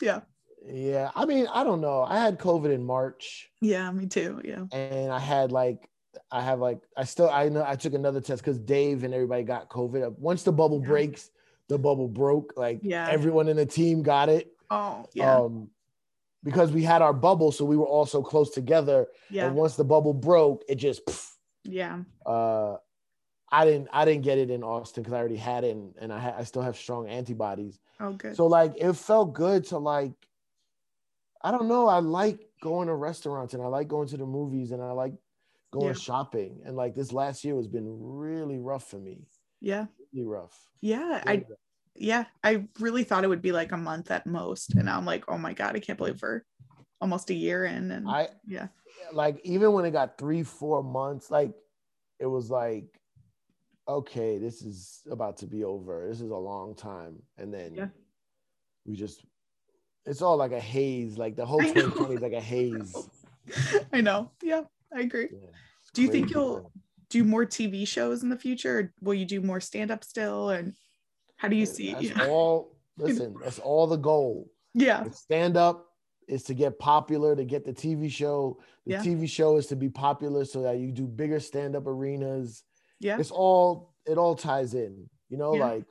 yeah. 0.00 0.20
yeah, 0.66 1.10
I 1.14 1.24
mean 1.26 1.46
I 1.52 1.64
don't 1.64 1.80
know. 1.80 2.02
I 2.02 2.18
had 2.18 2.38
COVID 2.38 2.72
in 2.72 2.84
March. 2.84 3.50
Yeah, 3.60 3.90
me 3.90 4.06
too. 4.06 4.40
Yeah. 4.44 4.64
and 4.72 5.12
I 5.12 5.18
had 5.18 5.52
like 5.52 5.88
I 6.30 6.42
have 6.42 6.60
like 6.60 6.80
I 6.96 7.04
still 7.04 7.28
I 7.30 7.48
know 7.48 7.64
I 7.66 7.76
took 7.76 7.94
another 7.94 8.20
test 8.20 8.42
because 8.42 8.58
Dave 8.58 9.04
and 9.04 9.14
everybody 9.14 9.42
got 9.42 9.68
COVID. 9.68 10.18
Once 10.18 10.42
the 10.42 10.52
bubble 10.52 10.80
Yeah. 10.82 10.88
breaks, 10.88 11.30
the 11.68 11.78
bubble 11.78 12.08
broke. 12.08 12.52
Like 12.56 12.80
Yeah. 12.82 13.08
everyone 13.10 13.48
in 13.48 13.56
the 13.56 13.66
team 13.66 14.02
got 14.02 14.28
it. 14.28 14.52
Oh, 14.70 15.06
yeah. 15.14 15.36
Um 15.36 15.70
because 16.44 16.72
we 16.72 16.82
had 16.82 17.02
our 17.02 17.12
bubble, 17.12 17.52
so 17.52 17.64
we 17.64 17.76
were 17.76 17.86
all 17.86 18.04
so 18.06 18.20
close 18.22 18.50
together. 18.50 19.06
yeah. 19.30 19.46
And 19.46 19.54
once 19.56 19.76
the 19.76 19.84
bubble 19.84 20.12
broke, 20.14 20.64
it 20.68 20.74
just 20.76 21.02
Yeah. 21.64 22.00
uh 22.26 22.76
I 23.52 23.66
didn't 23.66 23.88
I 23.92 24.04
didn't 24.06 24.22
get 24.22 24.38
it 24.38 24.50
in 24.50 24.64
Austin 24.64 25.02
because 25.02 25.12
I 25.12 25.18
already 25.18 25.36
had 25.36 25.62
it 25.62 25.76
and, 25.76 25.94
and 26.00 26.12
I 26.12 26.18
ha- 26.18 26.34
I 26.38 26.44
still 26.44 26.62
have 26.62 26.76
strong 26.76 27.06
antibodies. 27.08 27.78
Oh, 28.00 28.14
good. 28.14 28.34
So 28.34 28.46
like 28.46 28.72
it 28.78 28.92
felt 28.94 29.34
good 29.34 29.64
to 29.66 29.78
like 29.78 30.14
I 31.42 31.50
don't 31.50 31.68
know, 31.68 31.86
I 31.86 31.98
like 31.98 32.48
going 32.62 32.88
to 32.88 32.94
restaurants 32.94 33.52
and 33.52 33.62
I 33.62 33.66
like 33.66 33.88
going 33.88 34.08
to 34.08 34.16
the 34.16 34.24
movies 34.26 34.70
and 34.72 34.82
I 34.82 34.92
like 34.92 35.12
going 35.70 35.88
Yeah. 35.88 35.92
shopping. 35.92 36.62
And 36.64 36.76
like 36.76 36.94
this 36.94 37.12
last 37.12 37.44
year 37.44 37.56
has 37.56 37.66
been 37.68 37.86
really 37.86 38.58
rough 38.58 38.88
for 38.88 38.98
me. 38.98 39.26
yeah. 39.60 39.86
Really 40.14 40.26
rough. 40.26 40.58
Yeah. 40.80 41.22
I 41.26 41.34
rough. 41.36 41.58
yeah, 41.94 42.24
I 42.44 42.64
really 42.78 43.04
thought 43.04 43.24
it 43.24 43.28
would 43.28 43.42
be 43.42 43.52
like 43.52 43.72
a 43.72 43.76
month 43.76 44.10
at 44.10 44.26
most. 44.26 44.74
And 44.74 44.88
I'm 44.88 45.04
like, 45.04 45.24
oh 45.28 45.38
my 45.38 45.52
God, 45.52 45.74
I 45.76 45.80
can't 45.80 45.98
believe 45.98 46.20
we're 46.22 46.42
almost 47.00 47.30
a 47.30 47.34
year 47.34 47.64
in. 47.64 47.90
And 47.90 48.08
I 48.08 48.28
yeah. 48.46 48.68
like 49.12 49.40
even 49.44 49.72
when 49.72 49.84
it 49.84 49.90
got 49.90 50.16
three, 50.16 50.42
four 50.42 50.82
months, 50.82 51.30
like 51.30 51.52
it 52.18 52.26
was 52.26 52.50
like, 52.50 52.84
okay, 53.88 54.38
this 54.38 54.62
is 54.62 55.02
about 55.10 55.36
to 55.38 55.46
be 55.46 55.64
over. 55.64 56.06
This 56.08 56.20
is 56.20 56.30
a 56.30 56.36
long 56.36 56.74
time. 56.74 57.22
And 57.38 57.52
then 57.52 57.74
Yeah. 57.74 57.88
we 58.84 58.96
just 58.96 59.24
it's 60.04 60.20
all 60.22 60.36
like 60.36 60.52
a 60.52 60.60
haze. 60.60 61.16
Like 61.16 61.36
the 61.36 61.46
whole 61.46 61.62
I 61.62 61.66
know. 61.68 61.74
2020 61.74 62.14
is 62.16 62.22
like 62.22 62.32
a 62.32 62.40
haze. 62.40 63.08
I 63.92 64.00
know. 64.00 64.30
Yeah, 64.42 64.62
I 64.92 65.00
agree. 65.00 65.28
Yeah, 65.32 65.50
Do 65.94 66.02
you 66.02 66.08
think 66.08 66.30
you'll-. 66.30 66.72
Do 67.08 67.24
more 67.24 67.44
TV 67.44 67.86
shows 67.86 68.22
in 68.22 68.30
the 68.30 68.38
future? 68.38 68.78
Or 68.78 68.92
will 69.02 69.12
you 69.14 69.26
do 69.26 69.42
more 69.42 69.60
stand 69.60 69.90
up 69.90 70.02
still? 70.02 70.48
And 70.48 70.72
how 71.36 71.48
do 71.48 71.56
you 71.56 71.66
see? 71.66 71.92
That's 71.92 72.04
Yeah. 72.04 72.24
all. 72.26 72.76
Listen, 72.96 73.34
that's 73.42 73.58
all 73.58 73.86
the 73.86 73.96
goal. 73.96 74.50
yeah. 74.74 75.04
Stand 75.10 75.56
up 75.58 75.86
is 76.28 76.42
to 76.44 76.54
get 76.54 76.78
popular, 76.78 77.36
to 77.36 77.44
get 77.44 77.64
the 77.66 77.72
TV 77.72 78.10
show. 78.10 78.58
The 78.86 78.92
Yeah. 78.92 79.02
TV 79.02 79.28
show 79.28 79.56
is 79.56 79.66
to 79.68 79.76
be 79.76 79.88
popular 79.90 80.44
so 80.46 80.62
that 80.62 80.78
you 80.78 80.90
do 80.90 81.06
bigger 81.06 81.38
stand 81.40 81.76
up 81.76 81.86
arenas. 81.86 82.64
Yeah. 83.02 83.18
It's 83.18 83.30
all 83.30 83.92
it 84.06 84.16
all 84.18 84.34
ties 84.34 84.74
in. 84.74 85.08
You 85.28 85.36
know, 85.38 85.54
Yeah. 85.54 85.66
like 85.66 85.84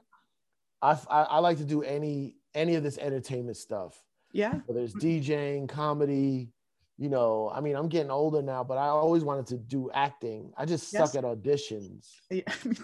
I, 0.81 0.91
I 1.09 1.21
I 1.23 1.37
like 1.39 1.57
to 1.57 1.65
do 1.65 1.83
any 1.83 2.35
any 2.55 2.75
of 2.75 2.83
this 2.83 2.97
entertainment 2.97 3.57
stuff. 3.57 4.01
Yeah. 4.33 4.55
Whether 4.65 4.81
it's 4.81 4.93
DJing, 4.95 5.67
comedy. 5.69 6.49
You 6.97 7.09
know, 7.09 7.49
I 7.53 7.61
mean, 7.61 7.75
I'm 7.75 7.89
getting 7.89 8.11
older 8.11 8.41
now, 8.43 8.63
but 8.63 8.77
I 8.77 8.87
always 8.87 9.23
wanted 9.23 9.47
to 9.47 9.57
do 9.57 9.89
acting. 9.91 10.53
I 10.55 10.65
just 10.65 10.93
Yes. 10.93 11.11
suck 11.11 11.15
at 11.15 11.23
auditions. 11.27 12.07
Yeah. 12.29 12.41
too. 12.61 12.83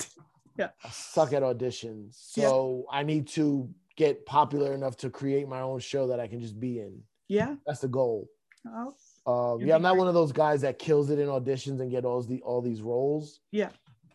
I 0.59 0.89
suck 0.89 1.33
at 1.33 1.43
auditions. 1.43 2.31
Yeah. 2.35 2.47
So 2.47 2.85
I 2.91 3.03
need 3.03 3.27
to 3.29 3.69
get 3.95 4.25
popular 4.25 4.73
enough 4.73 4.97
to 4.97 5.09
create 5.11 5.47
my 5.47 5.61
own 5.61 5.79
show 5.79 6.07
that 6.07 6.19
I 6.19 6.27
can 6.27 6.39
just 6.41 6.59
be 6.59 6.79
in. 6.79 7.03
Yeah. 7.27 7.55
That's 7.67 7.81
the 7.81 7.87
goal. 7.89 8.27
Oh, 8.67 9.53
Um, 9.53 9.61
yeah, 9.61 9.75
I'm 9.75 9.81
not 9.83 9.97
one 9.97 10.07
of 10.07 10.13
those 10.15 10.31
guys 10.31 10.61
that 10.61 10.79
kills 10.79 11.09
it 11.11 11.19
in 11.19 11.27
auditions 11.27 11.79
and 11.79 11.91
get 11.91 12.03
all 12.05 12.21
the 12.23 12.41
all 12.41 12.61
these 12.61 12.81
roles. 12.81 13.39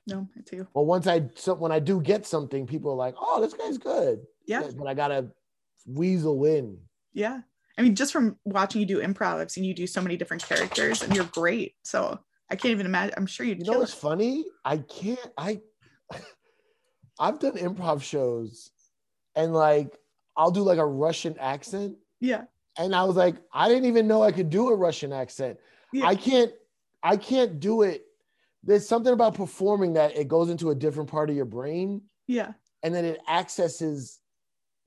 No, 0.07 0.29
me 0.35 0.43
too. 0.45 0.67
Well, 0.75 0.85
once 0.87 1.07
I 1.07 1.29
so 1.35 1.55
when 1.55 1.73
I 1.73 1.79
do 1.79 2.01
get 2.01 2.27
something, 2.27 2.67
people 2.67 2.91
are 2.93 2.97
like, 2.97 3.15
"Oh, 3.21 3.41
this 3.41 3.55
guy's 3.55 3.79
good." 3.79 4.21
Yeah. 4.47 4.69
But 4.77 4.87
I 4.89 4.95
gotta 4.95 5.29
weasel 5.87 6.45
in. 6.45 6.79
Yeah. 7.13 7.41
I 7.79 7.83
mean, 7.83 7.95
just 7.95 8.13
from 8.13 8.37
watching 8.45 8.81
you 8.81 8.87
do 8.87 9.01
improv, 9.01 9.39
I've 9.41 9.51
seen 9.51 9.65
you 9.65 9.75
do 9.75 9.87
so 9.87 10.01
many 10.03 10.17
different 10.17 10.43
characters 10.45 11.03
and 11.03 11.15
you're 11.15 11.25
great. 11.27 11.75
So 11.85 12.19
I 12.51 12.57
can't 12.57 12.73
even 12.73 12.85
imagine. 12.87 13.15
I'm 13.17 13.27
sure 13.27 13.47
you'd 13.47 13.59
You 13.59 13.65
know 13.73 13.79
what's 13.79 13.95
it. 13.95 13.97
funny? 13.97 14.45
I 14.65 14.79
can't. 14.79 15.19
I 15.39 15.61
I've 17.19 17.39
done 17.39 17.57
improv 17.57 18.03
shows, 18.03 18.71
and 19.37 19.53
like 19.55 19.97
I'll 20.37 20.51
do 20.51 20.63
like 20.63 20.79
a 20.79 20.87
Russian 20.87 21.37
accent, 21.39 21.97
Yeah. 22.21 22.45
and 22.79 22.95
I 22.95 23.05
was 23.05 23.17
like, 23.17 23.37
I 23.53 23.69
didn't 23.69 23.85
even 23.85 24.07
know 24.07 24.23
I 24.23 24.33
could 24.33 24.51
do 24.51 24.69
a 24.69 24.75
Russian 24.77 25.13
accent. 25.13 25.59
Yeah. 25.93 26.07
I 26.07 26.15
can't 26.17 26.53
I 27.03 27.17
can't 27.17 27.61
do 27.61 27.83
it. 27.83 28.05
There's 28.65 28.87
something 28.89 29.13
about 29.13 29.35
performing 29.35 29.95
that 29.95 30.17
it 30.17 30.29
goes 30.29 30.49
into 30.51 30.71
a 30.71 30.75
different 30.75 31.11
part 31.11 31.31
of 31.31 31.37
your 31.37 31.45
brain 31.45 32.03
Yeah. 32.27 32.53
and 32.83 32.95
then 32.95 33.05
it 33.05 33.21
accesses 33.29 34.21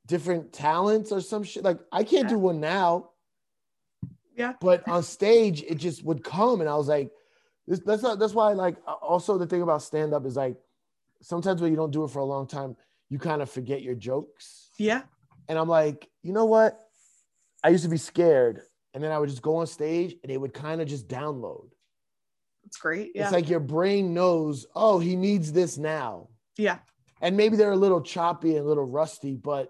different 0.08 0.54
talents 0.54 1.12
or 1.12 1.20
some 1.22 1.44
shit. 1.44 1.64
Like 1.64 1.80
I 1.92 2.04
can't 2.04 2.30
do 2.30 2.38
one 2.40 2.60
now. 2.60 3.10
Yeah. 4.36 4.54
But 4.62 4.88
on 4.88 5.04
stage 5.04 5.64
it 5.64 5.76
just 5.76 6.04
would 6.04 6.24
come 6.24 6.62
and 6.62 6.70
I 6.70 6.76
was 6.76 6.88
like 6.88 7.12
this, 7.68 7.80
that's 7.80 8.04
not 8.04 8.20
that's 8.20 8.34
why 8.34 8.54
like 8.54 8.78
also 9.02 9.38
the 9.38 9.48
thing 9.48 9.62
about 9.62 9.82
stand 9.82 10.14
up 10.14 10.26
is 10.26 10.36
like 10.36 10.56
sometimes 11.22 11.62
when 11.62 11.72
you 11.72 11.78
don't 11.78 11.92
do 11.92 12.04
it 12.04 12.12
for 12.12 12.20
a 12.20 12.26
long 12.26 12.48
time 12.48 12.76
you 13.10 13.20
kind 13.20 13.42
of 13.42 13.50
forget 13.50 13.82
your 13.82 13.96
jokes. 13.96 14.70
Yeah. 14.78 15.04
And 15.48 15.60
I'm 15.60 15.70
like, 15.70 16.10
you 16.24 16.34
know 16.34 16.46
what? 16.46 16.80
I 17.64 17.70
used 17.70 17.84
to 17.84 17.90
be 17.90 17.98
scared. 17.98 18.62
And 18.94 19.04
then 19.04 19.12
I 19.12 19.20
would 19.20 19.30
just 19.30 19.42
go 19.42 19.58
on 19.58 19.68
stage 19.68 20.16
and 20.24 20.32
it 20.32 20.40
would 20.40 20.54
kind 20.54 20.82
of 20.82 20.88
just 20.88 21.08
download. 21.08 21.70
It's 22.65 22.78
great. 22.78 23.12
Yeah. 23.15 23.23
It's 23.23 23.32
like 23.32 23.49
your 23.49 23.60
brain 23.60 24.13
knows, 24.13 24.65
oh, 24.75 24.99
he 24.99 25.15
needs 25.15 25.51
this 25.51 25.78
now. 25.78 26.30
yeah. 26.58 26.80
And 27.21 27.38
maybe 27.38 27.56
they're 27.56 27.71
a 27.71 27.78
little 27.78 28.01
choppy 28.01 28.58
and 28.58 28.65
a 28.65 28.67
little 28.67 28.84
rusty, 28.84 29.36
but 29.36 29.69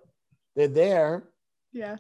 they're 0.56 0.68
there. 0.68 1.30
Yeah. 1.72 1.98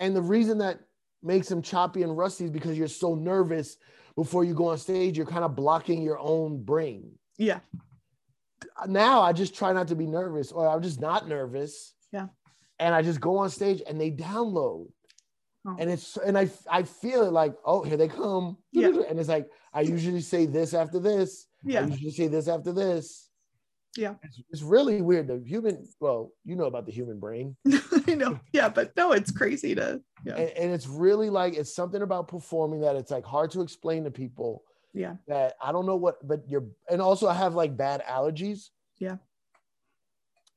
And 0.00 0.14
the 0.14 0.20
reason 0.22 0.58
that 0.58 0.80
makes 1.22 1.48
them 1.48 1.62
choppy 1.62 2.02
and 2.02 2.16
rusty 2.16 2.44
is 2.44 2.50
because 2.50 2.76
you're 2.76 2.88
so 2.88 3.14
nervous 3.14 3.78
before 4.16 4.44
you 4.44 4.54
go 4.54 4.66
on 4.68 4.78
stage, 4.78 5.16
you're 5.16 5.26
kind 5.26 5.44
of 5.44 5.56
blocking 5.56 6.02
your 6.02 6.18
own 6.18 6.62
brain. 6.62 7.12
Yeah. 7.38 7.60
Now 8.86 9.22
I 9.22 9.32
just 9.32 9.54
try 9.54 9.72
not 9.72 9.88
to 9.88 9.94
be 9.96 10.06
nervous, 10.06 10.52
or 10.52 10.68
I'm 10.68 10.82
just 10.82 11.00
not 11.00 11.26
nervous. 11.26 11.94
Yeah. 12.12 12.26
And 12.78 12.94
I 12.94 13.02
just 13.02 13.20
go 13.20 13.38
on 13.38 13.48
stage 13.50 13.82
and 13.88 14.00
they 14.00 14.10
download. 14.10 14.88
Oh. 15.66 15.76
And 15.78 15.90
it's 15.90 16.16
and 16.18 16.36
I 16.36 16.50
I 16.70 16.82
feel 16.82 17.22
it 17.24 17.32
like, 17.32 17.54
oh, 17.64 17.82
here 17.82 17.96
they 17.96 18.08
come. 18.08 18.58
Yeah. 18.72 18.88
And 19.08 19.18
it's 19.18 19.28
like 19.28 19.48
I 19.72 19.80
usually 19.82 20.20
say 20.20 20.46
this 20.46 20.74
after 20.74 20.98
this. 20.98 21.46
Yeah. 21.64 21.82
I 21.82 21.86
usually 21.86 22.10
say 22.10 22.28
this 22.28 22.48
after 22.48 22.72
this. 22.72 23.28
Yeah. 23.96 24.14
It's, 24.22 24.40
it's 24.50 24.62
really 24.62 25.02
weird. 25.02 25.28
The 25.28 25.42
human, 25.46 25.86
well, 26.00 26.32
you 26.44 26.56
know 26.56 26.64
about 26.64 26.86
the 26.86 26.92
human 26.92 27.18
brain. 27.18 27.56
I 28.06 28.14
know. 28.14 28.40
Yeah. 28.52 28.68
But 28.68 28.96
no, 28.96 29.12
it's 29.12 29.30
crazy 29.30 29.74
to, 29.74 30.00
yeah. 30.24 30.36
And, 30.36 30.50
and 30.50 30.72
it's 30.72 30.86
really 30.86 31.30
like 31.30 31.54
it's 31.54 31.74
something 31.74 32.02
about 32.02 32.28
performing 32.28 32.80
that 32.80 32.96
it's 32.96 33.10
like 33.10 33.24
hard 33.24 33.50
to 33.52 33.60
explain 33.62 34.04
to 34.04 34.10
people 34.10 34.62
Yeah. 34.94 35.16
that 35.28 35.54
I 35.62 35.72
don't 35.72 35.86
know 35.86 35.96
what, 35.96 36.26
but 36.26 36.48
you're 36.48 36.64
and 36.90 37.00
also 37.02 37.28
I 37.28 37.34
have 37.34 37.54
like 37.54 37.76
bad 37.76 38.02
allergies. 38.08 38.70
Yeah. 38.98 39.16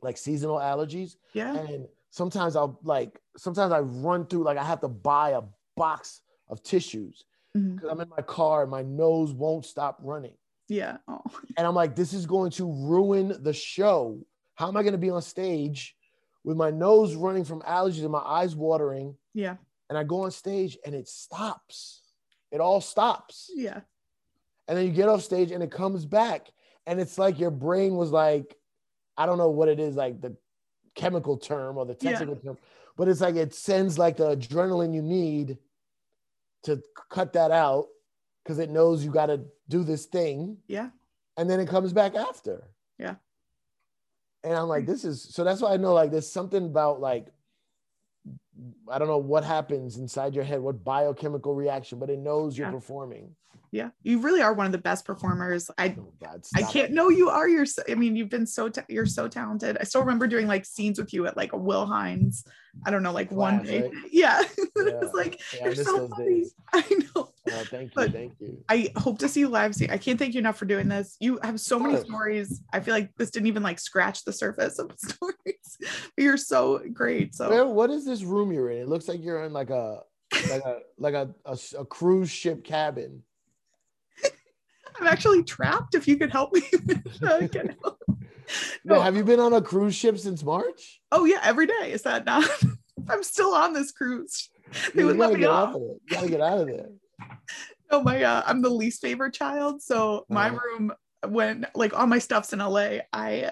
Like 0.02 0.18
seasonal 0.18 0.58
allergies. 0.58 1.16
Yeah. 1.34 1.56
And 1.58 1.88
sometimes 2.12 2.56
I'll 2.56 2.80
like 2.84 3.20
sometimes 3.38 3.72
I 3.74 3.80
run 3.80 4.26
through 4.28 4.44
like 4.44 4.58
I 4.58 4.64
have 4.64 4.82
to 4.82 4.88
buy 4.88 5.32
a 5.32 5.42
box 5.76 6.22
of 6.48 6.64
tissues 6.64 7.26
Mhm. 7.56 7.76
because 7.76 7.90
I'm 7.90 8.02
in 8.02 8.10
my 8.10 8.22
car 8.22 8.64
and 8.64 8.72
my 8.72 8.82
nose 8.84 9.34
won't 9.34 9.66
stop 9.66 10.00
running. 10.04 10.36
Yeah. 10.68 10.98
Oh, 11.08 11.22
And 11.58 11.66
I'm 11.66 11.76
like, 11.76 11.96
this 11.96 12.14
is 12.14 12.26
going 12.26 12.52
to 12.52 12.66
ruin 12.66 13.36
the 13.42 13.54
show. 13.54 14.20
How 14.56 14.68
am 14.68 14.78
I 14.78 14.82
going 14.84 14.94
to 14.94 14.98
be 14.98 15.10
on 15.10 15.22
stage 15.22 15.96
with 16.44 16.58
my 16.58 16.70
nose 16.72 17.16
running 17.16 17.44
from 17.44 17.62
allergies 17.62 18.04
and 18.04 18.12
my 18.12 18.20
eyes 18.20 18.56
watering. 18.56 19.16
Yeah. 19.34 19.58
And 19.90 19.98
I 19.98 20.04
go 20.04 20.22
on 20.24 20.32
stage 20.32 20.78
and 20.86 20.94
it 20.96 21.08
stops. 21.08 22.04
It 22.52 22.62
all 22.62 22.82
stops. 22.82 23.50
Yeah. 23.54 23.82
And 24.68 24.78
then 24.78 24.86
you 24.86 24.92
get 24.92 25.10
off 25.10 25.22
stage 25.24 25.52
and 25.52 25.64
it 25.64 25.72
comes 25.72 26.06
back. 26.06 26.52
And 26.88 27.00
it's 27.00 27.18
like 27.18 27.40
your 27.40 27.52
brain 27.52 27.96
was 27.96 28.12
like, 28.12 28.56
I 29.18 29.26
don't 29.26 29.38
know 29.38 29.50
what 29.50 29.70
it 29.70 29.80
is, 29.80 29.96
like 29.96 30.22
the 30.22 30.36
chemical 30.96 31.38
term 31.38 31.78
or 31.78 31.86
the 31.86 31.98
Yeah. 32.00 32.12
technical 32.12 32.36
term, 32.38 32.58
but 32.96 33.08
it's 33.08 33.22
like 33.22 33.36
it 33.36 33.54
sends 33.54 33.98
like 34.00 34.18
the 34.18 34.36
adrenaline 34.36 34.94
you 34.94 35.02
need 35.02 35.58
to 36.66 36.82
cut 37.10 37.34
that 37.34 37.52
out 37.52 37.88
because 38.44 38.60
it 38.60 38.70
knows 38.70 39.04
you 39.04 39.12
got 39.12 39.28
to 39.28 39.42
do 39.70 39.84
this 39.84 40.06
thing. 40.06 40.58
Yeah. 40.68 40.90
And 41.38 41.50
then 41.50 41.60
it 41.60 41.68
comes 41.68 41.94
back 41.94 42.16
after. 42.16 42.68
Yeah. 42.98 43.16
And 44.44 44.54
I'm 44.54 44.68
like, 44.68 44.86
hmm. 44.86 44.92
this 44.92 45.04
is 45.04 45.24
so 45.34 45.44
that's 45.44 45.62
why 45.62 45.74
I 45.74 45.78
know 45.78 45.94
like 45.94 46.12
there's 46.12 46.32
something 46.32 46.66
about 46.66 47.02
like, 47.02 47.28
I 48.90 49.00
don't 49.00 49.08
know 49.08 49.18
what 49.18 49.44
happens 49.44 49.98
inside 49.98 50.34
your 50.34 50.44
head, 50.44 50.62
what 50.62 50.84
biochemical 50.84 51.56
reaction, 51.56 52.00
but 52.00 52.10
it 52.10 52.20
knows 52.20 52.58
you're 52.58 52.72
performing. 52.72 53.36
Yeah. 53.72 53.90
You 54.04 54.20
really 54.20 54.42
are 54.42 54.54
one 54.54 54.66
of 54.66 54.72
the 54.72 54.78
best 54.78 55.06
performers. 55.06 55.70
I 55.78 55.96
I 56.56 56.62
can't 56.64 56.92
know 56.92 57.10
you 57.10 57.30
are. 57.30 57.48
You're. 57.48 57.66
So, 57.66 57.84
I 57.90 57.96
mean, 57.96 58.16
you've 58.16 58.30
been 58.30 58.46
so. 58.48 58.70
Ta- 58.70 58.86
you're 58.88 59.06
so 59.06 59.28
talented. 59.28 59.78
I 59.80 59.84
still 59.84 60.02
remember 60.02 60.28
doing 60.28 60.48
like 60.48 60.66
scenes 60.66 60.98
with 61.00 61.14
you 61.14 61.26
at 61.28 61.36
like 61.38 61.54
a 61.54 61.58
Will 61.58 61.86
Hines. 61.86 62.46
I 62.86 62.92
don't 62.92 63.04
know, 63.04 63.14
like 63.14 63.32
one 63.32 63.64
day. 63.64 63.84
right? 63.84 63.92
Yeah. 64.12 64.42
Yeah. 64.78 65.00
it's 65.02 65.14
like 65.16 65.40
Yeah, 65.56 65.66
you're 65.66 65.76
so 65.76 66.08
funny. 66.10 66.26
days. 66.26 66.54
I 66.74 66.84
know. 67.16 67.32
Oh, 67.50 67.64
thank 67.72 67.86
you, 67.86 67.92
But- 67.96 68.12
thank 68.12 68.34
you. 68.40 68.64
I 68.70 68.92
hope 68.98 69.18
to 69.20 69.30
see 69.30 69.40
you 69.40 69.48
live 69.50 69.74
soon. 69.74 69.90
I 69.90 69.98
can't 69.98 70.20
thank 70.20 70.34
you 70.34 70.40
enough 70.40 70.58
for 70.58 70.66
doing 70.66 70.90
this. 70.90 71.16
You 71.20 71.40
have 71.44 71.60
so 71.60 71.80
many 71.80 71.98
stories. 71.98 72.62
I 72.74 72.82
feel 72.82 72.94
like 72.94 73.16
this 73.16 73.32
didn't 73.32 73.48
even 73.48 73.64
like 73.64 73.80
scratch 73.80 74.26
the 74.26 74.34
surface 74.34 74.78
of 74.78 74.92
stories. 74.98 75.78
But 75.80 76.24
you're 76.24 76.38
so 76.38 76.82
great. 76.94 77.34
So 77.34 77.50
Where, 77.50 77.66
what 77.66 77.90
is 77.90 78.06
this 78.06 78.24
room 78.24 78.52
you're 78.52 78.70
in? 78.70 78.80
It 78.82 78.90
looks 78.90 79.08
like 79.08 79.24
you're 79.24 79.44
in 79.46 79.54
like 79.54 79.70
a 79.70 80.02
like 80.50 80.62
a 80.66 80.80
like 80.98 81.14
a 81.14 81.30
a 81.80 81.86
cruise 81.86 82.30
ship 82.30 82.64
cabin. 82.66 83.24
I'm 85.00 85.08
actually 85.08 85.44
trapped. 85.44 85.96
If 85.96 86.08
you 86.08 86.18
could 86.18 86.32
help 86.32 86.54
me. 86.54 86.62
uh, 87.24 87.42
out. 87.86 87.98
No, 88.84 88.96
No. 88.96 89.02
have 89.02 89.16
you 89.16 89.24
been 89.24 89.40
on 89.40 89.54
a 89.54 89.62
cruise 89.62 89.96
ship 89.96 90.18
since 90.20 90.44
March? 90.44 91.02
oh 91.12 91.26
yeah, 91.26 91.40
every 91.44 91.68
day. 91.68 91.92
Is 91.92 92.04
that 92.04 92.26
not? 92.26 92.48
I'm 93.10 93.24
still 93.24 93.54
on 93.54 93.74
this 93.74 93.92
cruise. 93.92 94.50
They 94.94 95.02
you 95.02 95.08
would 95.08 95.18
let 95.18 95.34
me 95.34 95.40
get 95.40 95.50
off. 95.50 95.70
off 95.70 95.76
of 95.76 95.82
it. 95.84 95.98
You 96.10 96.16
gotta 96.16 96.30
get 96.30 96.42
out 96.42 96.60
of 96.60 96.68
there. 96.68 96.88
Oh 97.92 98.02
my 98.02 98.20
god, 98.20 98.44
I'm 98.48 98.64
the 98.64 98.70
least 98.70 99.00
favorite 99.00 99.34
child. 99.36 99.80
So 99.82 100.26
my 100.28 100.48
Uh-huh. 100.50 100.58
room 100.60 100.94
when 101.28 101.68
like 101.76 101.94
all 101.98 102.08
my 102.08 102.18
stuff's 102.18 102.52
in 102.52 102.58
LA, 102.60 102.98
I 103.14 103.52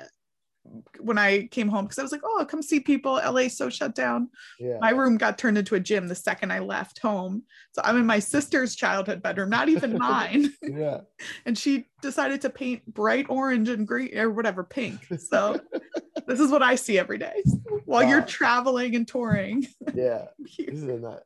when 1.00 1.18
I 1.18 1.48
came 1.48 1.68
home 1.68 1.86
because 1.86 2.00
I 2.00 2.04
was 2.04 2.12
like, 2.12 2.22
oh, 2.24 2.38
I'll 2.40 2.46
come 2.46 2.62
see 2.62 2.80
people. 2.80 3.14
LA's 3.14 3.58
so 3.58 3.70
shut 3.70 3.96
down. 3.96 4.30
Yeah. 4.60 4.78
My 4.80 4.92
room 4.92 5.18
got 5.18 5.38
turned 5.38 5.58
into 5.58 5.76
a 5.76 5.80
gym 5.80 6.08
the 6.08 6.16
second 6.16 6.52
I 6.52 6.60
left 6.60 7.00
home. 7.00 7.44
So 7.74 7.82
I'm 7.84 7.98
in 7.98 8.06
my 8.06 8.20
sister's 8.20 8.76
childhood 8.76 9.22
bedroom, 9.22 9.50
not 9.50 9.70
even 9.70 9.98
mine. 9.98 10.52
yeah. 10.62 11.02
and 11.46 11.58
she 11.58 11.86
decided 12.02 12.42
to 12.42 12.50
paint 12.50 12.86
bright 12.94 13.28
orange 13.30 13.70
and 13.70 13.88
green 13.88 14.18
or 14.18 14.32
whatever 14.32 14.64
pink. 14.64 15.08
So 15.20 15.60
this 16.28 16.40
is 16.40 16.52
what 16.52 16.64
I 16.64 16.76
see 16.76 16.98
every 16.98 17.18
day 17.18 17.44
while 17.86 18.04
you're 18.04 18.22
traveling 18.22 18.96
and 18.96 19.08
touring. 19.08 19.68
Yeah. 19.94 20.26
This 20.40 20.60
is 20.60 20.84
a 20.84 21.00
nut. 21.00 21.24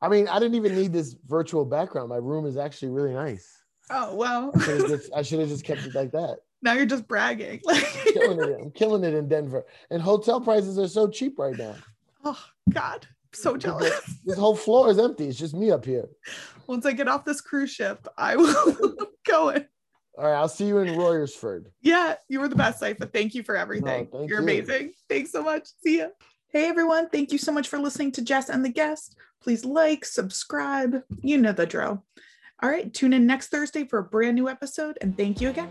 I 0.00 0.08
mean, 0.08 0.28
I 0.28 0.38
didn't 0.38 0.54
even 0.54 0.76
need 0.76 0.92
this 0.92 1.16
virtual 1.26 1.64
background. 1.64 2.08
My 2.08 2.16
room 2.16 2.46
is 2.46 2.56
actually 2.56 2.90
really 2.90 3.12
nice. 3.12 3.52
Oh 3.90 4.14
well. 4.14 4.52
I 4.54 4.60
should 4.60 4.80
have 4.80 4.88
just, 4.88 5.12
I 5.14 5.22
should 5.22 5.40
have 5.40 5.48
just 5.48 5.64
kept 5.64 5.84
it 5.84 5.94
like 5.94 6.12
that. 6.12 6.38
Now 6.62 6.72
you're 6.72 6.86
just 6.86 7.06
bragging. 7.06 7.60
killing 8.12 8.40
it. 8.40 8.58
I'm 8.60 8.70
killing 8.72 9.04
it 9.04 9.14
in 9.14 9.28
Denver. 9.28 9.64
And 9.90 10.02
hotel 10.02 10.40
prices 10.40 10.78
are 10.78 10.88
so 10.88 11.08
cheap 11.08 11.38
right 11.38 11.56
now. 11.56 11.74
oh 12.24 12.42
God. 12.72 13.06
So 13.32 13.56
jealous. 13.56 14.00
This 14.24 14.38
whole 14.38 14.56
floor 14.56 14.90
is 14.90 14.98
empty. 14.98 15.28
It's 15.28 15.38
just 15.38 15.54
me 15.54 15.70
up 15.70 15.84
here. 15.84 16.08
Once 16.66 16.86
I 16.86 16.92
get 16.92 17.08
off 17.08 17.24
this 17.24 17.40
cruise 17.40 17.70
ship, 17.70 18.08
I 18.16 18.36
will 18.36 18.94
go 19.26 19.50
in. 19.50 19.66
All 20.16 20.24
right, 20.24 20.34
I'll 20.34 20.48
see 20.48 20.66
you 20.66 20.78
in 20.78 20.88
Royersford. 20.96 21.66
Yeah, 21.80 22.14
you 22.28 22.40
were 22.40 22.48
the 22.48 22.56
best, 22.56 22.82
Cipha. 22.82 23.12
Thank 23.12 23.34
you 23.34 23.42
for 23.44 23.56
everything. 23.56 24.08
thank 24.10 24.28
You're 24.28 24.40
you. 24.40 24.44
amazing. 24.44 24.92
Thanks 25.08 25.30
so 25.30 25.42
much. 25.42 25.68
See 25.84 25.98
ya. 25.98 26.08
Hey 26.50 26.66
everyone, 26.66 27.10
thank 27.10 27.30
you 27.30 27.36
so 27.38 27.52
much 27.52 27.68
for 27.68 27.78
listening 27.78 28.10
to 28.12 28.22
Jess 28.22 28.48
and 28.48 28.64
the 28.64 28.70
Guest. 28.70 29.14
Please 29.42 29.64
like, 29.66 30.04
subscribe. 30.06 31.02
You 31.20 31.36
know 31.36 31.52
the 31.52 31.66
drill. 31.66 32.04
All 32.62 32.70
right, 32.70 32.92
tune 32.92 33.12
in 33.12 33.26
next 33.26 33.48
Thursday 33.48 33.84
for 33.84 33.98
a 33.98 34.02
brand 34.04 34.34
new 34.34 34.48
episode, 34.48 34.96
and 35.02 35.16
thank 35.16 35.40
you 35.42 35.50
again. 35.50 35.68